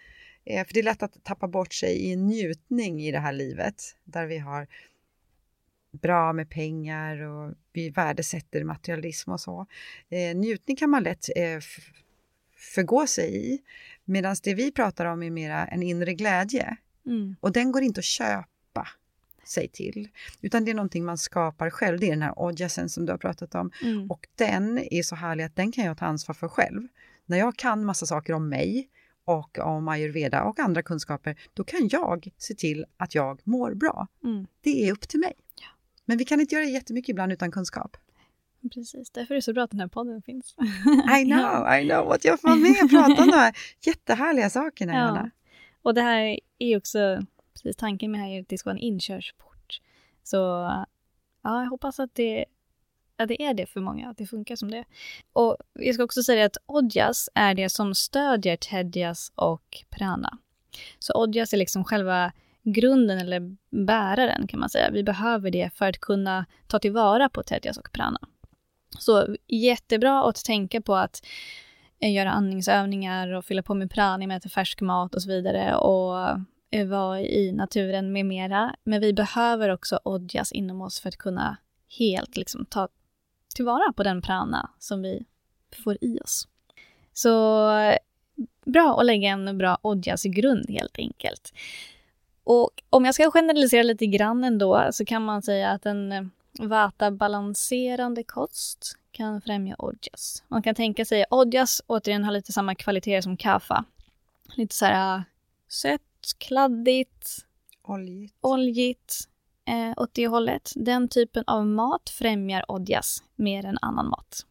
Eh, 0.45 0.65
för 0.65 0.73
det 0.73 0.80
är 0.80 0.84
lätt 0.84 1.04
att 1.04 1.23
tappa 1.23 1.47
bort 1.47 1.73
sig 1.73 1.95
i 1.95 2.13
en 2.13 2.27
njutning 2.27 3.01
i 3.01 3.12
det 3.12 3.19
här 3.19 3.34
livet 3.34 3.84
där 4.04 4.25
vi 4.25 4.38
har 4.38 4.67
bra 5.91 6.34
med 6.34 6.49
pengar 6.49 7.21
och 7.21 7.54
vi 7.73 7.89
värdesätter 7.89 8.63
materialism 8.63 9.32
och 9.32 9.41
så. 9.41 9.65
Eh, 10.10 10.36
njutning 10.36 10.77
kan 10.77 10.89
man 10.89 11.04
lätt 11.04 11.30
eh, 11.36 11.60
förgå 12.56 13.08
sig 13.08 13.54
i. 13.54 13.62
Medan 14.06 14.36
det 14.43 14.54
vi 14.54 14.71
pratar 14.71 15.06
om 15.06 15.23
är 15.23 15.30
mera 15.30 15.65
en 15.65 15.84
inre 15.84 16.13
glädje. 16.13 16.77
Mm. 17.06 17.36
Och 17.39 17.51
den 17.51 17.71
går 17.71 17.82
inte 17.82 17.99
att 17.99 18.06
köpa 18.06 18.88
sig 19.43 19.67
till. 19.67 20.10
Utan 20.41 20.65
det 20.65 20.71
är 20.71 20.75
någonting 20.75 21.06
man 21.06 21.17
skapar 21.17 21.69
själv. 21.69 21.99
Det 21.99 22.06
är 22.06 22.12
den 22.12 22.21
här 22.21 22.39
ojasen 22.39 22.89
som 22.89 23.06
du 23.06 23.12
har 23.12 23.17
pratat 23.17 23.56
om. 23.56 23.71
Mm. 23.84 24.12
Och 24.12 24.27
den 24.36 24.77
är 24.91 25.04
så 25.04 25.15
härlig 25.15 25.43
att 25.43 25.56
den 25.56 25.71
kan 25.71 25.86
jag 25.86 25.97
ta 25.97 26.06
ansvar 26.06 26.36
för 26.36 26.47
själv. 26.47 26.88
När 27.25 27.38
jag 27.38 27.56
kan 27.56 27.86
massa 27.86 28.06
saker 28.06 28.34
om 28.34 28.49
mig 28.49 28.89
och 29.25 29.60
om 29.60 29.88
ayurveda 29.88 30.43
och 30.43 30.60
andra 30.60 30.84
kunskaper, 30.84 31.36
då 31.53 31.63
kan 31.63 31.88
jag 31.91 32.27
se 32.38 32.53
till 32.53 32.86
att 32.97 33.15
jag 33.15 33.41
mår 33.43 33.73
bra. 33.73 34.07
Mm. 34.23 34.47
Det 34.62 34.88
är 34.88 34.91
upp 34.91 35.07
till 35.07 35.19
mig. 35.19 35.34
Men 36.05 36.17
vi 36.17 36.25
kan 36.25 36.39
inte 36.39 36.55
göra 36.55 36.65
jättemycket 36.65 37.10
ibland 37.10 37.31
utan 37.31 37.51
kunskap. 37.51 37.97
Precis, 38.73 39.12
därför 39.12 39.34
är 39.34 39.36
det 39.36 39.41
så 39.41 39.53
bra 39.53 39.63
att 39.63 39.71
den 39.71 39.79
här 39.79 39.88
podden 39.88 40.21
finns. 40.21 40.55
I 41.21 41.25
know, 41.25 41.73
I 41.73 41.89
know. 41.89 42.12
Att 42.12 42.25
jag 42.25 42.41
får 42.41 42.47
vara 42.47 42.60
med 42.60 42.84
och 42.84 42.89
prata 42.89 43.23
om 43.23 43.29
de 43.29 43.38
här 43.38 43.55
jättehärliga 43.86 44.49
sakerna, 44.49 44.93
Ja. 44.93 45.29
Och 45.81 45.93
det 45.93 46.01
här 46.01 46.39
är 46.60 46.77
också, 46.77 47.25
precis 47.53 47.75
tanken 47.75 48.12
med 48.12 48.19
det 48.19 48.23
här 48.23 48.31
är 48.31 48.41
att 48.41 48.49
det 48.49 48.57
ska 48.57 48.69
vara 48.69 48.77
en 48.77 48.84
inkörsport. 48.84 49.81
Så 50.23 50.38
ja, 51.43 51.63
jag 51.63 51.69
hoppas 51.69 51.99
att 51.99 52.15
det, 52.15 52.45
att 53.21 53.27
det 53.27 53.41
är 53.41 53.53
det 53.53 53.65
för 53.65 53.79
många, 53.79 54.10
att 54.10 54.17
det 54.17 54.25
funkar 54.25 54.55
som 54.55 54.71
det. 54.71 54.84
Och 55.34 55.57
jag 55.73 55.95
ska 55.95 56.03
också 56.03 56.23
säga 56.23 56.45
att 56.45 56.57
Odjas 56.65 57.29
är 57.36 57.55
det 57.55 57.69
som 57.69 57.95
stödjer 57.95 58.57
Tedjas 58.57 59.31
och 59.36 59.84
Prana. 59.89 60.38
Så 60.99 61.13
Odjas 61.23 61.53
är 61.53 61.57
liksom 61.57 61.84
själva 61.84 62.31
grunden 62.63 63.19
eller 63.19 63.57
bäraren 63.86 64.47
kan 64.47 64.59
man 64.59 64.69
säga. 64.69 64.89
Vi 64.91 65.03
behöver 65.03 65.51
det 65.51 65.69
för 65.74 65.89
att 65.89 65.99
kunna 65.99 66.45
ta 66.67 66.80
tillvara 66.80 67.30
på 67.30 67.43
Tedjas 67.43 67.78
och 67.78 67.91
Prana. 67.91 68.19
Så 68.99 69.36
jättebra 69.47 70.24
att 70.30 70.45
tänka 70.45 70.82
på 70.82 70.95
att 70.95 71.26
eh, 72.01 72.13
göra 72.13 72.32
andningsövningar 72.32 73.34
och 73.34 73.45
fylla 73.45 73.63
på 73.63 73.74
med 73.74 73.91
prana 73.91 74.28
med 74.28 74.38
att 74.38 74.45
äta 74.45 74.53
färsk 74.53 74.82
mat 74.82 75.15
och 75.15 75.22
så 75.22 75.30
vidare 75.30 75.76
och 75.76 76.39
eh, 76.72 76.88
vara 76.88 77.22
i 77.22 77.51
naturen 77.51 78.11
med 78.11 78.26
mera. 78.26 78.76
Men 78.84 79.01
vi 79.01 79.13
behöver 79.13 79.69
också 79.69 79.99
odjas 80.03 80.51
inom 80.51 80.82
oss 80.82 80.99
för 80.99 81.09
att 81.09 81.17
kunna 81.17 81.57
helt 81.99 82.38
liksom 82.38 82.65
ta 82.65 82.88
tillvara 83.54 83.93
på 83.93 84.04
den 84.04 84.22
prana 84.22 84.70
som 84.80 85.02
vi 85.02 85.24
får 85.84 85.97
i 86.02 86.20
oss. 86.20 86.47
Så 87.14 87.70
eh, 87.80 87.97
bra 88.66 88.99
att 88.99 89.06
lägga 89.06 89.30
en 89.30 89.58
bra 89.58 89.78
odjas 89.82 90.24
grund 90.24 90.70
helt 90.70 90.97
enkelt. 90.97 91.54
Och 92.43 92.84
om 92.89 93.06
jag 93.06 93.16
ska 93.16 93.32
generalisera 93.32 93.84
lite 93.84 94.06
grann 94.06 94.43
ändå 94.43 94.89
så 94.91 95.06
kan 95.06 95.26
man 95.26 95.41
säga 95.41 95.70
att 95.70 95.86
en, 95.86 96.12
eh, 96.12 96.24
Vata-balanserande 96.60 98.24
kost 98.24 98.97
kan 99.12 99.41
främja 99.41 99.76
ojas. 99.80 100.43
Man 100.47 100.64
kan 100.64 100.76
tänka 100.76 101.06
sig 101.06 101.26
ojas 101.30 101.82
återigen 101.88 102.24
har 102.24 102.32
lite 102.32 102.52
samma 102.52 102.76
kvaliteter 102.76 103.22
som 103.22 103.38
kaffa. 103.38 103.86
Lite 104.56 104.76
så 104.76 104.86
här 104.86 105.16
äh, 105.16 105.22
sött, 105.68 106.36
kladdigt, 106.38 107.45
Oljigt. 107.84 108.36
oljigt 108.41 109.30
eh, 109.68 109.93
åt 109.97 110.14
det 110.14 110.28
hållet. 110.28 110.72
Den 110.76 111.07
typen 111.07 111.43
av 111.47 111.68
mat 111.68 112.09
främjar 112.09 112.66
ojas 112.68 113.24
mer 113.36 113.66
än 113.66 113.78
annan 113.82 114.09
mat. 114.09 114.45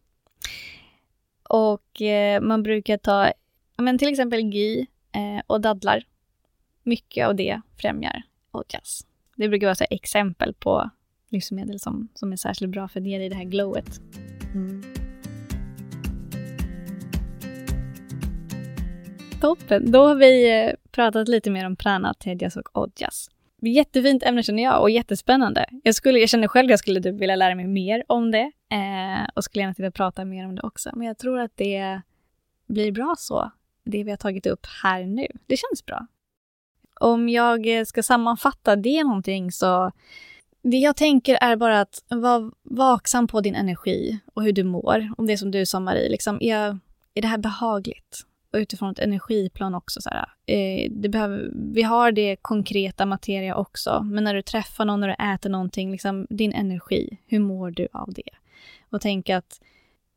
Och 1.48 2.02
eh, 2.02 2.40
man 2.40 2.62
brukar 2.62 2.96
ta 2.96 3.32
men 3.76 3.98
till 3.98 4.08
exempel 4.08 4.42
ghee 4.42 4.86
eh, 5.12 5.42
och 5.46 5.60
dadlar. 5.60 6.02
Mycket 6.82 7.26
av 7.26 7.34
det 7.36 7.60
främjar 7.76 8.22
ojas. 8.50 9.06
Det 9.36 9.48
brukar 9.48 9.66
vara 9.66 9.74
så 9.74 9.84
exempel 9.90 10.54
på 10.54 10.90
livsmedel 11.28 11.80
som, 11.80 12.08
som 12.14 12.32
är 12.32 12.36
särskilt 12.36 12.72
bra 12.72 12.88
för 12.88 13.00
ge 13.00 13.18
dig 13.18 13.28
det 13.28 13.34
här 13.34 13.44
glowet. 13.44 14.00
Mm. 14.54 14.82
Toppen! 19.40 19.92
Då 19.92 20.06
har 20.06 20.14
vi 20.14 20.64
eh, 20.64 20.72
pratat 20.90 21.28
lite 21.28 21.50
mer 21.50 21.66
om 21.66 21.76
prana, 21.76 22.14
tedjas 22.14 22.56
och 22.56 22.78
ojas. 22.78 23.30
Jättefint 23.62 24.22
ämne 24.22 24.42
känner 24.42 24.62
jag 24.62 24.80
och 24.80 24.90
jättespännande. 24.90 25.66
Jag, 25.82 25.94
skulle, 25.94 26.18
jag 26.18 26.28
känner 26.28 26.48
själv 26.48 26.66
att 26.66 26.70
jag 26.70 26.78
skulle 26.78 27.02
typ 27.02 27.20
vilja 27.20 27.36
lära 27.36 27.54
mig 27.54 27.66
mer 27.66 28.04
om 28.08 28.30
det 28.30 28.52
eh, 28.72 29.28
och 29.34 29.44
skulle 29.44 29.62
gärna 29.62 29.74
vilja 29.76 29.90
prata 29.90 30.24
mer 30.24 30.46
om 30.46 30.54
det 30.54 30.62
också. 30.62 30.90
Men 30.94 31.06
jag 31.06 31.18
tror 31.18 31.40
att 31.40 31.52
det 31.54 32.00
blir 32.66 32.92
bra 32.92 33.14
så, 33.18 33.50
det 33.84 34.04
vi 34.04 34.10
har 34.10 34.16
tagit 34.16 34.46
upp 34.46 34.66
här 34.82 35.04
nu. 35.04 35.26
Det 35.46 35.56
känns 35.56 35.86
bra. 35.86 36.06
Om 37.00 37.28
jag 37.28 37.78
eh, 37.78 37.84
ska 37.84 38.02
sammanfatta 38.02 38.76
det 38.76 39.04
någonting 39.04 39.52
så 39.52 39.92
det 40.62 40.76
jag 40.76 40.96
tänker 40.96 41.38
är 41.40 41.56
bara 41.56 41.80
att 41.80 42.04
vara 42.08 42.50
vaksam 42.62 43.26
på 43.26 43.40
din 43.40 43.54
energi 43.54 44.20
och 44.34 44.42
hur 44.42 44.52
du 44.52 44.64
mår. 44.64 45.12
Om 45.18 45.26
det 45.26 45.32
är 45.32 45.36
som 45.36 45.50
du 45.50 45.66
sa 45.66 45.80
Marie, 45.80 46.08
liksom, 46.08 46.38
är, 46.40 46.78
är 47.14 47.22
det 47.22 47.28
här 47.28 47.38
behagligt? 47.38 48.26
Och 48.52 48.56
utifrån 48.56 48.90
ett 48.90 48.98
energiplan 48.98 49.74
också. 49.74 50.00
Så 50.00 50.10
här, 50.10 50.28
eh, 50.46 50.90
det 50.90 51.08
behöver, 51.08 51.50
vi 51.54 51.82
har 51.82 52.12
det 52.12 52.36
konkreta 52.36 53.06
materia 53.06 53.56
också, 53.56 54.02
men 54.02 54.24
när 54.24 54.34
du 54.34 54.42
träffar 54.42 54.84
någon, 54.84 55.00
när 55.00 55.08
du 55.08 55.34
äter 55.34 55.50
någonting, 55.50 55.92
liksom, 55.92 56.26
din 56.30 56.52
energi, 56.52 57.18
hur 57.26 57.38
mår 57.38 57.70
du 57.70 57.88
av 57.92 58.12
det? 58.12 58.30
Och 58.90 59.00
tänk 59.00 59.30
att 59.30 59.60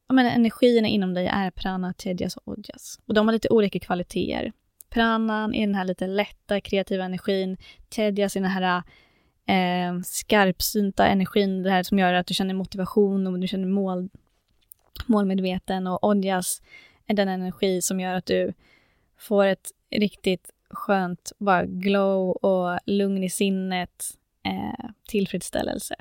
ja, 0.08 0.14
men, 0.14 0.26
energierna 0.26 0.88
inom 0.88 1.14
dig 1.14 1.28
är 1.28 1.52
prana, 1.52 1.94
tedjas 1.94 2.38
och 2.38 2.48
ojas. 2.48 3.00
Och 3.06 3.14
de 3.14 3.28
har 3.28 3.34
lite 3.34 3.50
olika 3.50 3.80
kvaliteter. 3.80 4.52
Pranan 4.90 5.54
är 5.54 5.66
den 5.66 5.76
här 5.76 5.86
lite 5.86 6.08
lätta, 6.08 6.62
kreativa 6.62 7.04
energin. 7.04 7.58
Tedjas 7.90 8.36
är 8.36 8.42
den 8.42 8.50
här 8.50 8.84
eh, 9.48 10.02
skarpsynta 10.04 11.08
energin, 11.08 11.64
det 11.64 11.70
här 11.70 11.84
som 11.84 12.00
gör 12.00 12.14
att 12.14 12.28
du 12.28 12.34
känner 12.34 12.54
motivation 12.54 13.28
och 13.28 13.40
du 13.40 13.48
känner 13.48 13.68
mål, 13.68 14.10
målmedveten. 15.06 15.88
Och 15.88 16.04
ojas 16.04 16.62
den 17.08 17.28
energi 17.28 17.82
som 17.82 18.00
gör 18.00 18.14
att 18.14 18.26
du 18.26 18.54
får 19.18 19.46
ett 19.46 19.72
riktigt 19.92 20.50
skönt 20.70 21.32
bara 21.38 21.66
glow 21.66 22.30
och 22.30 22.80
lugn 22.86 23.24
i 23.24 23.30
sinnet, 23.30 24.04
eh, 24.46 24.90
tillfredsställelse. 25.08 25.96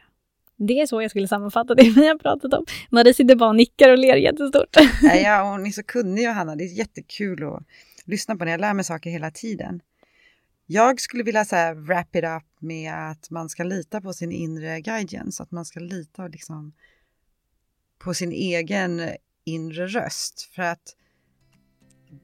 Det 0.57 0.81
är 0.81 0.87
så 0.87 1.03
jag 1.03 1.11
skulle 1.11 1.29
sammanfatta 1.29 1.75
det 1.75 1.83
vi 1.97 2.09
har 2.09 2.19
pratat 2.19 2.55
om. 2.55 2.65
Marie 2.91 3.15
sitter 3.15 3.37
bara 3.37 3.49
och 3.49 3.57
nickar 3.57 3.91
och 3.91 3.99
ler 3.99 4.17
jättestort. 4.17 4.77
Ja, 5.03 5.51
hon 5.51 5.67
är 5.67 5.71
så 5.71 5.83
kunnig 5.83 6.25
Johanna, 6.25 6.57
det 6.57 6.65
är 6.65 6.79
jättekul 6.79 7.45
att 7.45 7.63
lyssna 8.05 8.37
på 8.37 8.45
när 8.45 8.53
jag 8.53 8.61
lär 8.61 8.75
mig 8.75 8.85
saker 8.85 9.11
hela 9.11 9.31
tiden. 9.31 9.81
Jag 10.67 11.01
skulle 11.01 11.23
vilja 11.23 11.45
så 11.45 11.57
här, 11.57 11.75
wrap 11.75 12.17
it 12.17 12.25
up 12.25 12.61
med 12.61 13.11
att 13.11 13.31
man 13.31 13.49
ska 13.49 13.65
lita 13.65 14.01
på 14.01 14.13
sin 14.13 14.33
inre 14.33 14.81
guidance, 14.81 15.43
att 15.43 15.51
man 15.51 15.65
ska 15.65 15.81
lita 15.81 16.29
liksom 16.29 16.73
på 17.99 18.15
sin 18.15 18.33
egen 18.33 19.01
inre 19.45 19.87
röst. 19.87 20.51
För 20.55 20.63
att 20.63 20.97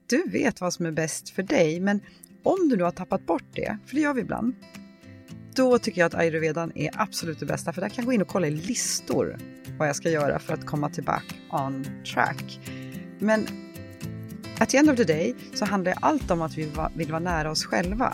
du 0.07 0.23
vet 0.29 0.61
vad 0.61 0.75
som 0.75 0.87
är 0.87 0.93
bäst 0.93 1.31
för 1.31 1.43
dig, 1.43 1.81
men 1.81 2.01
om 2.43 2.69
du 2.69 2.77
nu 2.77 2.83
har 2.83 2.91
tappat 2.91 3.27
bort 3.27 3.55
det, 3.55 3.79
för 3.87 3.95
det 3.95 4.01
gör 4.01 4.15
vi 4.15 4.21
ibland, 4.21 4.55
då 5.55 5.79
tycker 5.79 6.01
jag 6.01 6.07
att 6.07 6.15
ayurvedan 6.15 6.73
är 6.75 6.91
absolut 6.95 7.41
det 7.41 7.47
bästa, 7.47 7.73
för 7.73 7.81
där 7.81 7.89
kan 7.89 7.97
jag 7.97 8.07
gå 8.07 8.13
in 8.13 8.23
och 8.23 8.29
kolla 8.29 8.47
i 8.47 8.51
listor 8.51 9.39
vad 9.79 9.89
jag 9.89 9.97
ska 9.97 10.11
göra 10.11 10.39
för 10.39 10.55
att 10.55 10.67
komma 10.67 10.91
tillbaka 10.91 11.35
on 11.51 11.87
track. 12.15 12.61
Men 13.19 13.47
at 14.59 14.69
the 14.69 14.77
end 14.77 14.91
of 14.91 14.97
the 14.97 15.05
day 15.05 15.35
så 15.55 15.65
handlar 15.65 15.95
allt 16.01 16.31
om 16.31 16.43
att 16.43 16.59
vi 16.59 16.73
vill 16.95 17.11
vara 17.11 17.21
nära 17.21 17.51
oss 17.51 17.65
själva. 17.65 18.13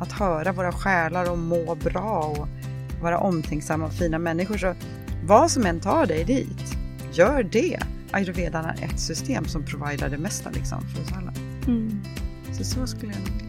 Att 0.00 0.12
höra 0.12 0.52
våra 0.52 0.72
själar 0.72 1.30
och 1.30 1.38
må 1.38 1.74
bra 1.74 2.34
och 2.38 2.48
vara 3.02 3.18
omtänksamma 3.18 3.86
och 3.86 3.92
fina 3.92 4.18
människor. 4.18 4.58
Så 4.58 4.74
vad 5.24 5.50
som 5.50 5.66
än 5.66 5.80
tar 5.80 6.06
dig 6.06 6.24
dit, 6.24 6.76
gör 7.12 7.42
det. 7.42 7.78
Ayurvedan 8.12 8.64
är 8.64 8.84
ett 8.84 9.00
system 9.00 9.44
som 9.44 9.64
provider 9.64 10.08
det 10.08 10.18
mesta 10.18 10.50
liksom 10.50 10.82
för 10.86 11.02
oss 11.02 11.12
alla. 11.12 11.32
Mm. 11.66 12.02
Så 12.52 12.64
så 12.64 12.86
skulle 12.86 13.12
jag 13.12 13.42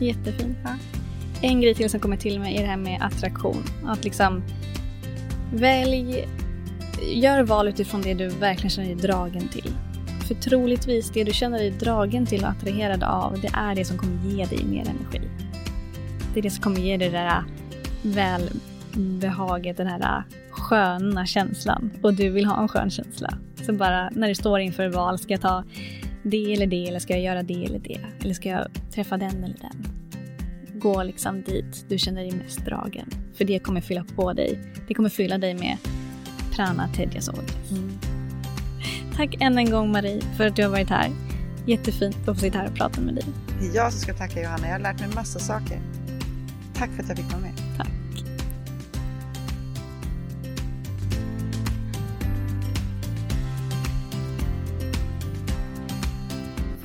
Jättefint. 0.00 0.58
Ja. 0.64 0.70
En 1.42 1.60
grej 1.60 1.74
till 1.74 1.90
som 1.90 2.00
kommer 2.00 2.16
till 2.16 2.40
mig 2.40 2.56
är 2.56 2.62
det 2.62 2.68
här 2.68 2.76
med 2.76 3.02
attraktion. 3.02 3.64
Att 3.84 4.04
liksom 4.04 4.42
välj, 5.52 6.28
gör 7.14 7.42
val 7.42 7.68
utifrån 7.68 8.02
det 8.02 8.14
du 8.14 8.28
verkligen 8.28 8.70
känner 8.70 8.88
dig 8.88 8.96
dragen 8.96 9.48
till. 9.48 9.72
För 10.28 10.34
troligtvis 10.34 11.10
det 11.10 11.24
du 11.24 11.32
känner 11.32 11.58
dig 11.58 11.70
dragen 11.70 12.26
till 12.26 12.44
och 12.44 12.50
attraherad 12.50 13.02
av, 13.02 13.40
det 13.40 13.50
är 13.54 13.74
det 13.74 13.84
som 13.84 13.98
kommer 13.98 14.30
ge 14.30 14.44
dig 14.44 14.64
mer 14.64 14.80
energi. 14.88 15.30
Det 16.34 16.40
är 16.40 16.42
det 16.42 16.50
som 16.50 16.62
kommer 16.62 16.80
ge 16.80 16.96
dig 16.96 17.10
det 17.10 17.18
där 17.18 17.44
välbehaget, 18.02 19.76
den 19.76 19.86
här 19.86 20.24
sköna 20.50 21.26
känslan. 21.26 21.90
Och 22.02 22.14
du 22.14 22.30
vill 22.30 22.44
ha 22.44 22.62
en 22.62 22.68
skön 22.68 22.90
känsla. 22.90 23.38
Så 23.66 23.72
bara 23.72 24.10
när 24.10 24.28
du 24.28 24.34
står 24.34 24.60
inför 24.60 24.88
val, 24.88 25.18
ska 25.18 25.32
jag 25.32 25.40
ta 25.40 25.64
det 26.22 26.52
eller 26.52 26.66
det 26.66 26.88
eller 26.88 26.98
ska 26.98 27.12
jag 27.12 27.22
göra 27.22 27.42
det 27.42 27.64
eller 27.64 27.78
det? 27.78 28.00
Eller 28.20 28.34
ska 28.34 28.48
jag 28.48 28.66
träffa 28.94 29.16
den 29.16 29.44
eller 29.44 29.56
den? 29.60 29.88
Gå 30.80 31.02
liksom 31.02 31.42
dit 31.42 31.84
du 31.88 31.98
känner 31.98 32.22
dig 32.22 32.32
mest 32.32 32.64
dragen. 32.64 33.10
För 33.34 33.44
det 33.44 33.58
kommer 33.58 33.80
fylla 33.80 34.04
på 34.16 34.32
dig. 34.32 34.58
Det 34.88 34.94
kommer 34.94 35.08
fylla 35.08 35.38
dig 35.38 35.54
med 35.54 35.76
prana, 36.56 36.88
tedjas 36.88 37.28
mm. 37.28 37.98
Tack 39.16 39.36
än 39.40 39.58
en 39.58 39.70
gång 39.70 39.92
Marie 39.92 40.20
för 40.36 40.46
att 40.46 40.56
du 40.56 40.62
har 40.62 40.70
varit 40.70 40.90
här. 40.90 41.10
Jättefint 41.66 42.16
att 42.28 42.36
få 42.36 42.40
sitta 42.40 42.58
här 42.58 42.68
och 42.68 42.74
prata 42.74 43.00
med 43.00 43.14
dig. 43.14 43.24
Det 43.60 43.66
är 43.66 43.74
jag 43.74 43.92
som 43.92 44.00
ska 44.00 44.14
tacka 44.14 44.42
Johanna. 44.42 44.66
Jag 44.66 44.74
har 44.74 44.80
lärt 44.80 45.00
mig 45.00 45.08
massa 45.14 45.38
saker. 45.38 45.80
Tack 46.74 46.90
för 46.90 47.02
att 47.02 47.08
jag 47.08 47.18
fick 47.18 47.32
vara 47.32 47.42
med. 47.42 47.65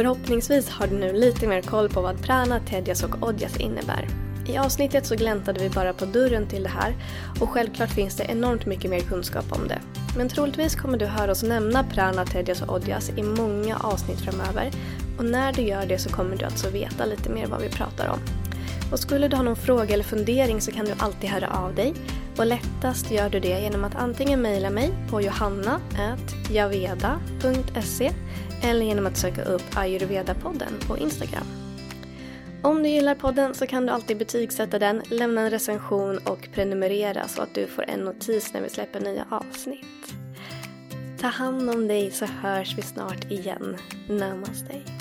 Förhoppningsvis 0.02 0.70
har 0.70 0.88
du 0.88 0.96
nu 0.96 1.14
lite 1.14 1.48
mer 1.48 1.62
koll 1.62 1.90
på 1.90 2.02
vad 2.02 2.22
prana, 2.22 2.60
tedjas 2.60 3.04
och 3.04 3.28
odjas 3.28 3.58
innebär. 3.58 4.08
I 4.48 4.58
avsnittet 4.58 5.06
så 5.06 5.16
gläntade 5.16 5.60
vi 5.60 5.70
bara 5.70 5.94
på 5.94 6.06
dörren 6.06 6.48
till 6.48 6.64
det 6.64 6.70
här 6.70 6.96
och 7.40 7.50
självklart 7.50 7.90
finns 7.90 8.16
det 8.16 8.24
enormt 8.24 8.66
mycket 8.66 8.90
mer 8.90 9.00
kunskap 9.00 9.46
om 9.50 9.68
det. 9.68 9.80
Men 10.18 10.30
troligtvis 10.30 10.76
kommer 10.76 10.98
du 10.98 11.06
höra 11.06 11.32
oss 11.32 11.44
nämna 11.44 11.84
prana, 11.84 12.26
tedjas 12.26 12.62
och 12.62 12.76
odjas 12.76 13.12
i 13.16 13.24
många 13.24 13.78
avsnitt 13.78 14.20
framöver 14.20 14.72
och 15.18 15.26
när 15.26 15.54
du 15.54 15.62
gör 15.62 15.86
det 15.86 15.98
så 15.98 16.10
kommer 16.10 16.36
du 16.36 16.46
alltså 16.46 16.70
veta 16.70 17.06
lite 17.06 17.30
mer 17.30 17.48
vad 17.48 17.62
vi 17.62 17.70
pratar 17.70 18.08
om. 18.08 18.20
Och 18.92 19.00
skulle 19.00 19.28
du 19.28 19.36
ha 19.36 19.44
någon 19.44 19.56
fråga 19.56 19.94
eller 19.94 20.04
fundering 20.04 20.62
så 20.62 20.72
kan 20.72 20.86
du 20.86 20.94
alltid 20.98 21.30
höra 21.30 21.50
av 21.50 21.76
dig. 21.76 21.94
Och 22.38 22.46
lättast 22.46 23.12
gör 23.12 23.30
du 23.30 23.40
det 23.40 23.62
genom 23.62 23.84
att 23.84 23.96
antingen 23.96 24.42
mejla 24.42 24.70
mig 24.70 24.92
på 25.10 25.22
johanna.javeda.se 25.22 28.12
eller 28.64 28.86
genom 28.86 29.06
att 29.06 29.18
söka 29.18 29.44
upp 29.44 29.76
ayurveda-podden 29.76 30.88
på 30.88 30.98
Instagram. 30.98 31.46
Om 32.64 32.84
du 32.84 32.90
gillar 32.90 33.16
podden 33.16 33.54
så 33.54 33.68
kan 33.68 33.86
du 33.86 33.92
alltid 33.92 34.18
betygsätta 34.18 34.80
den, 34.80 35.02
lämna 35.10 35.42
en 35.42 35.50
recension 35.50 36.18
och 36.18 36.50
prenumerera 36.54 37.28
så 37.28 37.42
att 37.42 37.56
du 37.56 37.68
får 37.68 37.90
en 37.90 38.00
notis 38.00 38.54
när 38.54 38.62
vi 38.62 38.70
släpper 38.70 39.00
nya 39.00 39.26
avsnitt. 39.30 40.14
Ta 41.20 41.28
hand 41.28 41.70
om 41.70 41.88
dig 41.88 42.12
så 42.12 42.26
hörs 42.26 42.78
vi 42.78 42.82
snart 42.82 43.32
igen. 43.32 43.78
Namaste. 44.10 45.01